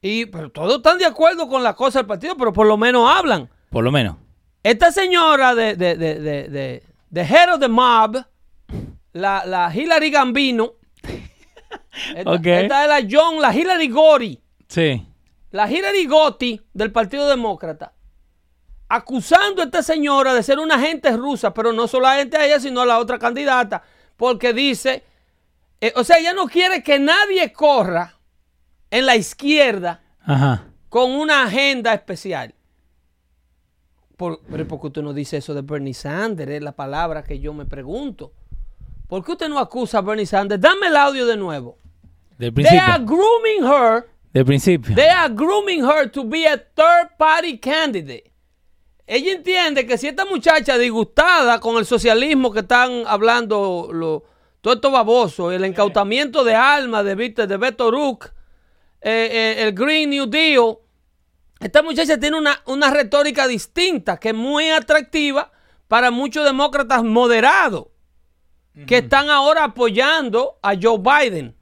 Y 0.00 0.26
pero 0.26 0.52
todos 0.52 0.76
están 0.76 0.98
de 0.98 1.06
acuerdo 1.06 1.48
con 1.48 1.64
la 1.64 1.74
cosa 1.74 1.98
del 1.98 2.06
partido, 2.06 2.36
pero 2.36 2.52
por 2.52 2.68
lo 2.68 2.76
menos 2.76 3.10
hablan. 3.10 3.50
Por 3.68 3.82
lo 3.82 3.90
menos. 3.90 4.21
Esta 4.62 4.92
señora 4.92 5.54
de, 5.54 5.74
de, 5.76 5.96
de, 5.96 6.20
de, 6.20 6.48
de, 6.48 6.82
de 7.10 7.20
Head 7.22 7.54
of 7.54 7.60
the 7.60 7.68
Mob, 7.68 8.24
la, 9.12 9.44
la 9.44 9.74
Hillary 9.74 10.10
Gambino, 10.10 10.74
esta, 12.14 12.30
Ok. 12.30 12.46
esta 12.46 12.82
es 12.84 12.88
la 12.88 13.08
John, 13.10 13.40
la 13.40 13.54
Hillary 13.54 13.88
Gori, 13.88 14.40
Sí. 14.68 15.06
la 15.50 15.70
Hillary 15.70 16.06
Gotti 16.06 16.60
del 16.72 16.92
Partido 16.92 17.28
Demócrata, 17.28 17.92
acusando 18.88 19.62
a 19.62 19.64
esta 19.64 19.82
señora 19.82 20.32
de 20.34 20.42
ser 20.42 20.58
una 20.58 20.76
agente 20.76 21.10
rusa, 21.16 21.52
pero 21.52 21.72
no 21.72 21.88
solamente 21.88 22.36
a 22.36 22.46
ella, 22.46 22.60
sino 22.60 22.80
a 22.82 22.86
la 22.86 22.98
otra 22.98 23.18
candidata, 23.18 23.82
porque 24.16 24.52
dice, 24.52 25.02
eh, 25.80 25.92
o 25.96 26.04
sea, 26.04 26.18
ella 26.18 26.32
no 26.34 26.46
quiere 26.46 26.82
que 26.82 26.98
nadie 26.98 27.52
corra 27.52 28.14
en 28.90 29.06
la 29.06 29.16
izquierda 29.16 30.02
Ajá. 30.24 30.66
con 30.88 31.10
una 31.10 31.44
agenda 31.44 31.92
especial. 31.94 32.54
Por, 34.22 34.38
pero 34.48 34.68
¿por 34.68 34.80
qué 34.80 34.86
usted 34.86 35.02
no 35.02 35.12
dice 35.12 35.38
eso 35.38 35.52
de 35.52 35.62
Bernie 35.62 35.94
Sanders? 35.94 36.52
Es 36.52 36.62
la 36.62 36.70
palabra 36.70 37.24
que 37.24 37.40
yo 37.40 37.52
me 37.52 37.64
pregunto. 37.66 38.32
¿Por 39.08 39.24
qué 39.24 39.32
usted 39.32 39.48
no 39.48 39.58
acusa 39.58 39.98
a 39.98 40.00
Bernie 40.00 40.26
Sanders? 40.26 40.60
Dame 40.60 40.86
el 40.86 40.94
audio 40.94 41.26
de 41.26 41.36
nuevo. 41.36 41.76
Del 42.38 42.54
They 42.54 42.66
are 42.78 43.02
principio. 43.02 43.16
grooming 43.16 43.64
her. 43.64 44.08
Del 44.32 44.44
principio. 44.44 44.94
They 44.94 45.08
are 45.08 45.34
grooming 45.34 45.82
her 45.84 46.08
to 46.08 46.22
be 46.22 46.46
a 46.46 46.56
third 46.56 47.16
party 47.18 47.58
candidate. 47.58 48.30
Ella 49.08 49.32
entiende 49.32 49.84
que 49.86 49.98
si 49.98 50.06
esta 50.06 50.24
muchacha 50.24 50.78
disgustada 50.78 51.58
con 51.58 51.76
el 51.78 51.84
socialismo 51.84 52.52
que 52.52 52.60
están 52.60 53.02
hablando 53.08 53.88
lo, 53.92 54.22
todo 54.60 54.74
esto 54.74 54.92
baboso, 54.92 55.50
el 55.50 55.66
incautamiento 55.66 56.44
de 56.44 56.54
armas 56.54 57.04
de, 57.04 57.16
de 57.16 57.56
Beto 57.56 57.90
Rook, 57.90 58.26
eh, 59.00 59.28
eh, 59.32 59.64
el 59.64 59.72
Green 59.72 60.10
New 60.10 60.26
Deal, 60.26 60.76
esta 61.62 61.82
muchacha 61.82 62.18
tiene 62.18 62.38
una, 62.38 62.60
una 62.66 62.90
retórica 62.90 63.46
distinta 63.46 64.18
que 64.18 64.30
es 64.30 64.34
muy 64.34 64.70
atractiva 64.70 65.52
para 65.88 66.10
muchos 66.10 66.44
demócratas 66.44 67.02
moderados 67.04 67.86
que 68.86 68.98
están 68.98 69.28
ahora 69.28 69.64
apoyando 69.64 70.58
a 70.62 70.74
Joe 70.80 70.98
Biden. 70.98 71.54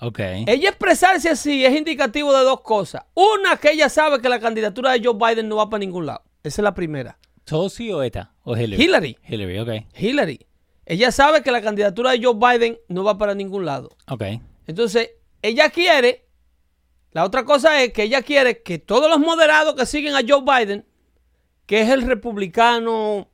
Ok. 0.00 0.18
Ella 0.46 0.68
expresarse 0.68 1.28
así 1.28 1.64
es 1.64 1.76
indicativo 1.76 2.32
de 2.36 2.44
dos 2.44 2.60
cosas. 2.60 3.02
Una, 3.14 3.56
que 3.56 3.72
ella 3.72 3.88
sabe 3.88 4.20
que 4.20 4.28
la 4.28 4.38
candidatura 4.40 4.92
de 4.92 5.02
Joe 5.02 5.14
Biden 5.14 5.48
no 5.48 5.56
va 5.56 5.68
para 5.68 5.80
ningún 5.80 6.06
lado. 6.06 6.22
Esa 6.42 6.60
es 6.60 6.64
la 6.64 6.74
primera. 6.74 7.18
¿Sosi 7.46 7.90
o 7.92 8.02
ETA? 8.02 8.32
¿O 8.42 8.56
Hillary? 8.56 8.82
Hillary. 8.82 9.18
Hillary, 9.28 9.58
ok. 9.58 9.98
Hillary. 9.98 10.46
Ella 10.86 11.10
sabe 11.12 11.42
que 11.42 11.50
la 11.50 11.62
candidatura 11.62 12.12
de 12.12 12.22
Joe 12.22 12.34
Biden 12.34 12.78
no 12.88 13.04
va 13.04 13.18
para 13.18 13.34
ningún 13.34 13.64
lado. 13.64 13.90
Ok. 14.08 14.22
Entonces, 14.66 15.10
ella 15.42 15.70
quiere, 15.70 16.23
la 17.14 17.24
otra 17.24 17.44
cosa 17.44 17.82
es 17.82 17.92
que 17.94 18.02
ella 18.02 18.20
quiere 18.20 18.60
que 18.62 18.78
todos 18.78 19.08
los 19.08 19.18
moderados 19.18 19.74
que 19.74 19.86
siguen 19.86 20.14
a 20.14 20.20
Joe 20.28 20.42
Biden, 20.42 20.84
que 21.64 21.80
es 21.80 21.88
el 21.88 22.02
republicano 22.02 23.28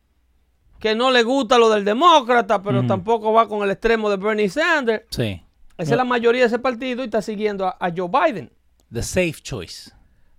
que 0.79 0.95
no 0.95 1.11
le 1.11 1.23
gusta 1.25 1.59
lo 1.59 1.69
del 1.69 1.85
demócrata, 1.85 2.63
pero 2.63 2.87
tampoco 2.87 3.33
va 3.33 3.49
con 3.49 3.63
el 3.65 3.71
extremo 3.71 4.09
de 4.09 4.17
Bernie 4.17 4.49
Sanders, 4.49 5.05
Sí. 5.11 5.43
esa 5.77 5.91
es 5.91 5.97
la 5.97 6.05
mayoría 6.05 6.43
de 6.43 6.47
ese 6.47 6.59
partido 6.59 7.03
y 7.03 7.07
está 7.07 7.21
siguiendo 7.21 7.67
a, 7.67 7.77
a 7.79 7.91
Joe 7.95 8.09
Biden. 8.09 8.51
The 8.93 9.03
safe 9.03 9.35
choice. 9.43 9.91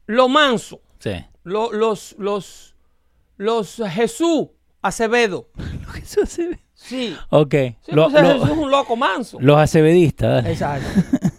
Lo 0.08 0.28
manso. 0.30 0.82
Sí. 1.00 1.12
Lo- 1.44 1.72
los, 1.72 2.16
los, 2.18 2.76
los 3.38 3.82
Jesús 3.90 4.48
Acevedo. 4.84 5.48
Eso 6.02 6.26
se 6.26 6.48
ve. 6.48 6.60
Sí. 6.74 7.16
Ok. 7.30 7.54
Sí, 7.54 7.92
Lo- 7.92 8.10
pues 8.10 8.24
lo- 8.24 8.34
Jesús 8.34 8.50
es 8.50 8.58
un 8.58 8.72
loco 8.72 8.96
manso. 8.96 9.38
los 9.40 9.58
acevedistas. 9.58 10.46
Exacto. 10.46 10.88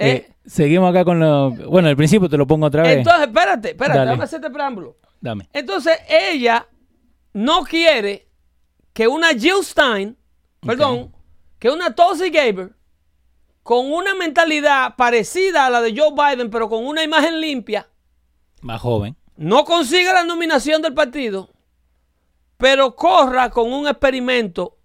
Eh, 0.00 0.10
Eh, 0.10 0.32
Seguimos 0.48 0.90
acá 0.90 1.04
con 1.04 1.20
lo. 1.20 1.50
Bueno, 1.50 1.88
al 1.88 1.96
principio 1.96 2.28
te 2.28 2.36
lo 2.36 2.46
pongo 2.46 2.66
otra 2.66 2.82
vez. 2.82 2.96
Entonces, 2.98 3.26
espérate, 3.28 3.68
espérate, 3.70 3.98
Dale. 3.98 4.10
déjame 4.10 4.24
hacerte 4.24 4.50
preámbulo. 4.50 4.96
Dame. 5.20 5.48
Entonces, 5.52 5.98
ella 6.08 6.66
no 7.34 7.62
quiere 7.64 8.28
que 8.92 9.06
una 9.06 9.28
Jill 9.28 9.62
Stein, 9.62 10.16
perdón, 10.60 11.14
que 11.58 11.70
una 11.70 11.94
Tulsi 11.94 12.30
Gabbard, 12.30 12.70
con 13.62 13.92
una 13.92 14.14
mentalidad 14.14 14.96
parecida 14.96 15.66
a 15.66 15.70
la 15.70 15.82
de 15.82 15.94
Joe 15.94 16.12
Biden, 16.12 16.50
pero 16.50 16.68
con 16.70 16.86
una 16.86 17.02
imagen 17.04 17.40
limpia, 17.40 17.86
Más 18.62 18.80
joven. 18.80 19.14
no 19.36 19.64
consiga 19.64 20.14
la 20.14 20.24
nominación 20.24 20.80
del 20.80 20.94
partido, 20.94 21.50
pero 22.56 22.96
corra 22.96 23.50
con 23.50 23.70
un 23.72 23.86
experimento 23.86 24.78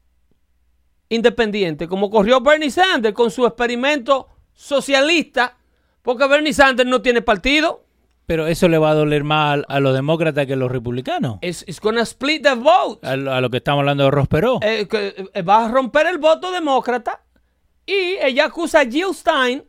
independiente, 1.09 1.87
como 1.87 2.09
corrió 2.09 2.41
Bernie 2.41 2.71
Sanders 2.71 3.15
con 3.15 3.31
su 3.31 3.45
experimento 3.45 4.27
socialista, 4.53 5.57
porque 6.01 6.27
Bernie 6.27 6.53
Sanders 6.53 6.89
no 6.89 7.01
tiene 7.01 7.21
partido. 7.21 7.85
Pero 8.25 8.47
eso 8.47 8.69
le 8.69 8.77
va 8.77 8.91
a 8.91 8.93
doler 8.93 9.23
más 9.23 9.59
a, 9.67 9.75
a 9.75 9.79
los 9.79 9.93
demócratas 9.93 10.45
que 10.45 10.53
a 10.53 10.55
los 10.55 10.71
republicanos. 10.71 11.39
It's, 11.41 11.63
it's 11.67 11.81
gonna 11.81 12.03
split 12.03 12.43
the 12.43 12.55
vote. 12.55 13.05
A, 13.05 13.17
lo 13.17 13.33
a 13.33 13.41
lo 13.41 13.49
que 13.49 13.57
estamos 13.57 13.81
hablando 13.81 14.05
de 14.05 14.11
Ross 14.11 14.27
Perot. 14.27 14.63
Eh, 14.63 14.87
que, 14.87 15.29
eh, 15.33 15.41
va 15.41 15.65
a 15.65 15.67
romper 15.67 16.07
el 16.07 16.19
voto 16.19 16.51
demócrata 16.51 17.21
y 17.85 18.17
ella 18.21 18.45
acusa 18.45 18.81
a 18.81 18.85
Jill 18.85 19.13
Stein. 19.13 19.63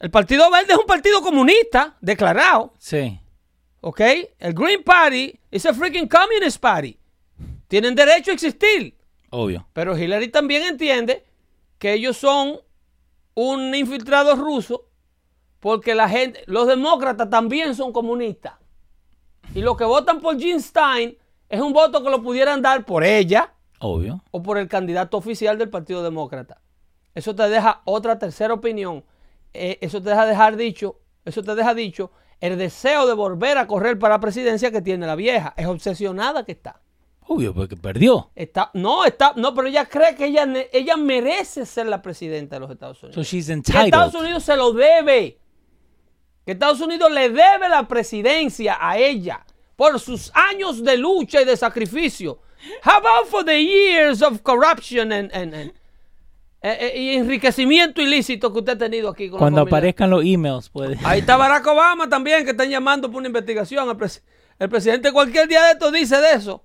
El 0.00 0.10
Partido 0.10 0.50
Verde 0.50 0.74
es 0.74 0.78
un 0.78 0.86
partido 0.86 1.20
comunista 1.22 1.96
declarado, 2.00 2.74
sí. 2.78 3.18
¿ok? 3.80 4.00
El 4.38 4.54
Green 4.54 4.84
Party 4.84 5.34
es 5.50 5.66
a 5.66 5.74
freaking 5.74 6.08
communist 6.08 6.60
party. 6.60 6.96
Tienen 7.66 7.94
derecho 7.94 8.30
a 8.30 8.34
existir. 8.34 8.96
Obvio. 9.30 9.66
Pero 9.72 9.96
Hillary 9.98 10.28
también 10.28 10.62
entiende 10.62 11.24
que 11.78 11.94
ellos 11.94 12.16
son 12.16 12.60
un 13.38 13.72
infiltrado 13.72 14.34
ruso 14.34 14.86
porque 15.60 15.94
la 15.94 16.08
gente, 16.08 16.42
los 16.46 16.66
demócratas 16.66 17.30
también 17.30 17.76
son 17.76 17.92
comunistas. 17.92 18.54
Y 19.54 19.60
los 19.60 19.76
que 19.76 19.84
votan 19.84 20.20
por 20.20 20.36
Jean 20.36 20.60
Stein 20.60 21.16
es 21.48 21.60
un 21.60 21.72
voto 21.72 22.02
que 22.02 22.10
lo 22.10 22.20
pudieran 22.20 22.60
dar 22.62 22.84
por 22.84 23.04
ella 23.04 23.54
Obvio. 23.78 24.24
o 24.32 24.42
por 24.42 24.58
el 24.58 24.66
candidato 24.66 25.16
oficial 25.16 25.56
del 25.56 25.70
Partido 25.70 26.02
Demócrata. 26.02 26.60
Eso 27.14 27.34
te 27.36 27.48
deja 27.48 27.82
otra 27.84 28.18
tercera 28.18 28.54
opinión. 28.54 29.04
Eh, 29.54 29.78
eso 29.82 30.02
te 30.02 30.10
deja 30.10 30.26
dejar 30.26 30.56
dicho, 30.56 31.00
eso 31.24 31.42
te 31.44 31.54
deja 31.54 31.74
dicho 31.74 32.10
el 32.40 32.58
deseo 32.58 33.06
de 33.06 33.14
volver 33.14 33.56
a 33.56 33.68
correr 33.68 34.00
para 34.00 34.16
la 34.16 34.20
presidencia 34.20 34.72
que 34.72 34.82
tiene 34.82 35.06
la 35.06 35.14
vieja. 35.14 35.54
Es 35.56 35.66
obsesionada 35.66 36.44
que 36.44 36.52
está. 36.52 36.80
Obvio, 37.30 37.52
porque 37.54 37.76
perdió. 37.76 38.30
Está, 38.34 38.70
no, 38.74 39.04
está, 39.04 39.34
no, 39.36 39.54
pero 39.54 39.68
ella 39.68 39.84
cree 39.84 40.14
que 40.16 40.26
ella, 40.26 40.46
ella 40.72 40.96
merece 40.96 41.66
ser 41.66 41.86
la 41.86 42.00
presidenta 42.00 42.56
de 42.56 42.60
los 42.60 42.70
Estados 42.70 43.02
Unidos. 43.02 43.14
So 43.14 43.22
she's 43.22 43.50
que. 43.50 43.84
Estados 43.86 44.14
Unidos 44.14 44.42
se 44.44 44.56
lo 44.56 44.72
debe. 44.72 45.38
Que 46.46 46.52
Estados 46.52 46.80
Unidos 46.80 47.12
le 47.12 47.28
debe 47.28 47.68
la 47.68 47.86
presidencia 47.86 48.78
a 48.80 48.96
ella 48.96 49.44
por 49.76 50.00
sus 50.00 50.32
años 50.34 50.82
de 50.82 50.96
lucha 50.96 51.42
y 51.42 51.44
de 51.44 51.56
sacrificio. 51.56 52.40
How 52.84 52.92
about 52.96 53.26
for 53.28 53.44
the 53.44 53.62
years 53.62 54.22
of 54.22 54.40
corruption 54.42 55.12
and, 55.12 55.30
and- 55.34 55.54
and- 55.54 55.72
eh, 56.60 56.92
eh, 56.94 56.98
y 56.98 57.14
enriquecimiento 57.16 58.00
ilícito 58.02 58.52
que 58.52 58.58
usted 58.60 58.72
ha 58.72 58.78
tenido 58.78 59.10
aquí 59.10 59.28
con 59.30 59.38
Cuando 59.38 59.60
aparezcan 59.60 60.10
los 60.10 60.24
emails, 60.24 60.68
puede. 60.70 60.96
Ahí 61.04 61.20
está 61.20 61.36
Barack 61.36 61.64
Obama 61.68 62.08
también, 62.08 62.44
que 62.44 62.50
están 62.50 62.68
llamando 62.70 63.08
por 63.08 63.18
una 63.18 63.28
investigación. 63.28 63.88
El, 63.88 63.96
pres- 63.96 64.22
el 64.58 64.68
presidente 64.68 65.12
cualquier 65.12 65.46
día 65.46 65.62
de 65.66 65.72
esto 65.72 65.92
dice 65.92 66.16
de 66.20 66.32
eso. 66.32 66.64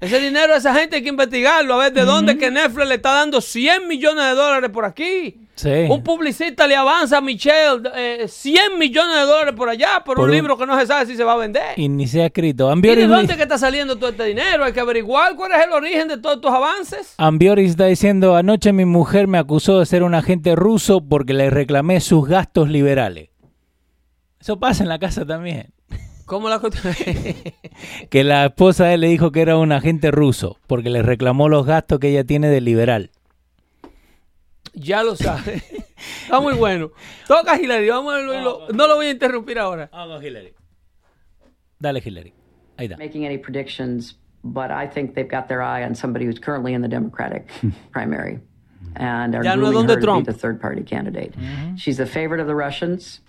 Ese 0.00 0.18
dinero 0.18 0.54
a 0.54 0.56
esa 0.56 0.74
gente 0.74 0.96
hay 0.96 1.02
que 1.02 1.10
investigarlo, 1.10 1.74
a 1.74 1.78
ver 1.84 1.92
de 1.92 2.06
dónde 2.06 2.38
que 2.38 2.50
Netflix 2.50 2.88
le 2.88 2.94
está 2.94 3.12
dando 3.12 3.42
100 3.42 3.86
millones 3.86 4.24
de 4.24 4.34
dólares 4.34 4.70
por 4.70 4.86
aquí. 4.86 5.36
Sí. 5.56 5.68
Un 5.90 6.02
publicista 6.02 6.66
le 6.66 6.74
avanza 6.74 7.18
a 7.18 7.20
Michelle 7.20 7.82
eh, 7.94 8.24
100 8.26 8.78
millones 8.78 9.14
de 9.14 9.22
dólares 9.26 9.54
por 9.54 9.68
allá 9.68 10.02
por, 10.02 10.16
Por 10.16 10.24
un 10.24 10.30
un- 10.30 10.36
libro 10.36 10.56
que 10.56 10.64
no 10.64 10.80
se 10.80 10.86
sabe 10.86 11.04
si 11.04 11.16
se 11.16 11.22
va 11.24 11.34
a 11.34 11.36
vender. 11.36 11.78
Y 11.78 11.90
ni 11.90 12.06
se 12.06 12.22
ha 12.22 12.26
escrito. 12.26 12.72
¿Y 12.74 12.80
de 12.80 13.06
dónde 13.06 13.36
que 13.36 13.42
está 13.42 13.58
saliendo 13.58 13.96
todo 13.96 14.08
este 14.08 14.24
dinero? 14.24 14.64
Hay 14.64 14.72
que 14.72 14.80
averiguar 14.80 15.36
cuál 15.36 15.52
es 15.52 15.66
el 15.66 15.72
origen 15.74 16.08
de 16.08 16.16
todos 16.16 16.36
estos 16.36 16.52
avances. 16.54 17.14
Ambiori 17.18 17.66
está 17.66 17.84
diciendo, 17.84 18.36
anoche 18.36 18.72
mi 18.72 18.86
mujer 18.86 19.28
me 19.28 19.36
acusó 19.36 19.80
de 19.80 19.84
ser 19.84 20.02
un 20.02 20.14
agente 20.14 20.56
ruso 20.56 21.02
porque 21.06 21.34
le 21.34 21.50
reclamé 21.50 22.00
sus 22.00 22.26
gastos 22.26 22.70
liberales. 22.70 23.28
Eso 24.40 24.58
pasa 24.58 24.82
en 24.82 24.88
la 24.88 24.98
casa 24.98 25.26
también. 25.26 25.74
¿Cómo 26.30 26.48
la? 26.48 26.60
Que 28.08 28.22
la 28.22 28.46
esposa 28.46 28.84
de 28.86 28.94
él 28.94 29.00
le 29.00 29.08
dijo 29.08 29.32
que 29.32 29.42
era 29.42 29.56
un 29.56 29.72
agente 29.72 30.12
ruso 30.12 30.58
porque 30.68 30.88
le 30.88 31.02
reclamó 31.02 31.48
los 31.48 31.66
gastos 31.66 31.98
que 31.98 32.10
ella 32.10 32.22
tiene 32.22 32.46
de 32.46 32.60
liberal. 32.60 33.10
ya 34.72 35.02
lo 35.02 35.16
sabe. 35.16 35.60
Está 36.22 36.38
muy 36.38 36.54
bueno. 36.54 36.92
Toca 37.26 37.60
Hillary. 37.60 37.88
Vamos 37.88 38.14
a. 38.14 38.72
No 38.72 38.86
lo 38.86 38.94
voy 38.94 39.06
a 39.06 39.10
interrumpir 39.10 39.58
ahora. 39.58 39.90
Vamos, 39.92 40.22
Hillary. 40.22 40.54
Dale, 41.80 42.00
Hillary. 42.04 42.32
Ahí 42.76 42.86
está. 42.86 42.96
making 42.96 43.26
any 43.26 43.36
predictions, 43.36 44.16
but 44.44 44.70
I 44.70 44.86
think 44.86 45.14
they've 45.16 45.28
got 45.28 45.48
their 45.48 45.62
eye 45.62 45.84
on 45.84 45.96
somebody 45.96 46.26
who's 46.26 46.38
currently 46.38 46.74
in 46.74 46.80
the 46.80 46.88
Democratic 46.88 47.48
primary 47.90 48.38
and 48.94 49.34
are 49.34 49.42
Ya 49.42 49.56
no 49.56 49.72
to 49.84 49.96
Trump. 50.00 50.26
be 50.26 50.32
the 50.32 50.38
third 50.38 50.60
party 50.60 50.84
candidate. 50.84 51.34
She's 51.76 51.98
a 51.98 52.06
favorite 52.06 52.40
of 52.40 52.46
the 52.46 52.54
Russians. 52.54 53.20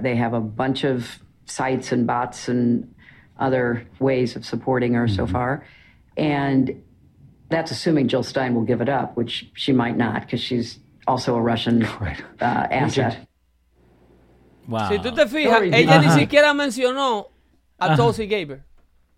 They 0.00 0.16
have 0.16 0.34
a 0.34 0.40
bunch 0.40 0.82
of 0.82 1.20
sites 1.46 1.92
and 1.92 2.06
bots 2.06 2.48
and 2.48 2.92
other 3.38 3.86
ways 3.98 4.36
of 4.36 4.44
supporting 4.44 4.94
her 4.94 5.08
so 5.08 5.26
far. 5.26 5.64
And 6.16 6.82
that's 7.50 7.70
assuming 7.70 8.08
Jill 8.08 8.22
Stein 8.22 8.54
will 8.54 8.64
give 8.64 8.80
it 8.80 8.88
up, 8.88 9.16
which 9.16 9.50
she 9.54 9.72
might 9.72 9.96
not 9.96 10.22
because 10.22 10.40
she's 10.40 10.78
also 11.06 11.36
a 11.36 11.40
Russian 11.42 11.84
uh, 12.40 12.44
asset. 12.70 13.26
Wow. 14.68 14.88
Si 14.88 14.98
tú 14.98 15.12
te 15.14 15.26
fijas, 15.26 15.60
ella 15.62 15.98
ni 16.00 16.06
Ajá. 16.06 16.18
siquiera 16.18 16.54
mencionó 16.54 17.26
a 17.78 17.86
Ajá. 17.86 17.96
Tulsi 17.96 18.26
Gabbard. 18.26 18.62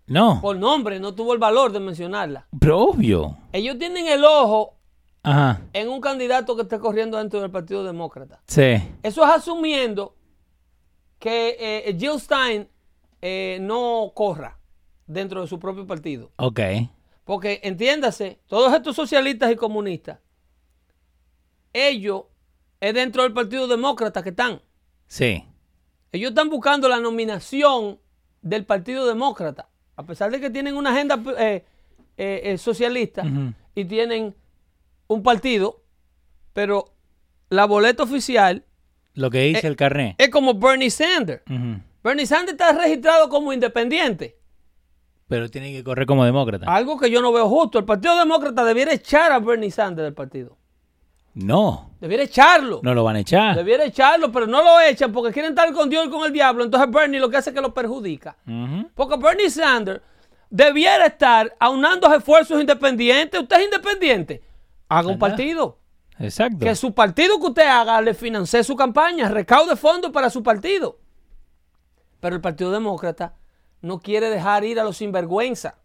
No, 0.09 0.39
Por 0.41 0.55
nombre, 0.55 0.99
no 0.99 1.13
tuvo 1.13 1.33
el 1.33 1.39
valor 1.39 1.71
de 1.71 1.79
mencionarla. 1.81 2.47
pero 2.59 2.79
obvio. 2.79 3.37
Ellos 3.51 3.77
tienen 3.77 4.07
el 4.07 4.23
ojo 4.23 4.75
Ajá. 5.23 5.59
en 5.73 5.89
un 5.89 5.99
candidato 6.01 6.55
que 6.55 6.61
está 6.63 6.79
corriendo 6.79 7.17
dentro 7.17 7.41
del 7.41 7.51
Partido 7.51 7.83
Demócrata. 7.83 8.39
Sí. 8.47 8.81
Eso 9.03 9.23
es 9.25 9.29
asumiendo 9.29 10.15
que 11.19 11.57
eh, 11.59 11.95
Jill 11.97 12.19
Stein 12.19 12.67
eh, 13.21 13.57
no 13.61 14.11
corra 14.13 14.59
dentro 15.05 15.41
de 15.41 15.47
su 15.47 15.59
propio 15.59 15.87
partido. 15.87 16.31
Ok. 16.37 16.59
Porque 17.23 17.59
entiéndase, 17.63 18.39
todos 18.47 18.73
estos 18.73 18.95
socialistas 18.95 19.51
y 19.51 19.55
comunistas, 19.55 20.19
ellos 21.73 22.23
es 22.79 22.93
dentro 22.93 23.23
del 23.23 23.33
Partido 23.33 23.67
Demócrata 23.67 24.23
que 24.23 24.29
están. 24.29 24.61
Sí. 25.07 25.43
Ellos 26.11 26.29
están 26.29 26.49
buscando 26.49 26.87
la 26.87 26.99
nominación 26.99 27.99
del 28.41 28.65
Partido 28.65 29.05
Demócrata, 29.05 29.69
a 29.95 30.03
pesar 30.03 30.31
de 30.31 30.39
que 30.39 30.49
tienen 30.49 30.75
una 30.75 30.91
agenda 30.91 31.21
eh, 31.37 31.65
eh, 32.17 32.41
eh, 32.43 32.57
socialista 32.57 33.23
y 33.75 33.85
tienen 33.85 34.35
un 35.07 35.23
partido, 35.23 35.83
pero 36.53 36.93
la 37.49 37.65
boleta 37.65 38.03
oficial 38.03 38.65
Lo 39.17 39.29
que 39.31 39.41
dice 39.41 39.65
Eh, 39.65 39.69
el 39.69 39.75
carnet. 39.75 40.15
es 40.17 40.29
como 40.29 40.53
Bernie 40.53 40.89
Sanders. 40.91 41.41
Bernie 42.03 42.25
Sanders 42.25 42.51
está 42.51 42.71
registrado 42.71 43.27
como 43.29 43.51
independiente, 43.51 44.37
Pero 45.27 45.49
tiene 45.49 45.71
que 45.73 45.83
correr 45.83 46.05
como 46.05 46.23
demócrata. 46.23 46.73
algo 46.73 46.97
que 46.99 47.09
yo 47.11 47.21
no 47.21 47.33
veo 47.33 47.49
justo. 47.49 47.79
El 47.79 47.85
Partido 47.85 48.17
Demócrata 48.17 48.63
debiera 48.63 48.93
echar 48.93 49.31
a 49.31 49.39
Bernie 49.39 49.71
Sanders 49.71 50.05
del 50.05 50.13
partido. 50.13 50.55
No. 51.33 51.91
Debiera 51.99 52.23
echarlo. 52.23 52.79
No 52.83 52.93
lo 52.93 53.03
van 53.03 53.15
a 53.17 53.19
echar. 53.19 53.55
Debiera 53.55 53.85
echarlo, 53.85 54.31
pero 54.31 54.47
no 54.47 54.63
lo 54.63 54.79
echan 54.79 55.11
porque 55.11 55.33
quieren 55.33 55.51
estar 55.51 55.71
con 55.73 55.89
Dios 55.89 56.05
y 56.07 56.09
con 56.09 56.25
el 56.25 56.31
diablo. 56.31 56.63
Entonces 56.63 56.89
Bernie 56.89 57.19
lo 57.19 57.29
que 57.29 57.37
hace 57.37 57.49
es 57.49 57.55
que 57.55 57.61
lo 57.61 57.73
perjudica. 57.73 58.37
Porque 58.95 59.17
Bernie 59.17 59.49
Sanders 59.49 60.01
debiera 60.49 61.07
estar 61.07 61.53
aunando 61.59 62.11
esfuerzos 62.13 62.59
independientes. 62.61 63.39
Usted 63.41 63.57
es 63.57 63.65
independiente. 63.65 64.41
Haga 64.89 65.09
un 65.09 65.19
partido. 65.19 65.77
Exacto. 66.19 66.59
Que 66.59 66.75
su 66.75 66.93
partido 66.93 67.39
que 67.39 67.47
usted 67.47 67.67
haga 67.67 68.01
le 68.01 68.13
financie 68.13 68.63
su 68.63 68.75
campaña, 68.75 69.29
recaude 69.29 69.75
fondos 69.75 70.11
para 70.11 70.29
su 70.29 70.41
partido. 70.41 70.99
Pero 72.19 72.35
el 72.35 72.41
Partido 72.41 72.71
Demócrata 72.71 73.35
no 73.81 73.99
quiere 73.99 74.29
dejar 74.29 74.63
ir 74.63 74.79
a 74.79 74.83
los 74.83 74.97
sinvergüenza. 74.97 75.75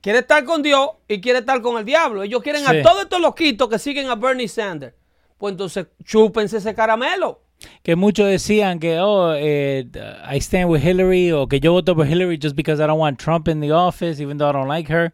Quiere 0.00 0.20
estar 0.20 0.44
con 0.44 0.62
Dios 0.62 0.90
y 1.08 1.20
quiere 1.20 1.40
estar 1.40 1.60
con 1.62 1.78
el 1.78 1.84
diablo. 1.84 2.22
Ellos 2.22 2.42
quieren 2.42 2.62
Sí. 2.64 2.76
a 2.78 2.82
todos 2.82 3.02
estos 3.02 3.20
loquitos 3.20 3.68
que 3.68 3.78
siguen 3.78 4.08
a 4.08 4.14
Bernie 4.14 4.46
Sanders. 4.46 4.94
Pues 5.36 5.52
entonces 5.52 5.88
chúpense 6.04 6.58
ese 6.58 6.74
caramelo. 6.74 7.40
Que 7.82 7.96
muchos 7.96 8.28
decían 8.28 8.78
que, 8.78 9.00
oh, 9.00 9.32
eh, 9.34 9.86
I 10.30 10.36
stand 10.36 10.70
with 10.70 10.82
Hillary 10.84 11.32
o 11.32 11.48
que 11.48 11.58
yo 11.58 11.72
voto 11.72 11.96
por 11.96 12.06
Hillary 12.06 12.38
just 12.40 12.54
because 12.54 12.80
I 12.82 12.86
don't 12.86 13.00
want 13.00 13.18
Trump 13.18 13.48
in 13.48 13.60
the 13.60 13.72
office, 13.72 14.22
even 14.22 14.38
though 14.38 14.48
I 14.48 14.52
don't 14.52 14.68
like 14.68 14.92
her. 14.92 15.12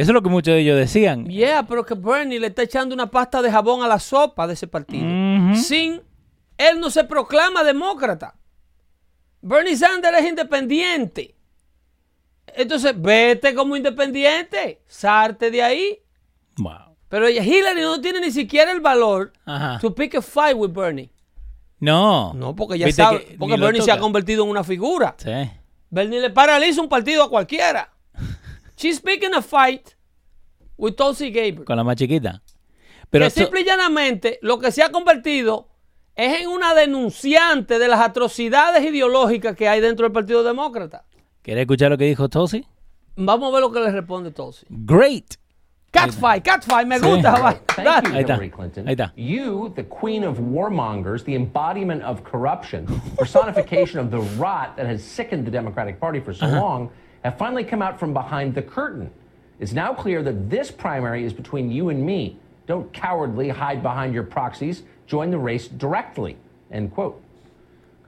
Eso 0.00 0.10
es 0.12 0.14
lo 0.14 0.22
que 0.22 0.30
muchos 0.30 0.54
de 0.54 0.60
ellos 0.60 0.78
decían. 0.78 1.26
Yeah, 1.26 1.64
pero 1.66 1.84
que 1.84 1.94
Bernie 1.94 2.40
le 2.40 2.46
está 2.46 2.62
echando 2.62 2.94
una 2.94 3.10
pasta 3.10 3.42
de 3.42 3.50
jabón 3.50 3.82
a 3.82 3.88
la 3.88 3.98
sopa 3.98 4.46
de 4.46 4.54
ese 4.54 4.66
partido. 4.66 5.04
Sin, 5.56 6.00
él 6.56 6.80
no 6.80 6.88
se 6.90 7.04
proclama 7.04 7.62
demócrata. 7.62 8.34
Bernie 9.42 9.76
Sanders 9.76 10.18
es 10.18 10.26
independiente. 10.28 11.34
Entonces, 12.46 12.94
vete 12.96 13.54
como 13.54 13.76
independiente. 13.76 14.82
Sarte 14.86 15.50
de 15.50 15.62
ahí. 15.62 15.98
Wow. 16.56 16.96
Pero 17.08 17.26
ella- 17.26 17.44
Hillary 17.44 17.82
no 17.82 18.00
tiene 18.00 18.20
ni 18.20 18.30
siquiera 18.30 18.72
el 18.72 18.80
valor 18.80 19.32
Ajá. 19.44 19.78
to 19.80 19.94
pick 19.94 20.14
a 20.14 20.22
fight 20.22 20.56
with 20.56 20.70
Bernie. 20.70 21.10
No. 21.78 22.32
No, 22.34 22.54
porque 22.56 22.74
Viste 22.74 23.02
sabe, 23.02 23.24
que 23.24 23.36
porque 23.38 23.56
Bernie 23.56 23.82
se 23.82 23.92
ha 23.92 23.98
convertido 23.98 24.44
en 24.44 24.50
una 24.50 24.64
figura. 24.64 25.14
Sí. 25.18 25.30
Bernie 25.90 26.20
le 26.20 26.30
paraliza 26.30 26.80
un 26.80 26.88
partido 26.88 27.24
a 27.24 27.28
cualquiera. 27.30 27.92
She's 28.80 29.00
picking 29.00 29.34
a 29.34 29.42
fight 29.42 29.94
with 30.76 30.94
Tulsi 30.96 31.30
Gabbard. 31.30 31.64
Con 31.66 31.76
la 31.76 31.84
más 31.84 31.96
chiquita. 31.96 32.42
Pero 33.10 33.24
que 33.24 33.26
esto- 33.28 33.40
simple 33.42 33.60
y 33.60 33.64
llanamente 33.64 34.38
lo 34.42 34.58
que 34.58 34.72
se 34.72 34.82
ha 34.82 34.90
convertido 34.90 35.68
es 36.14 36.40
en 36.40 36.48
una 36.48 36.74
denunciante 36.74 37.78
de 37.78 37.88
las 37.88 38.00
atrocidades 38.00 38.82
ideológicas 38.84 39.54
que 39.56 39.68
hay 39.68 39.80
dentro 39.80 40.04
del 40.04 40.12
Partido 40.12 40.42
Demócrata. 40.42 41.04
¿Querés 41.42 41.62
escuchar 41.62 41.90
lo 41.90 41.98
que 41.98 42.04
dijo 42.04 42.28
Tulsi? 42.28 42.64
Vamos 43.16 43.50
a 43.50 43.52
ver 43.52 43.60
lo 43.60 43.72
que 43.72 43.80
le 43.80 43.90
responde 43.90 44.30
Tulsi. 44.30 44.64
Great. 44.70 45.34
Catfight, 45.90 46.44
catfight, 46.44 46.86
me 46.86 47.00
Sí. 47.00 47.04
gusta. 47.06 47.32
va. 47.32 47.54
Thank 47.66 47.84
Dale. 47.84 48.08
you, 48.08 48.14
Ahí 48.14 48.20
está. 48.20 48.34
Hillary 48.34 48.50
Clinton. 48.50 48.86
Ahí 48.88 48.92
está. 48.94 49.12
You, 49.16 49.72
the 49.74 49.84
queen 49.88 50.24
of 50.24 50.38
warmongers, 50.38 51.24
the 51.24 51.34
embodiment 51.34 52.02
of 52.04 52.22
corruption, 52.22 52.86
personification 53.18 53.98
of 53.98 54.10
the 54.10 54.20
rot 54.38 54.76
that 54.76 54.86
has 54.86 55.02
sickened 55.02 55.44
the 55.44 55.50
Democratic 55.50 55.98
Party 55.98 56.20
for 56.20 56.32
so 56.32 56.46
long, 56.46 56.90
have 57.22 57.38
finally 57.38 57.64
come 57.64 57.82
out 57.82 57.98
from 57.98 58.12
behind 58.12 58.54
the 58.54 58.62
curtain. 58.62 59.10
It's 59.58 59.72
now 59.72 59.92
clear 59.92 60.22
that 60.22 60.48
this 60.48 60.70
primary 60.70 61.24
is 61.24 61.32
between 61.32 61.70
you 61.70 61.90
and 61.90 62.04
me. 62.04 62.38
Don't 62.66 62.90
cowardly 62.92 63.48
hide 63.48 63.82
behind 63.82 64.14
your 64.14 64.22
proxies. 64.22 64.84
Join 65.06 65.30
the 65.30 65.38
race 65.38 65.68
directly. 65.68 66.36
End 66.70 66.92
quote. 66.92 67.22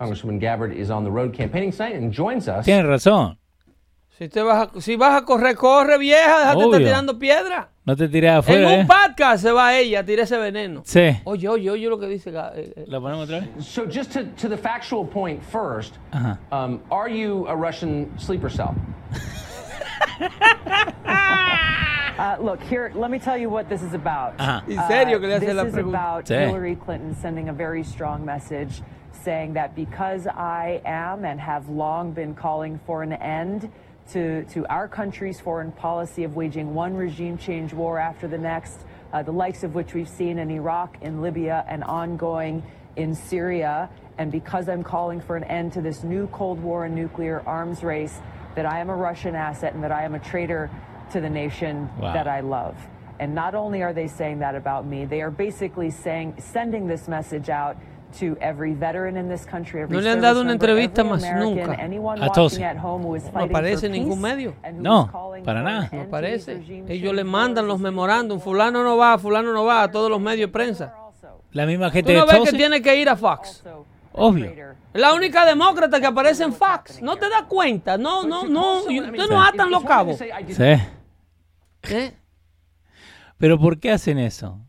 Congresswoman 0.00 0.40
Gabbard 0.40 0.72
is 0.72 0.90
on 0.90 1.04
the 1.04 1.10
road 1.10 1.32
campaigning 1.34 1.70
tonight 1.72 1.94
and 1.94 2.12
joins 2.12 2.48
us. 2.48 2.66
Tienes 2.66 2.86
razón. 2.86 3.36
Si, 4.18 4.28
te 4.28 4.42
vas 4.42 4.68
a, 4.76 4.80
si 4.80 4.94
vas 4.96 5.22
a 5.22 5.24
correr, 5.24 5.56
corre, 5.56 5.96
vieja, 5.98 6.38
déjate 6.40 6.64
estar 6.64 6.78
tirando 6.80 7.18
piedra. 7.18 7.68
No 7.84 7.96
te 7.96 8.08
tiré 8.08 8.28
En 8.28 8.38
un 8.64 8.70
¿eh? 8.72 8.86
podcast 8.86 9.42
se 9.42 9.50
va 9.50 9.74
ella, 9.74 10.04
tira 10.04 10.22
ese 10.24 10.36
veneno. 10.38 10.82
Sí. 10.84 11.18
Oye, 11.24 11.48
oye, 11.48 11.70
oye 11.70 11.88
lo 11.88 11.98
que 11.98 12.06
dice. 12.06 12.30
eh, 12.30 12.72
eh. 12.76 12.84
¿La 12.88 13.00
ponemos 13.00 13.24
otra 13.24 13.40
vez? 13.40 13.64
So, 13.66 13.86
just 13.86 14.12
to, 14.12 14.24
to 14.36 14.48
the 14.48 14.56
factual 14.56 15.04
point 15.06 15.42
first, 15.42 15.94
Uh-huh. 16.12 16.36
um, 16.52 16.80
are 16.90 17.08
you 17.08 17.46
a 17.48 17.56
Russian 17.56 18.10
sleeper 18.18 18.50
cell? 18.50 18.74
Uh, 22.18 22.36
look, 22.40 22.62
here, 22.62 22.92
let 22.94 23.10
me 23.10 23.18
tell 23.18 23.36
you 23.38 23.48
what 23.48 23.68
this 23.68 23.82
is 23.82 23.94
about. 23.94 24.34
Ajá. 24.38 24.62
En 24.68 24.86
serio 24.86 25.18
que 25.18 25.26
le 25.26 25.34
hace 25.36 25.46
this 25.46 25.72
is 25.72 25.74
about 25.76 26.26
Sí. 26.26 26.34
Hillary 26.34 26.76
Clinton 26.76 27.16
sending 27.16 27.48
a 27.48 27.52
very 27.52 27.82
strong 27.82 28.24
message 28.24 28.82
saying 29.24 29.54
that 29.54 29.74
because 29.74 30.26
I 30.28 30.82
am 30.84 31.24
and 31.24 31.40
have 31.40 31.68
long 31.70 32.12
been 32.12 32.34
calling 32.34 32.78
for 32.86 33.02
an 33.02 33.14
end 33.14 33.70
to, 34.12 34.44
to 34.44 34.66
our 34.66 34.88
country's 34.88 35.40
foreign 35.40 35.72
policy 35.72 36.24
of 36.24 36.36
waging 36.36 36.74
one 36.74 36.94
regime 36.94 37.38
change 37.38 37.72
war 37.72 37.98
after 37.98 38.28
the 38.28 38.38
next, 38.38 38.78
uh, 39.12 39.22
the 39.22 39.32
likes 39.32 39.62
of 39.64 39.74
which 39.74 39.94
we've 39.94 40.08
seen 40.08 40.38
in 40.38 40.50
Iraq, 40.50 40.96
in 41.02 41.20
Libya, 41.22 41.64
and 41.68 41.82
ongoing 41.84 42.62
in 42.96 43.14
Syria, 43.14 43.88
and 44.18 44.30
because 44.30 44.68
I'm 44.68 44.82
calling 44.84 45.20
for 45.20 45.36
an 45.36 45.44
end 45.44 45.72
to 45.74 45.80
this 45.80 46.04
new 46.04 46.26
Cold 46.28 46.62
War 46.62 46.84
and 46.84 46.94
nuclear 46.94 47.42
arms 47.46 47.82
race, 47.82 48.18
that 48.54 48.66
I 48.66 48.80
am 48.80 48.90
a 48.90 48.96
Russian 48.96 49.34
asset 49.34 49.72
and 49.72 49.82
that 49.82 49.92
I 49.92 50.04
am 50.04 50.14
a 50.14 50.18
traitor 50.18 50.70
to 51.12 51.20
the 51.20 51.30
nation 51.30 51.88
Wow. 51.98 52.12
that 52.12 52.28
I 52.28 52.40
love. 52.40 52.76
And 53.18 53.34
not 53.34 53.54
only 53.54 53.82
are 53.82 53.92
they 53.92 54.08
saying 54.08 54.40
that 54.40 54.54
about 54.54 54.84
me, 54.86 55.06
they 55.06 55.22
are 55.22 55.30
basically 55.30 55.90
saying, 55.90 56.34
sending 56.38 56.86
this 56.86 57.08
message 57.08 57.48
out 57.48 57.76
to 58.18 58.36
every 58.40 58.74
veteran 58.74 59.16
in 59.16 59.28
this 59.28 59.44
country, 59.46 59.80
every 59.80 59.94
No 59.94 60.00
le 60.00 60.10
han 60.10 60.14
service 60.14 60.26
dado 60.26 60.40
una 60.40 60.50
member, 60.50 60.70
entrevista 60.70 61.04
más 61.04 61.22
nunca 61.36 61.72
a 61.72 63.16
is 63.16 63.32
No 63.32 63.40
aparece 63.40 63.86
en 63.86 63.92
ningún 63.92 64.20
medio. 64.20 64.54
No, 64.74 65.10
para 65.44 65.60
for 65.60 65.70
nada. 65.70 65.88
No 65.92 66.02
aparece. 66.02 66.62
Ellos 66.88 67.14
le 67.14 67.24
mandan 67.24 67.66
los 67.66 67.80
memorándum. 67.80 68.40
Fulano 68.40 68.82
no 68.82 68.96
va, 68.96 69.18
fulano 69.18 69.52
no 69.52 69.64
va 69.64 69.84
a 69.84 69.90
todos 69.90 70.10
los 70.10 70.20
medios 70.20 70.48
de 70.48 70.52
prensa. 70.52 70.94
La 71.52 71.66
misma 71.66 71.88
Tú 71.88 71.94
gente 71.94 72.14
no 72.14 72.26
de 72.26 72.32
ves 72.32 72.50
que 72.50 72.56
tiene 72.56 72.80
que 72.80 72.96
ir 72.96 73.08
a 73.08 73.16
Fox. 73.16 73.62
Obvio. 74.12 74.52
La 74.92 75.14
única 75.14 75.46
demócrata 75.46 76.00
que 76.00 76.06
aparece 76.06 76.44
en 76.44 76.52
Fox. 76.52 77.00
No 77.02 77.16
te 77.16 77.28
das 77.28 77.44
cuenta. 77.44 77.96
No, 77.96 78.24
no, 78.24 78.44
no. 78.44 78.80
Ustedes 78.80 79.28
no 79.28 79.42
atan 79.42 79.70
los 79.70 79.84
cabos. 79.84 80.18
Sí. 80.18 80.64
¿Eh? 81.84 82.14
Pero 83.38 83.58
¿por 83.58 83.80
qué 83.80 83.90
hacen 83.90 84.18
eso? 84.18 84.60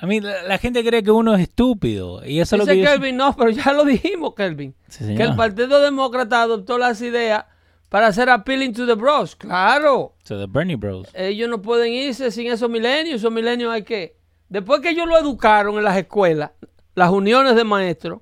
A 0.00 0.06
mí 0.06 0.20
la, 0.20 0.42
la 0.44 0.58
gente 0.58 0.84
cree 0.84 1.02
que 1.02 1.10
uno 1.10 1.34
es 1.34 1.40
estúpido. 1.42 2.24
Y 2.24 2.40
eso 2.40 2.56
es 2.56 2.60
lo 2.60 2.66
que 2.66 2.78
yo- 2.80 2.84
Kelvin, 2.90 3.16
no, 3.16 3.34
pero 3.36 3.50
ya 3.50 3.72
lo 3.72 3.84
dijimos, 3.84 4.34
Kelvin. 4.34 4.74
Sí, 4.88 5.14
que 5.16 5.22
el 5.22 5.34
Partido 5.36 5.80
Demócrata 5.80 6.42
adoptó 6.42 6.78
las 6.78 7.00
ideas 7.02 7.44
para 7.88 8.08
hacer 8.08 8.28
appealing 8.30 8.72
to 8.74 8.86
the 8.86 8.94
bros. 8.94 9.34
Claro. 9.36 10.14
So 10.24 10.38
the 10.38 10.46
Bernie 10.46 10.76
Bros. 10.76 11.08
Ellos 11.14 11.48
no 11.48 11.62
pueden 11.62 11.92
irse 11.92 12.30
sin 12.30 12.46
esos 12.48 12.68
milenios. 12.70 13.16
Esos 13.16 13.32
milenios 13.32 13.72
hay 13.72 13.82
que. 13.82 14.16
Después 14.48 14.80
que 14.80 14.90
ellos 14.90 15.06
lo 15.06 15.18
educaron 15.18 15.76
en 15.78 15.84
las 15.84 15.96
escuelas, 15.96 16.50
las 16.94 17.10
uniones 17.10 17.54
de 17.56 17.64
maestros, 17.64 18.20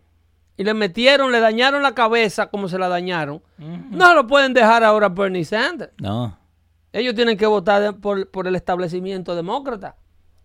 y 0.56 0.64
le 0.64 0.72
metieron, 0.74 1.30
le 1.32 1.40
dañaron 1.40 1.82
la 1.82 1.94
cabeza 1.94 2.46
como 2.48 2.68
se 2.68 2.78
la 2.78 2.88
dañaron, 2.88 3.42
no 3.58 4.14
lo 4.14 4.26
pueden 4.26 4.54
dejar 4.54 4.82
ahora 4.82 5.06
a 5.06 5.10
Bernie 5.10 5.44
Sanders. 5.44 5.92
No. 6.00 6.38
Ellos 6.92 7.14
tienen 7.14 7.36
que 7.36 7.46
votar 7.46 7.96
por, 7.98 8.28
por 8.30 8.46
el 8.48 8.56
establecimiento 8.56 9.34
demócrata. 9.36 9.96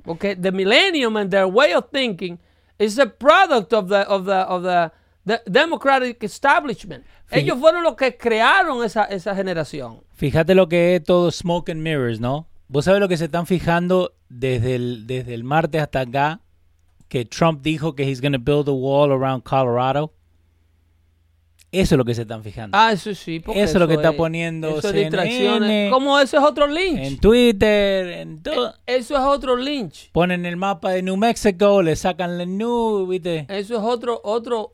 Porque 0.03 0.35
the 0.35 0.51
millennium 0.51 1.17
and 1.17 1.29
their 1.29 1.47
way 1.47 1.73
of 1.73 1.85
thinking 1.91 2.39
is 2.79 2.97
a 2.97 3.05
product 3.05 3.73
of 3.73 3.89
the, 3.89 4.01
of 4.07 4.25
the, 4.25 4.41
of 4.47 4.63
the, 4.63 4.91
the 5.25 5.41
democratic 5.49 6.23
establishment. 6.23 7.05
Ellos 7.29 7.59
fueron 7.59 7.83
los 7.83 7.95
que 7.95 8.17
crearon 8.17 8.83
esa, 8.83 9.05
esa 9.05 9.35
generación. 9.35 10.01
Fíjate 10.13 10.53
lo 10.53 10.67
que 10.67 10.95
es 10.95 11.03
todo 11.03 11.31
smoke 11.31 11.69
and 11.69 11.81
mirrors, 11.81 12.19
¿no? 12.19 12.47
Vos 12.67 12.85
sabés 12.85 12.99
lo 12.99 13.07
que 13.07 13.17
se 13.17 13.25
están 13.25 13.45
fijando 13.45 14.13
desde 14.29 14.75
el, 14.75 15.07
desde 15.07 15.33
el 15.33 15.43
martes 15.43 15.81
hasta 15.81 16.01
acá, 16.01 16.41
que 17.07 17.25
Trump 17.25 17.61
dijo 17.61 17.95
que 17.95 18.03
he's 18.03 18.21
going 18.21 18.33
to 18.33 18.39
build 18.39 18.67
a 18.67 18.73
wall 18.73 19.11
around 19.11 19.43
Colorado. 19.43 20.13
Eso 21.71 21.95
es 21.95 21.97
lo 21.97 22.03
que 22.03 22.13
se 22.13 22.23
están 22.23 22.43
fijando. 22.43 22.77
Ah, 22.77 22.91
eso 22.91 23.15
sí. 23.15 23.39
porque 23.39 23.61
Eso 23.63 23.73
es 23.77 23.79
lo 23.79 23.87
que 23.87 23.93
está 23.93 24.11
poniendo 24.11 24.79
eso 24.79 24.91
CNN. 24.91 25.89
Como 25.89 26.19
eso 26.19 26.37
es 26.37 26.43
otro 26.43 26.67
lynch. 26.67 26.99
En 26.99 27.17
Twitter, 27.19 28.07
en 28.07 28.43
todo. 28.43 28.73
Eso 28.85 29.15
es 29.15 29.21
otro 29.21 29.55
lynch. 29.55 30.11
Ponen 30.11 30.45
el 30.45 30.57
mapa 30.57 30.91
de 30.91 31.01
New 31.01 31.15
Mexico, 31.15 31.81
le 31.81 31.95
sacan 31.95 32.37
la 32.37 32.45
new, 32.45 33.07
¿viste? 33.07 33.45
Eso 33.49 33.75
es 33.77 33.81
otro, 33.83 34.19
otro, 34.23 34.73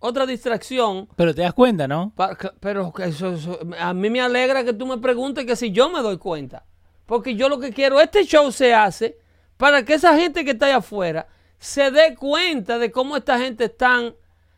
otra 0.00 0.26
distracción. 0.26 1.08
Pero 1.16 1.34
te 1.34 1.40
das 1.40 1.54
cuenta, 1.54 1.88
¿no? 1.88 2.12
Pero 2.60 2.92
eso- 2.98 3.58
a 3.78 3.94
mí 3.94 4.10
me 4.10 4.20
alegra 4.20 4.64
que 4.64 4.74
tú 4.74 4.86
me 4.86 4.98
preguntes 4.98 5.46
que 5.46 5.56
si 5.56 5.70
yo 5.70 5.88
me 5.88 6.00
doy 6.02 6.18
cuenta. 6.18 6.66
Porque 7.06 7.36
yo 7.36 7.48
lo 7.48 7.58
que 7.58 7.72
quiero, 7.72 8.00
este 8.00 8.24
show 8.24 8.52
se 8.52 8.74
hace 8.74 9.16
para 9.56 9.82
que 9.84 9.94
esa 9.94 10.14
gente 10.18 10.44
que 10.44 10.50
está 10.50 10.66
allá 10.66 10.76
afuera 10.78 11.26
se 11.58 11.90
dé 11.90 12.14
cuenta 12.14 12.78
de 12.78 12.90
cómo 12.90 13.16
esta 13.16 13.38
gente 13.38 13.64
están 13.64 14.14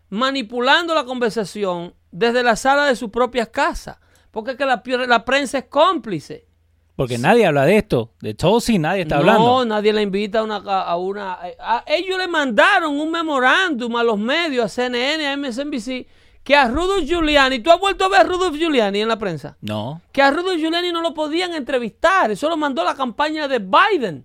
manipulando 0.08 0.94
la 0.94 1.04
conversación 1.04 1.94
desde 2.10 2.42
la 2.42 2.56
sala 2.56 2.86
de 2.86 2.96
sus 2.96 3.10
propias 3.10 3.48
casas. 3.48 3.98
Porque 4.30 4.52
es 4.52 4.56
que 4.56 4.66
la, 4.66 5.24
prensa 5.24 5.58
es 5.58 5.64
cómplice. 5.64 6.46
Porque 6.94 7.18
nadie 7.18 7.46
habla 7.46 7.64
de 7.64 7.78
esto. 7.78 8.12
De 8.20 8.34
Tulsi 8.34 8.78
nadie 8.78 9.02
está 9.02 9.16
no, 9.16 9.20
hablando. 9.20 9.64
nadie 9.64 9.92
le 9.92 10.02
invita 10.02 10.40
a 10.40 10.42
una... 10.44 10.56
A 10.56 10.96
una 10.96 11.38
a- 11.58 11.84
ellos 11.86 12.18
le 12.18 12.28
mandaron 12.28 12.98
un 12.98 13.10
memorándum 13.10 13.96
a 13.96 14.02
los 14.02 14.18
medios, 14.18 14.64
a 14.64 14.68
CNN, 14.68 15.26
a 15.26 15.36
MSNBC, 15.36 16.06
que 16.46 16.54
a 16.54 16.68
Rudolph 16.68 17.04
Giuliani, 17.04 17.58
¿tú 17.58 17.70
has 17.72 17.80
vuelto 17.80 18.04
a 18.04 18.08
ver 18.08 18.20
a 18.20 18.22
Rudolph 18.22 18.56
Giuliani 18.56 19.00
en 19.00 19.08
la 19.08 19.18
prensa? 19.18 19.56
No. 19.60 20.00
Que 20.12 20.22
a 20.22 20.30
Rudolph 20.30 20.60
Giuliani 20.60 20.92
no 20.92 21.02
lo 21.02 21.12
podían 21.12 21.52
entrevistar, 21.54 22.30
eso 22.30 22.48
lo 22.48 22.56
mandó 22.56 22.84
la 22.84 22.94
campaña 22.94 23.48
de 23.48 23.58
Biden, 23.58 24.24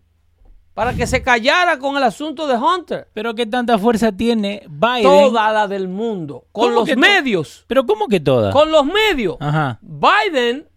para 0.81 0.95
que 0.95 1.05
se 1.05 1.21
callara 1.21 1.77
con 1.77 1.95
el 1.95 2.01
asunto 2.01 2.47
de 2.47 2.55
Hunter. 2.55 3.07
Pero 3.13 3.35
¿qué 3.35 3.45
tanta 3.45 3.77
fuerza 3.77 4.11
tiene 4.11 4.63
Biden? 4.67 5.03
Toda 5.03 5.51
la 5.51 5.67
del 5.67 5.87
mundo, 5.87 6.45
con 6.51 6.69
¿Cómo 6.73 6.79
los 6.87 6.97
medios, 6.97 7.65
Pero 7.67 7.85
¿cómo 7.85 8.07
que 8.07 8.19
toda? 8.19 8.51
con 8.51 8.71
los 8.71 8.83
medios. 8.83 9.37
Ajá. 9.39 9.77
Biden 9.83 10.67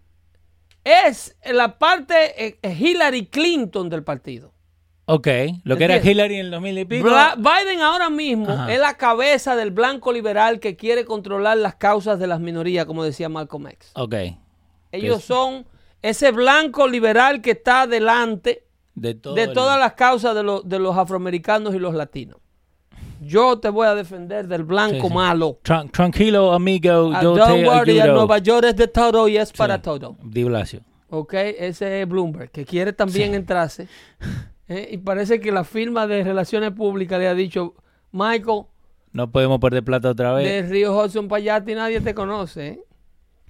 es 0.84 1.34
la 1.50 1.78
parte 1.78 2.58
eh, 2.62 2.76
Hillary 2.78 3.28
Clinton 3.28 3.88
del 3.88 4.04
partido. 4.04 4.52
Ok. 5.06 5.26
Lo 5.64 5.78
que 5.78 5.84
era. 5.84 5.96
Hillary 5.96 6.34
en 6.34 6.40
el 6.46 6.50
2000 6.50 6.78
y 6.80 6.84
pico. 6.84 7.08
Bla- 7.08 7.36
Biden 7.36 7.80
ahora 7.80 8.10
mismo 8.10 8.50
Ajá. 8.50 8.70
es 8.74 8.78
la 8.80 8.98
cabeza 8.98 9.56
del 9.56 9.70
blanco 9.70 10.12
liberal 10.12 10.60
que 10.60 10.76
quiere 10.76 11.06
controlar 11.06 11.56
las 11.56 11.76
causas 11.76 12.18
de 12.18 12.26
las 12.26 12.40
minorías, 12.40 12.84
como 12.84 13.04
decía 13.04 13.30
Malcolm 13.30 13.68
X. 13.68 13.90
Ok. 13.94 14.14
Ellos 14.92 15.20
es- 15.20 15.24
son 15.24 15.66
ese 16.02 16.30
blanco 16.30 16.86
liberal 16.88 17.40
que 17.40 17.52
está 17.52 17.86
delante 17.86 18.63
De, 18.94 19.14
todo 19.14 19.34
de 19.34 19.42
el- 19.44 19.52
todas 19.52 19.78
las 19.78 19.94
causas 19.94 20.34
de, 20.34 20.42
los- 20.42 20.68
de 20.68 20.78
los 20.78 20.96
afroamericanos 20.96 21.74
y 21.74 21.78
los 21.78 21.94
latinos. 21.94 22.36
Yo 23.20 23.58
te 23.58 23.68
voy 23.70 23.86
a 23.86 23.94
defender 23.94 24.46
del 24.48 24.64
blanco 24.64 24.96
Sí, 25.02 25.08
sí. 25.08 25.14
malo. 25.14 25.58
Tran- 25.64 25.90
tranquilo, 25.90 26.52
amigo. 26.52 27.10
Ah, 27.14 27.20
yo 27.22 27.34
don't 27.36 27.54
te 27.62 27.66
worry, 27.68 28.00
ayudo. 28.00 28.14
Nueva 28.16 28.38
York 28.38 28.66
es 28.66 28.76
de 28.76 28.88
todo 28.88 29.28
y 29.28 29.36
es 29.36 29.48
Sí. 29.48 29.54
para 29.56 29.80
todo. 29.80 30.16
Di 30.22 30.44
Blasio. 30.44 30.80
Ok, 31.10 31.32
ese 31.34 32.02
es 32.02 32.08
Bloomberg, 32.08 32.50
que 32.50 32.64
quiere 32.64 32.92
también 32.92 33.34
entrarse. 33.34 33.88
Eh, 34.68 34.88
y 34.92 34.98
parece 34.98 35.40
que 35.40 35.52
la 35.52 35.62
firma 35.64 36.06
de 36.06 36.24
Relaciones 36.24 36.72
Públicas 36.72 37.18
le 37.18 37.28
ha 37.28 37.34
dicho, 37.34 37.74
Michael, 38.12 38.62
No 39.12 39.30
podemos 39.30 39.60
perder 39.60 39.84
plata 39.84 40.10
otra 40.10 40.32
vez. 40.34 40.44
de 40.44 40.68
Río 40.70 40.96
Hudson 40.98 41.28
para 41.28 41.38
allá 41.38 41.54
a 41.56 41.64
ti 41.64 41.74
nadie 41.74 42.00
te 42.00 42.14
conoce. 42.14 42.66
¿eh? 42.68 42.80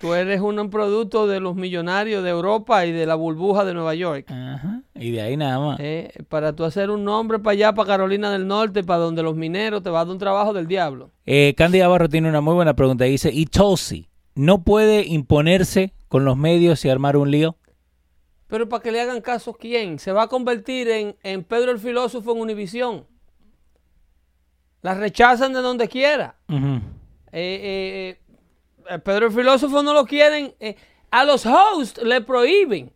Tú 0.04 0.12
eres 0.12 0.42
un 0.42 0.68
producto 0.68 1.26
de 1.26 1.40
los 1.40 1.56
millonarios 1.56 2.22
de 2.22 2.28
Europa 2.28 2.84
y 2.84 2.92
de 2.92 3.06
la 3.06 3.14
burbuja 3.14 3.64
de 3.64 3.72
Nueva 3.72 3.94
York. 3.94 4.30
Ajá. 4.30 4.82
Y 4.94 5.12
de 5.12 5.22
ahí 5.22 5.34
nada 5.34 5.58
más. 5.58 5.80
Eh, 5.80 6.12
para 6.28 6.54
tú 6.54 6.64
hacer 6.64 6.90
un 6.90 7.04
nombre 7.04 7.38
para 7.38 7.52
allá, 7.52 7.72
para 7.72 7.86
Carolina 7.86 8.30
del 8.30 8.46
Norte, 8.46 8.84
para 8.84 8.98
donde 8.98 9.22
los 9.22 9.34
mineros, 9.34 9.82
te 9.82 9.88
vas 9.88 10.02
a 10.02 10.04
dar 10.04 10.12
un 10.12 10.18
trabajo 10.18 10.52
del 10.52 10.66
diablo. 10.66 11.10
Eh, 11.24 11.54
Candy 11.56 11.78
Navarro 11.78 12.10
tiene 12.10 12.28
una 12.28 12.42
muy 12.42 12.52
buena 12.52 12.76
pregunta. 12.76 13.04
Dice, 13.04 13.30
¿y 13.32 13.46
Tulsi 13.46 14.10
no 14.34 14.62
puede 14.62 15.06
imponerse 15.06 15.94
con 16.08 16.26
los 16.26 16.36
medios 16.36 16.84
y 16.84 16.90
armar 16.90 17.16
un 17.16 17.30
lío? 17.30 17.56
Pero 18.46 18.68
para 18.68 18.82
que 18.82 18.92
le 18.92 19.00
hagan 19.00 19.22
caso, 19.22 19.54
¿quién? 19.54 19.98
Se 19.98 20.12
va 20.12 20.24
a 20.24 20.28
convertir 20.28 20.86
en, 20.86 21.16
en 21.22 21.44
Pedro 21.44 21.70
el 21.70 21.78
filósofo 21.78 22.32
en 22.32 22.42
Univisión. 22.42 23.06
La 24.82 24.92
rechazan 24.92 25.54
de 25.54 25.62
donde 25.62 25.88
quiera. 25.88 26.36
Ujú. 26.50 26.82
Eh, 27.36 27.40
eh, 27.40 28.10
eh, 28.10 28.23
Pedro 29.04 29.26
el 29.26 29.32
filósofo 29.32 29.82
no 29.82 29.94
lo 29.94 30.04
quieren. 30.04 30.54
eh, 30.60 30.76
a 31.10 31.24
los 31.24 31.46
hosts 31.46 32.02
le 32.02 32.20
prohíben. 32.22 32.92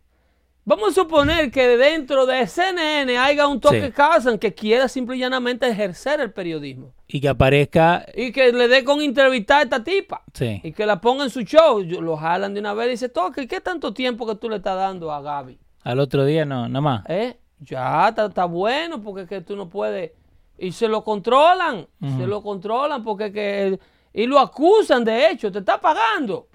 Vamos 0.65 0.89
a 0.91 1.01
suponer 1.01 1.49
que 1.49 1.77
dentro 1.77 2.25
de 2.25 2.45
CNN 2.45 3.17
haya 3.17 3.47
un 3.47 3.59
toque 3.59 3.91
Sí. 3.95 4.37
Que 4.39 4.53
quiera 4.53 4.87
simple 4.87 5.15
y 5.15 5.19
llanamente 5.19 5.67
ejercer 5.67 6.19
el 6.19 6.31
periodismo. 6.31 6.93
Y 7.07 7.21
que 7.21 7.29
aparezca... 7.29 8.05
Y 8.13 8.31
que 8.31 8.51
le 8.51 8.67
dé 8.67 8.83
con 8.83 9.01
entrevistar 9.01 9.61
a 9.61 9.63
esta 9.63 9.83
tipa. 9.83 10.21
Sí. 10.33 10.61
Y 10.63 10.71
que 10.73 10.85
la 10.85 11.01
ponga 11.01 11.23
en 11.23 11.31
su 11.31 11.41
show. 11.41 11.81
Lo 11.81 12.17
jalan 12.17 12.53
de 12.53 12.59
una 12.59 12.73
vez 12.75 12.87
y 12.87 12.91
dice, 12.91 13.09
toque, 13.09 13.47
¿qué 13.47 13.61
tanto 13.61 13.93
tiempo 13.93 14.27
que 14.27 14.35
tú 14.35 14.47
le 14.47 14.57
estás 14.57 14.75
dando 14.75 15.11
a 15.11 15.21
Gaby? 15.21 15.57
Al 15.83 15.99
otro 15.99 16.23
día 16.25 16.45
no, 16.45 16.67
nada 16.67 16.81
más. 16.81 17.03
¿Eh? 17.07 17.39
Ya, 17.61 18.09
está, 18.09 18.27
está 18.27 18.45
bueno 18.45 19.01
porque 19.01 19.21
es 19.23 19.27
que 19.29 19.41
tú 19.41 19.55
no 19.55 19.69
puedes. 19.69 20.11
Y 20.57 20.71
se 20.71 20.87
lo 20.87 21.03
controlan, 21.03 21.87
se 22.01 22.27
lo 22.27 22.43
controlan 22.43 23.03
porque 23.03 23.25
es 23.27 23.31
que. 23.31 23.79
Y 24.13 24.25
lo 24.25 24.39
acusan, 24.39 25.03
de 25.05 25.29
hecho, 25.29 25.51
te 25.51 25.59
está 25.59 25.79
pagando. 25.79 26.47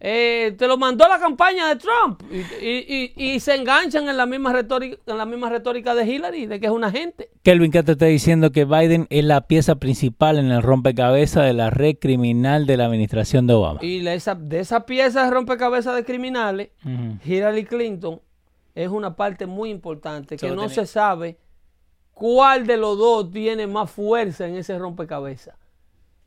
Eh, 0.00 0.54
te 0.56 0.68
lo 0.68 0.76
mandó 0.78 1.08
la 1.08 1.18
campaña 1.18 1.68
de 1.68 1.74
Trump. 1.76 2.22
Y, 2.30 2.36
y- 2.64 3.12
y- 3.16 3.32
y 3.34 3.40
se 3.40 3.56
enganchan 3.56 4.08
en 4.08 4.16
la, 4.16 4.26
misma 4.26 4.52
retórica, 4.52 4.96
en 5.06 5.18
la 5.18 5.24
misma 5.26 5.50
retórica 5.50 5.92
de 5.96 6.06
Hillary, 6.06 6.46
de 6.46 6.60
que 6.60 6.66
es 6.66 6.72
un 6.72 6.84
agente. 6.84 7.30
Kelvin 7.42 7.72
¿qué 7.72 7.82
te 7.82 7.92
está 7.92 8.06
diciendo 8.06 8.52
que 8.52 8.64
Biden 8.64 9.08
es 9.10 9.24
la 9.24 9.40
pieza 9.48 9.74
principal 9.74 10.38
en 10.38 10.52
el 10.52 10.62
rompecabezas 10.62 11.44
de 11.44 11.52
la 11.52 11.70
red 11.70 11.96
criminal 12.00 12.64
de 12.64 12.76
la 12.76 12.86
administración 12.86 13.48
de 13.48 13.54
Obama. 13.54 13.80
Y 13.82 14.00
la- 14.02 14.14
esa, 14.14 14.36
de 14.36 14.60
esa 14.60 14.86
pieza 14.86 15.24
de 15.24 15.30
rompecabezas 15.32 15.96
de 15.96 16.04
criminales. 16.04 16.70
Hillary 17.24 17.64
Clinton 17.64 18.20
es 18.76 18.88
una 18.88 19.16
parte 19.16 19.46
muy 19.46 19.70
importante 19.70 20.36
que 20.36 20.46
no 20.52 20.68
se 20.68 20.86
sabe 20.86 21.38
cuál 22.14 22.68
de 22.68 22.76
los 22.76 22.96
dos 22.96 23.32
tiene 23.32 23.66
más 23.66 23.90
fuerza 23.90 24.46
en 24.46 24.54
ese 24.56 24.78
rompecabezas. 24.78 25.56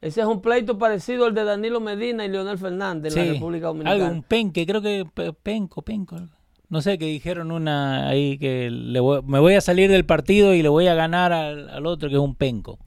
Ese 0.02 0.22
es 0.22 0.28
un 0.28 0.42
pleito 0.42 0.78
parecido 0.80 1.26
al 1.26 1.34
de 1.36 1.44
Danilo 1.44 1.80
Medina 1.80 2.26
y 2.26 2.30
Leonel 2.30 2.58
Fernández 2.58 3.16
en 3.16 3.28
la 3.28 3.34
República 3.34 3.68
Dominicana. 3.68 4.06
algo, 4.06 4.16
un 4.16 4.24
penque, 4.24 4.66
creo 4.66 4.82
que 4.82 5.06
pe- 5.14 5.32
penco, 5.34 5.84
penco. 5.84 6.18
No 6.70 6.82
sé, 6.82 6.98
que 6.98 7.06
dijeron 7.06 7.52
una 7.52 8.08
ahí 8.08 8.38
que 8.40 8.72
le 8.72 9.00
voy- 9.00 9.22
me 9.24 9.40
voy 9.40 9.54
a 9.56 9.62
salir 9.62 9.92
del 9.92 10.06
partido 10.06 10.54
y 10.56 10.64
le 10.64 10.70
voy 10.70 10.88
a 10.88 10.96
ganar 10.96 11.34
al, 11.34 11.70
al 11.70 11.86
otro 11.86 12.10
que 12.10 12.16
es 12.16 12.22
un 12.22 12.34
penco. 12.36 12.80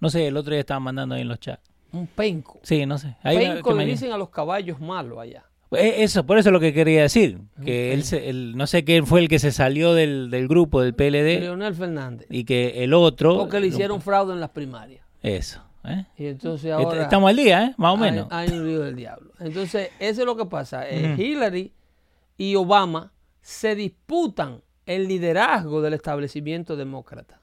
No 0.00 0.08
sé, 0.10 0.28
el 0.28 0.36
otro 0.36 0.52
día 0.52 0.60
estaban 0.60 0.82
mandando 0.82 1.14
ahí 1.14 1.22
en 1.22 1.28
los 1.28 1.40
chats. 1.40 1.62
Un 1.92 2.06
penco. 2.06 2.58
Sí, 2.62 2.86
no 2.86 2.96
sé. 2.98 3.16
Ahí 3.22 3.36
penco 3.36 3.70
le 3.72 3.76
me- 3.76 3.84
dicen 3.86 4.10
a 4.12 4.16
los 4.16 4.30
caballos 4.30 4.80
malos 4.80 5.18
allá. 5.18 5.44
Eh, 5.72 5.96
Eso, 6.02 6.24
por 6.24 6.38
eso 6.38 6.48
es 6.50 6.52
lo 6.52 6.60
que 6.60 6.72
quería 6.72 7.02
decir. 7.02 7.38
Que 7.64 7.92
él, 7.92 8.04
se- 8.04 8.28
el- 8.30 8.56
no 8.56 8.66
sé 8.66 8.84
quién 8.84 9.06
fue 9.06 9.20
el 9.20 9.28
que 9.28 9.38
se 9.38 9.52
salió 9.52 9.92
del, 9.92 10.30
del 10.30 10.48
grupo 10.48 10.80
del 10.80 10.94
PLD 10.94 11.40
Leonel 11.40 11.74
Fernández. 11.74 12.26
y 12.30 12.44
que 12.44 12.82
el 12.84 12.94
otro. 12.94 13.36
Porque 13.36 13.60
le 13.60 13.66
hicieron 13.66 14.00
fraude 14.00 14.32
en 14.32 14.40
las 14.40 14.50
primarias. 14.50 15.04
Eso. 15.22 15.60
¿Eh? 15.84 16.06
Y 16.16 16.26
entonces 16.26 16.72
ahora... 16.72 17.02
Estamos 17.02 17.30
al 17.30 17.36
día, 17.36 17.64
¿eh? 17.64 17.74
Más 17.76 17.94
o 17.94 17.96
menos. 17.96 18.26
Hay, 18.30 18.48
un 18.50 18.66
lío 18.66 18.80
del 18.80 18.96
diablo. 18.96 19.32
Entonces, 19.40 19.90
eso 19.98 20.20
es 20.20 20.26
lo 20.26 20.36
que 20.36 20.46
pasa. 20.46 20.88
Eh, 20.88 21.14
Hillary 21.18 21.72
y 22.36 22.54
Obama 22.56 23.12
se 23.40 23.74
disputan 23.74 24.62
el 24.86 25.08
liderazgo 25.08 25.80
del 25.82 25.94
establecimiento 25.94 26.76
demócrata. 26.76 27.40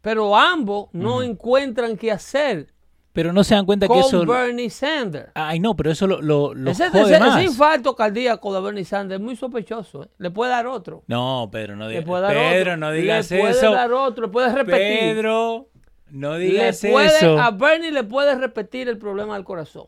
Pero 0.00 0.36
ambos 0.36 0.88
no 0.92 1.22
encuentran 1.22 1.96
qué 1.96 2.12
hacer 2.12 2.72
Pero 3.12 3.32
no 3.32 3.42
se 3.42 3.54
dan 3.56 3.66
cuenta 3.66 3.86
que 3.86 3.92
con 3.92 3.98
eso. 4.00 4.24
Bernie 4.24 4.70
Sanders. 4.70 5.30
Ay, 5.34 5.58
no, 5.58 5.74
pero 5.74 5.90
eso 5.90 6.06
lo, 6.06 6.22
lo, 6.22 6.54
lo 6.54 6.70
ese, 6.70 6.88
jode 6.90 7.14
ese- 7.14 7.18
más. 7.18 7.36
ese 7.36 7.46
infarto 7.46 7.96
cardíaco 7.96 8.54
de 8.54 8.60
Bernie 8.60 8.84
Sanders 8.84 9.20
es 9.20 9.24
muy 9.24 9.34
sospechoso. 9.34 10.04
¿eh? 10.04 10.08
Le 10.18 10.30
puede 10.30 10.52
dar 10.52 10.66
otro. 10.66 11.02
No, 11.08 11.48
Pedro, 11.50 11.74
no 11.74 11.88
digas. 11.88 12.04
Pedro, 12.04 12.60
otro. 12.60 12.76
no 12.76 12.92
digas 12.92 13.30
le 13.30 13.40
puede 13.40 13.52
eso. 13.52 13.72
dar 13.72 13.92
otro. 13.92 14.26
Le 14.26 14.32
puede 14.32 14.52
repetir. 14.54 14.98
Pedro, 15.00 15.68
no 16.10 16.38
le 16.38 16.44
digas 16.46 16.80
puede, 16.80 17.06
eso. 17.06 17.38
A 17.38 17.50
Bernie 17.50 17.90
le 17.90 18.04
puede 18.04 18.34
repetir 18.34 18.88
el 18.88 18.98
problema 18.98 19.34
del 19.34 19.44
corazón. 19.44 19.86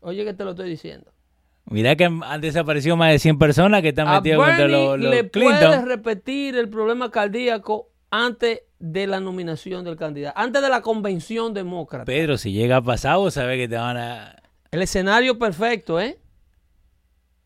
Oye, 0.00 0.24
que 0.24 0.34
te 0.34 0.44
lo 0.44 0.50
estoy 0.50 0.68
diciendo. 0.68 1.10
Mira 1.68 1.96
que 1.96 2.04
han 2.04 2.40
desaparecido 2.40 2.96
más 2.96 3.10
de 3.10 3.18
100 3.18 3.38
personas 3.38 3.82
que 3.82 3.88
están 3.88 4.08
metidas 4.08 4.38
contra 4.38 4.68
los, 4.68 5.00
los 5.00 5.10
le 5.10 5.24
puede 5.24 5.46
Clinton. 5.46 5.86
repetir 5.86 6.56
el 6.56 6.68
problema 6.68 7.10
cardíaco 7.10 7.90
antes 8.10 8.62
de 8.78 9.06
la 9.06 9.18
nominación 9.20 9.84
del 9.84 9.96
candidato, 9.96 10.38
antes 10.38 10.62
de 10.62 10.68
la 10.68 10.80
convención 10.80 11.54
demócrata. 11.54 12.04
Pedro, 12.04 12.38
si 12.38 12.52
llega 12.52 12.76
a 12.76 12.82
pasar, 12.82 13.16
vos 13.16 13.34
sabés 13.34 13.58
que 13.58 13.68
te 13.68 13.76
van 13.76 13.96
a... 13.96 14.36
El 14.70 14.82
escenario 14.82 15.38
perfecto, 15.38 16.00
¿eh? 16.00 16.18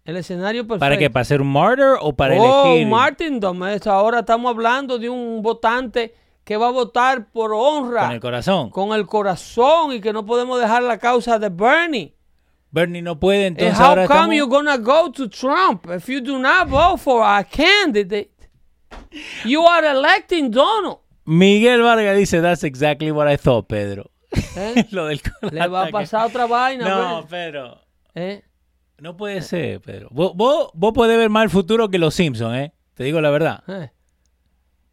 El 0.05 0.17
escenario 0.17 0.63
perfecto. 0.63 0.81
¿Para 0.81 0.99
qué? 0.99 1.09
¿Para 1.09 1.25
ser 1.25 1.41
un 1.41 1.53
martyr 1.53 1.87
o 2.01 2.15
para 2.15 2.35
oh, 2.35 2.73
elegir? 2.73 2.89
Martindom. 2.89 3.65
esto 3.69 3.93
Ahora 3.93 4.21
estamos 4.21 4.51
hablando 4.51 4.99
de 4.99 5.09
un 5.09 5.41
votante 5.41 6.15
que 6.51 6.57
va 6.57 6.67
a 6.67 6.73
votar 6.73 7.31
por 7.31 7.53
honra, 7.55 8.07
Con 8.07 8.11
el 8.11 8.21
corazón. 8.21 8.71
con 8.71 8.93
el 8.93 9.07
corazón 9.07 9.93
y 9.93 10.01
que 10.01 10.13
no 10.13 10.27
podemos 10.27 10.61
dejar 10.61 10.83
la 10.83 10.99
causa 10.99 11.39
de 11.39 11.49
Bernie. 11.49 12.17
Bernie 12.73 13.03
no 13.03 13.21
puede, 13.21 13.47
And 13.47 13.57
entonces 13.57 13.79
how 13.79 13.91
ahora 13.91 14.09
come 14.09 14.35
estamos... 14.35 14.35
you're 14.37 14.51
gonna 14.51 14.77
go 14.77 15.13
to 15.13 15.29
Trump 15.29 15.87
if 15.97 16.09
you 16.09 16.21
do 16.21 16.41
not 16.41 16.67
vote 16.69 16.99
for 16.99 17.23
a 17.23 17.45
candidate? 17.45 18.33
You 19.45 19.65
are 19.65 19.87
electing 19.87 20.51
Donald. 20.51 20.99
Miguel 21.25 21.83
Vargas 21.85 22.17
dice, 22.19 22.41
that's 22.43 22.65
exactly 22.65 23.13
what 23.13 23.33
I 23.33 23.37
thought, 23.37 23.69
Pedro. 23.69 24.11
¿eh? 24.57 24.87
Lo 24.91 25.07
del 25.07 25.21
Le 25.53 25.69
va 25.69 25.85
a 25.87 25.91
pasar 25.93 26.27
otra 26.27 26.49
vaina. 26.49 26.89
No, 26.89 27.21
pues. 27.21 27.31
Pedro. 27.31 27.79
¿eh? 28.17 28.43
No 28.99 29.17
puede 29.17 29.43
ser, 29.43 29.81
Pedro. 29.83 30.09
Vos, 30.11 30.33
vos, 30.35 30.71
vos 30.75 30.93
podés 30.93 31.17
ver 31.17 31.31
más 31.31 31.45
el 31.45 31.51
futuro 31.51 31.89
que 31.89 31.99
los 31.99 32.13
Simpsons, 32.13 32.57
¿eh? 32.57 32.73
Te 32.95 33.05
digo 33.05 33.21
la 33.21 33.31
verdad. 33.31 33.63
¿eh? 33.69 33.93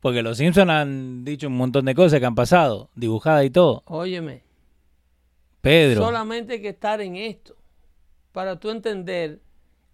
Porque 0.08 0.24
los 0.24 0.38
Simpsons 0.38 0.70
han 0.70 1.26
dicho 1.26 1.48
un 1.48 1.58
montón 1.58 1.84
de 1.84 1.94
cosas 1.94 2.22
que 2.22 2.26
han 2.26 2.34
pasado, 2.34 2.90
dibujadas 2.96 3.44
y 3.44 3.50
todo. 3.50 3.84
Óyeme, 3.88 4.42
Pedro. 5.60 6.02
solamente 6.02 6.54
hay 6.54 6.62
que 6.62 6.70
estar 6.70 7.02
en 7.02 7.18
esto 7.18 7.58
para 8.32 8.58
tú 8.58 8.70
entender 8.70 9.42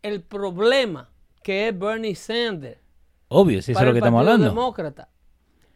el 0.04 0.22
problema 0.22 1.10
que 1.42 1.68
es 1.68 1.80
Bernie 1.80 2.14
Sanders 2.14 2.78
Obvio, 3.28 3.60
si 3.64 3.72
eso 3.72 3.82
es 3.82 3.88
lo 3.88 3.92
que 3.92 3.98
estamos 3.98 4.20
hablando. 4.20 4.46
Demócrata. 4.46 5.10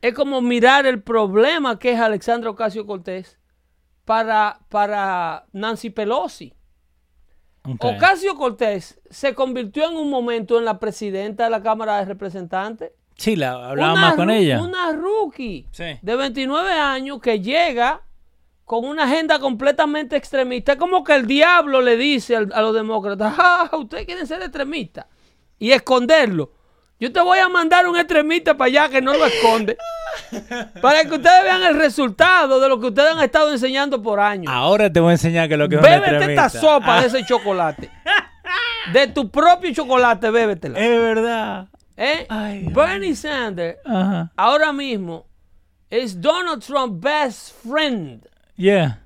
Es 0.03 0.13
como 0.13 0.39
mirar 0.39 0.85
el 0.85 1.01
problema 1.01 1.79
que 1.79 1.93
es 1.93 1.99
Alexandra 1.99 2.51
Ocasio 2.51 2.85
Cortés 2.85 3.39
para, 4.05 4.59
para 4.69 5.47
Nancy 5.51 5.89
Pelosi. 5.89 6.53
Ok. 7.67 7.83
Ocasio 7.83 8.35
Cortés 8.35 9.01
se 9.09 9.33
convirtió 9.33 9.89
en 9.89 9.97
un 9.97 10.11
momento 10.11 10.59
en 10.59 10.65
la 10.65 10.77
presidenta 10.77 11.45
de 11.45 11.49
la 11.49 11.63
Cámara 11.63 11.97
de 11.97 12.05
Representantes. 12.05 12.91
Sí, 13.17 13.35
la, 13.35 13.69
hablaba 13.69 13.93
Una 13.93 14.01
más 14.01 14.13
con 14.15 14.29
ella. 14.29 14.61
Una 14.61 14.91
rookie 14.91 15.67
Sí. 15.71 15.97
de 16.01 16.15
29 16.15 16.71
años 16.71 17.19
que 17.19 17.39
llega 17.39 18.01
con 18.63 18.85
una 18.85 19.05
agenda 19.05 19.39
completamente 19.39 20.15
extremista. 20.15 20.73
Es 20.73 20.77
como 20.77 21.03
que 21.03 21.15
el 21.15 21.25
diablo 21.25 21.81
le 21.81 21.97
dice 21.97 22.35
al- 22.35 22.51
a 22.53 22.61
los 22.61 22.73
demócratas, 22.75 23.33
ah, 23.37 23.69
ustedes 23.77 24.05
quieren 24.05 24.27
ser 24.27 24.41
extremistas 24.41 25.05
y 25.57 25.71
esconderlo. 25.71 26.51
Yo 26.99 27.11
te 27.13 27.19
voy 27.21 27.39
a 27.39 27.47
mandar 27.47 27.87
un 27.87 27.95
extremista 27.95 28.57
para 28.57 28.67
allá 28.67 28.89
que 28.89 29.01
no 29.01 29.13
lo 29.13 29.25
esconde. 29.25 29.77
para 30.81 31.03
que 31.03 31.15
ustedes 31.15 31.43
vean 31.43 31.63
el 31.63 31.75
resultado 31.77 32.59
de 32.59 32.67
lo 32.69 32.79
que 32.79 32.87
ustedes 32.87 33.13
han 33.13 33.23
estado 33.23 33.51
enseñando 33.51 34.01
por 34.01 34.19
años. 34.19 34.51
Ahora 34.53 34.91
te 34.91 34.99
voy 34.99 35.09
a 35.09 35.11
enseñar 35.13 35.47
que 35.47 35.57
lo 35.57 35.69
que 35.69 35.75
es 35.75 35.81
Bébete 35.81 36.33
esta 36.33 36.49
sopa 36.49 36.97
Ah, 36.97 37.01
de 37.01 37.07
ese 37.07 37.25
chocolate. 37.27 37.89
De 38.93 39.07
tu 39.07 39.29
propio 39.29 39.71
chocolate, 39.73 40.29
bébetela. 40.31 40.79
Es 40.79 40.89
verdad. 41.01 41.67
¿Eh? 41.97 42.27
Ay, 42.29 42.67
Bernie 42.71 43.15
Sanders 43.15 43.79
Ajá. 43.83 44.31
ahora 44.37 44.71
mismo 44.71 45.25
es 45.89 46.21
Donald 46.21 46.63
Trump's 46.63 47.01
best 47.01 47.53
friend. 47.65 48.27
Yeah. 48.55 49.01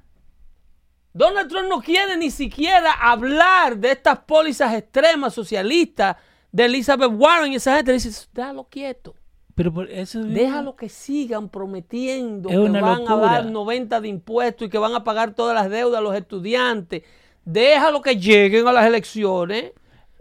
Donald 1.13 1.49
Trump 1.49 1.67
no 1.69 1.81
quiere 1.81 2.15
ni 2.17 2.31
siquiera 2.31 2.93
hablar 2.93 3.77
de 3.77 3.91
estas 3.91 4.19
pólizas 4.19 4.73
extremas 4.73 5.33
socialistas 5.33 6.15
de 6.51 6.65
Elizabeth 6.65 7.11
Warren 7.13 7.51
y 7.51 7.55
esa 7.55 7.77
gente. 7.77 7.93
Dice, 7.93 8.27
déjalo 8.33 8.65
quieto. 8.65 9.15
Pero 9.53 9.73
por 9.73 9.91
eso 9.91 10.23
Déjalo 10.23 10.77
que 10.77 10.87
sigan 10.87 11.49
prometiendo 11.49 12.49
Es 12.49 12.55
que 12.55 12.79
van 12.79 13.07
a 13.07 13.15
dar 13.17 13.45
90 13.45 13.99
de 13.99 14.07
impuestos 14.07 14.67
y 14.67 14.69
que 14.69 14.77
van 14.77 14.95
a 14.95 15.03
pagar 15.03 15.33
todas 15.35 15.53
las 15.53 15.69
deudas 15.69 15.99
a 15.99 16.01
los 16.01 16.15
estudiantes. 16.15 17.03
Déjalo 17.43 18.01
que 18.01 18.17
lleguen 18.17 18.67
a 18.67 18.71
las 18.71 18.85
elecciones. 18.85 19.73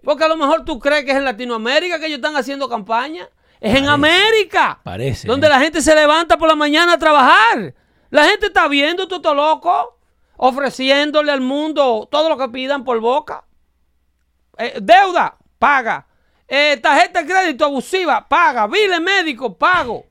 Porque 0.03 0.25
a 0.25 0.29
lo 0.29 0.37
mejor 0.37 0.65
tú 0.65 0.79
crees 0.79 1.05
que 1.05 1.11
es 1.11 1.17
en 1.17 1.25
Latinoamérica 1.25 1.99
que 1.99 2.07
ellos 2.07 2.19
están 2.19 2.37
haciendo 2.37 2.69
campaña. 2.69 3.29
Es 3.61 3.77
en 3.77 3.89
América. 3.89 4.81
Parece, 4.83 5.29
Donde 5.29 5.47
¿eh? 5.47 5.51
la 5.51 5.61
gente 5.61 5.83
se 5.83 5.95
levanta 5.95 6.39
por 6.39 6.49
la 6.49 6.55
mañana 6.55 6.95
a 6.95 6.99
trabajar. 6.99 7.75
La 8.09 8.25
gente 8.25 8.47
está 8.47 8.67
viendo, 8.69 9.03
estás 9.03 9.35
loco. 9.35 9.99
Ofreciéndole 10.37 11.31
al 11.31 11.43
mundo 11.43 12.09
todo 12.11 12.31
lo 12.31 12.39
que 12.39 12.49
pidan 12.49 12.83
por 12.83 12.99
boca. 13.01 13.45
Eh, 14.57 14.79
deuda, 14.81 15.37
paga. 15.59 16.07
Eh, 16.49 16.79
tarjeta 16.83 17.23
de 17.23 17.29
crédito 17.29 17.67
abusiva, 17.67 18.27
paga. 18.27 18.67
Bile 18.67 18.99
médico, 19.01 19.57
pago. 19.57 20.07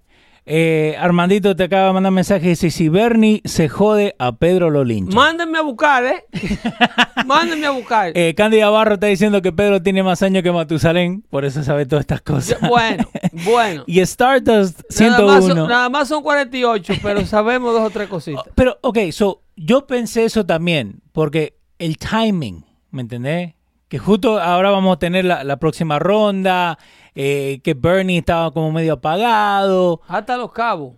Eh, 0.52 0.96
Armandito 0.98 1.56
te 1.56 1.66
acaba 1.66 1.86
de 1.90 1.94
mandar 1.94 2.12
mensaje 2.12 2.48
y 2.48 2.50
dice, 2.50 2.72
si 2.72 2.90
Bernie 2.90 3.40
se 3.46 3.70
jode, 3.70 4.16
a 4.18 4.32
Pedro 4.32 4.72
lo 4.72 4.84
lincha. 4.84 5.16
Mándenme 5.16 5.60
a 5.60 5.62
buscar, 5.62 6.04
¿eh? 6.04 6.26
Mándenme 7.28 7.68
a 7.68 7.70
buscar. 7.70 8.14
Eh, 8.16 8.34
Candy 8.34 8.60
Barro 8.62 8.96
está 8.96 9.06
diciendo 9.06 9.44
que 9.44 9.52
Pedro 9.52 9.80
tiene 9.84 10.02
más 10.02 10.24
años 10.24 10.42
que 10.42 10.52
Matusalén, 10.52 11.22
por 11.30 11.46
eso 11.46 11.62
sabe 11.64 11.86
todas 11.86 12.02
estas 12.02 12.24
cosas. 12.24 12.60
bueno, 12.68 13.08
bueno. 13.46 13.84
y 13.86 14.00
Stardust 14.00 14.82
Nada 15.00 15.22
más, 15.24 15.44
101. 15.44 15.56
son, 15.56 15.70
nada 15.70 15.90
más 15.90 16.08
son 16.08 16.24
48, 16.24 16.94
pero 17.04 17.24
sabemos 17.28 17.72
dos 17.72 17.84
o 17.84 17.90
tres 17.92 18.08
cositas. 18.08 18.46
Pero, 18.56 18.80
ok, 18.82 18.98
so, 19.12 19.44
yo 19.56 19.86
pensé 19.86 20.26
eso 20.26 20.48
también, 20.48 21.02
porque 21.12 21.60
el 21.78 22.00
timing, 22.00 22.66
¿me 22.90 23.02
entendés? 23.04 23.54
Que 23.88 24.00
justo 24.00 24.42
ahora 24.42 24.72
vamos 24.72 24.96
a 24.96 25.00
tener 25.00 25.26
la, 25.26 25.44
la 25.44 25.58
próxima 25.58 26.00
ronda, 26.00 26.80
eh, 27.22 27.60
que 27.62 27.74
Bernie 27.74 28.20
estaba 28.20 28.50
como 28.54 28.72
medio 28.72 28.94
apagado. 28.94 30.00
Hasta 30.08 30.38
los 30.38 30.54
cabos. 30.54 30.96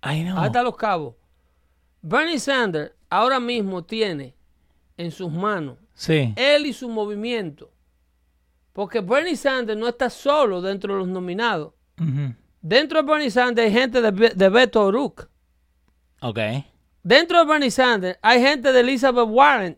Hasta 0.00 0.62
los 0.62 0.76
cabos. 0.76 1.14
Bernie 2.00 2.38
Sanders 2.38 2.92
ahora 3.10 3.40
mismo 3.40 3.82
tiene 3.82 4.36
en 4.96 5.10
sus 5.10 5.32
manos 5.32 5.78
Sí. 5.94 6.32
él 6.36 6.66
y 6.66 6.72
su 6.72 6.88
movimiento. 6.88 7.72
Porque 8.72 9.00
Bernie 9.00 9.34
Sanders 9.36 9.76
no 9.78 9.88
está 9.88 10.10
solo 10.10 10.60
dentro 10.60 10.92
de 10.94 11.00
los 11.00 11.08
nominados. 11.08 11.72
Dentro 12.60 13.02
de 13.02 13.08
Bernie 13.10 13.30
Sanders 13.30 13.66
hay 13.66 13.72
gente 13.72 14.00
de, 14.00 14.10
Be- 14.12 14.32
de 14.34 14.48
Beto 14.48 14.84
O'Rourke. 14.84 15.24
Ok. 16.20 16.38
Dentro 17.02 17.38
de 17.40 17.44
Bernie 17.46 17.70
Sanders 17.72 18.16
hay 18.22 18.40
gente 18.40 18.70
de 18.70 18.78
Elizabeth 18.80 19.26
Warren. 19.28 19.76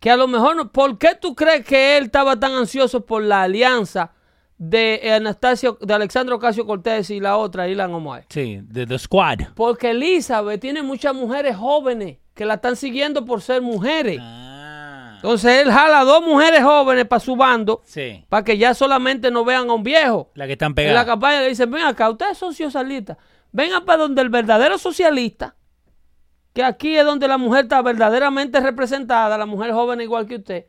Que 0.00 0.10
a 0.10 0.16
lo 0.16 0.26
mejor. 0.26 0.70
¿Por 0.72 0.98
qué 0.98 1.10
tú 1.20 1.34
crees 1.34 1.64
que 1.64 1.96
él 1.98 2.04
estaba 2.04 2.38
tan 2.40 2.52
ansioso 2.52 3.04
por 3.04 3.22
la 3.22 3.42
alianza 3.42 4.12
de 4.58 5.12
Anastasio, 5.14 5.78
de 5.80 5.94
Alexandro 5.94 6.36
Ocasio 6.36 6.66
Cortés 6.66 7.10
y 7.10 7.20
la 7.20 7.36
otra, 7.36 7.68
Ilan 7.68 7.92
Omar? 7.94 8.24
Sí, 8.30 8.60
de 8.64 8.86
The 8.86 8.98
Squad. 8.98 9.38
Porque 9.54 9.90
Elizabeth 9.90 10.60
tiene 10.60 10.82
muchas 10.82 11.14
mujeres 11.14 11.56
jóvenes 11.56 12.16
que 12.34 12.44
la 12.46 12.54
están 12.54 12.76
siguiendo 12.76 13.24
por 13.24 13.42
ser 13.42 13.60
mujeres. 13.62 14.18
Ah. 14.22 15.12
Entonces 15.16 15.60
él 15.66 15.70
jala 15.70 16.02
dos 16.04 16.22
mujeres 16.24 16.62
jóvenes 16.62 17.04
para 17.04 17.20
su 17.20 17.36
bando, 17.36 17.82
Sí. 17.84 18.24
para 18.30 18.42
que 18.42 18.56
ya 18.56 18.72
solamente 18.72 19.30
no 19.30 19.44
vean 19.44 19.68
a 19.68 19.74
un 19.74 19.82
viejo. 19.82 20.30
La 20.34 20.46
que 20.46 20.52
están 20.52 20.68
En 20.68 20.70
la 20.70 20.74
pegadas. 20.74 21.04
campaña 21.06 21.40
le 21.42 21.48
dicen, 21.50 21.70
ven 21.70 21.82
acá, 21.84 22.08
ustedes 22.08 22.38
son 22.38 22.54
socialistas. 22.54 23.18
Vengan 23.52 23.84
para 23.84 23.98
donde 23.98 24.22
el 24.22 24.30
verdadero 24.30 24.78
socialista, 24.78 25.56
que 26.52 26.62
aquí 26.64 26.96
es 26.96 27.04
donde 27.04 27.28
la 27.28 27.38
mujer 27.38 27.64
está 27.64 27.80
verdaderamente 27.82 28.60
representada, 28.60 29.38
la 29.38 29.46
mujer 29.46 29.72
joven 29.72 30.00
igual 30.00 30.26
que 30.26 30.36
usted. 30.36 30.66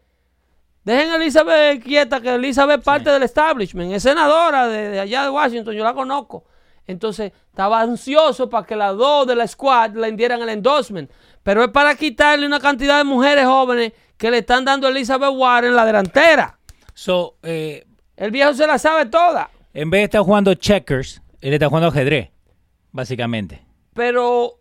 Dejen 0.84 1.12
a 1.12 1.16
Elizabeth 1.18 1.84
quieta, 1.84 2.20
que 2.22 2.34
Elizabeth 2.36 2.80
es 2.80 2.86
parte 2.86 3.10
del 3.12 3.24
establishment, 3.24 3.92
es 3.94 4.04
senadora 4.04 4.68
de, 4.68 4.90
de 4.90 5.00
allá 5.00 5.24
de 5.24 5.30
Washington, 5.30 5.76
yo 5.76 5.84
la 5.84 5.94
conozco. 5.94 6.46
Entonces 6.88 7.32
estaba 7.50 7.82
ansioso 7.82 8.50
para 8.50 8.66
que 8.66 8.76
las 8.76 8.96
dos 8.98 9.28
de 9.28 9.36
la 9.36 9.48
squad 9.48 9.92
le 9.92 10.12
dieran 10.14 10.42
el 10.42 10.50
endorsement. 10.50 11.10
Pero 11.44 11.64
es 11.64 11.70
para 11.70 11.96
quitarle 11.96 12.46
una 12.46 12.60
cantidad 12.60 12.98
de 12.98 13.04
mujeres 13.04 13.46
jóvenes 13.46 13.94
que 14.18 14.32
le 14.32 14.40
están 14.40 14.66
dando 14.66 14.88
a 14.88 14.90
Elizabeth 14.90 15.32
Warren 15.34 15.76
la 15.76 15.86
delantera. 15.86 16.58
So, 16.94 17.36
eh, 17.44 17.86
El 18.18 18.32
viejo 18.32 18.54
se 18.54 18.66
la 18.68 18.78
sabe 18.80 19.06
toda. 19.06 19.50
en 19.74 19.90
vez 19.90 20.00
de 20.02 20.06
estar 20.06 20.22
jugando 20.22 20.54
checkers, 20.56 21.22
él 21.40 21.54
está 21.54 21.68
jugando 21.68 21.88
ajedrez, 21.90 22.30
básicamente. 22.92 23.64
Pero 23.94 24.60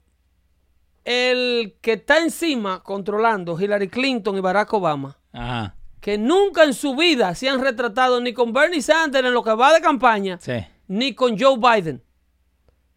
el 1.11 1.77
que 1.81 1.95
está 1.95 2.19
encima 2.19 2.83
controlando 2.83 3.61
Hillary 3.61 3.89
Clinton 3.89 4.37
y 4.37 4.41
Barack 4.41 4.73
Obama, 4.73 5.19
Ajá. 5.33 5.75
que 6.01 6.17
nunca 6.19 6.65
en 6.65 6.73
su 6.75 6.95
vida 6.95 7.35
se 7.35 7.49
han 7.49 7.61
retratado 7.61 8.21
ni 8.21 8.33
con 8.33 8.53
Bernie 8.53 8.81
Sanders 8.83 9.27
en 9.27 9.35
lo 9.35 9.43
que 9.43 9.53
va 9.55 9.73
de 9.73 9.81
campaña, 9.81 10.39
Sí. 10.41 10.53
ni 10.89 11.15
con 11.15 11.39
Joe 11.39 11.57
Biden. 11.59 12.03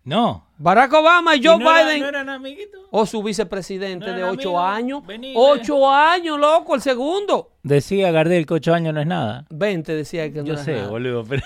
No. 0.04 0.48
Barack 0.58 0.94
Obama 0.94 1.36
y 1.36 1.44
Joe 1.44 1.56
¿Y 1.56 1.60
no 1.60 1.72
era- 1.76 1.86
Biden, 1.88 2.02
no 2.02 2.08
eran 2.10 2.30
amiguitos? 2.30 2.82
o 2.92 3.06
su 3.06 3.24
vicepresidente 3.24 4.08
No 4.08 4.14
de 4.18 4.24
ocho 4.24 4.58
amigos. 4.60 4.78
años. 4.78 5.06
Vení, 5.08 5.34
ocho 5.36 5.90
años, 5.90 6.40
loco, 6.40 6.76
el 6.76 6.82
segundo. 6.82 7.52
Decía 7.64 8.12
Gardel 8.12 8.46
que 8.46 8.54
ocho 8.56 8.74
años 8.74 8.94
no 8.94 9.00
es 9.02 9.08
nada. 9.08 9.46
20 9.50 9.94
decía 9.96 10.32
que 10.32 10.40
no 10.40 10.46
Yo 10.46 10.54
era 10.54 10.64
sé, 10.64 10.74
nada. 10.76 10.90
boludo, 10.90 11.24
pero... 11.26 11.42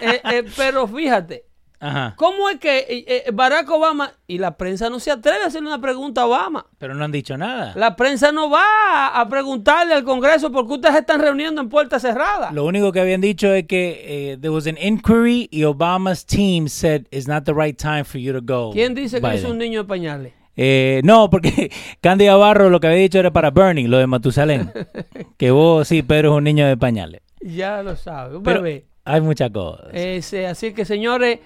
Eh, 0.00 0.20
eh, 0.30 0.44
pero 0.56 0.86
fíjate, 0.86 1.46
Ajá. 1.80 2.14
¿cómo 2.16 2.48
es 2.48 2.58
que 2.58 2.78
eh, 2.78 3.04
eh, 3.06 3.30
Barack 3.32 3.70
Obama 3.70 4.12
y 4.26 4.38
la 4.38 4.56
prensa 4.56 4.90
no 4.90 4.98
se 4.98 5.12
atreve 5.12 5.44
a 5.44 5.46
hacerle 5.46 5.68
una 5.68 5.80
pregunta 5.80 6.22
a 6.22 6.26
Obama? 6.26 6.66
Pero 6.78 6.94
no 6.94 7.04
han 7.04 7.12
dicho 7.12 7.36
nada. 7.36 7.72
La 7.76 7.94
prensa 7.94 8.32
no 8.32 8.50
va 8.50 9.08
a 9.08 9.28
preguntarle 9.28 9.94
al 9.94 10.04
Congreso 10.04 10.50
por 10.50 10.66
qué 10.66 10.74
ustedes 10.74 10.96
están 10.96 11.20
reuniendo 11.20 11.60
en 11.60 11.68
puertas 11.68 12.02
cerradas. 12.02 12.52
Lo 12.52 12.64
único 12.64 12.90
que 12.90 13.00
habían 13.00 13.20
dicho 13.20 13.52
es 13.54 13.66
que 13.66 14.32
eh, 14.32 14.38
there 14.38 14.50
was 14.50 14.66
an 14.66 14.76
inquiry 14.80 15.48
y 15.52 15.64
Obama's 15.64 16.26
team 16.26 16.68
said 16.68 17.06
it's 17.10 17.28
not 17.28 17.44
the 17.44 17.54
right 17.54 17.78
time 17.78 18.04
for 18.04 18.20
you 18.20 18.32
to 18.32 18.40
go. 18.42 18.72
¿Quién 18.72 18.94
dice 18.94 19.20
que 19.20 19.34
es 19.34 19.44
un 19.44 19.58
niño 19.58 19.82
de 19.82 19.88
pañales? 19.88 20.32
Eh, 20.60 21.00
no, 21.04 21.30
porque 21.30 21.70
Candy 22.00 22.26
Barro 22.26 22.68
lo 22.68 22.80
que 22.80 22.88
había 22.88 22.98
dicho 22.98 23.20
era 23.20 23.30
para 23.32 23.52
Bernie, 23.52 23.86
lo 23.86 23.98
de 23.98 24.08
Matusalén. 24.08 24.72
que 25.38 25.52
vos, 25.52 25.86
sí, 25.86 26.02
Pedro 26.02 26.32
es 26.32 26.38
un 26.38 26.44
niño 26.44 26.66
de 26.66 26.76
pañales. 26.76 27.22
Ya 27.40 27.80
lo 27.84 27.94
sabe, 27.94 28.36
un 28.36 28.42
Pero 28.42 28.64
hay 29.04 29.20
muchas 29.20 29.50
cosas. 29.50 29.86
Ese, 29.92 30.48
así 30.48 30.72
que 30.74 30.84
señores, 30.84 31.38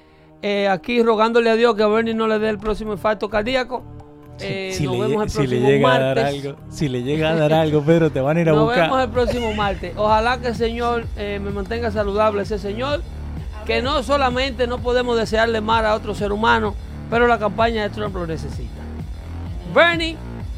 eh, 0.42 0.68
aquí 0.68 1.02
rogándole 1.02 1.50
a 1.50 1.54
Dios 1.56 1.74
que 1.76 1.82
a 1.82 1.86
Bernie 1.86 2.14
no 2.14 2.26
le 2.26 2.38
dé 2.38 2.48
el 2.48 2.58
próximo 2.58 2.92
infarto 2.92 3.28
cardíaco. 3.30 3.84
Eh, 4.40 4.72
si, 4.74 4.84
nos 4.84 4.94
le, 4.96 5.00
vemos 5.02 5.36
el 5.36 5.50
le 5.50 5.56
próximo 5.56 5.68
llega 5.68 5.94
a 5.94 5.98
dar 5.98 6.16
martes. 6.16 6.24
algo, 6.44 6.58
si 6.68 6.88
le 6.88 7.02
llega 7.04 7.30
a 7.30 7.34
dar 7.36 7.52
algo, 7.52 7.82
Pedro, 7.82 8.10
te 8.10 8.20
van 8.20 8.36
a 8.36 8.40
ir 8.40 8.48
a 8.48 8.52
Nos 8.52 8.64
buscar. 8.64 8.82
vemos 8.84 9.02
el 9.04 9.10
próximo 9.10 9.52
martes. 9.54 9.92
Ojalá 9.96 10.38
que 10.40 10.48
el 10.48 10.56
Señor 10.56 11.04
eh, 11.16 11.38
me 11.40 11.50
mantenga 11.50 11.90
saludable 11.90 12.42
ese 12.42 12.58
Señor. 12.58 13.02
Que 13.66 13.80
no 13.82 14.02
solamente 14.02 14.66
no 14.66 14.78
podemos 14.78 15.16
desearle 15.16 15.60
mal 15.60 15.86
a 15.86 15.94
otro 15.94 16.14
ser 16.16 16.32
humano, 16.32 16.74
pero 17.08 17.28
la 17.28 17.38
campaña 17.38 17.84
de 17.84 17.90
Trump 17.90 18.16
lo 18.16 18.26
necesita. 18.26 18.80
Bernie, 19.72 20.16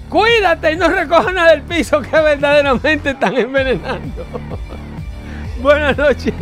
cuídate 0.09 0.73
y 0.73 0.77
no 0.77 0.89
recoja 0.89 1.31
nada 1.31 1.51
del 1.51 1.63
piso 1.63 2.01
que 2.01 2.19
verdaderamente 2.19 3.11
están 3.11 3.37
envenenando. 3.37 4.25
Buenas 5.63 5.99
noches. 5.99 6.33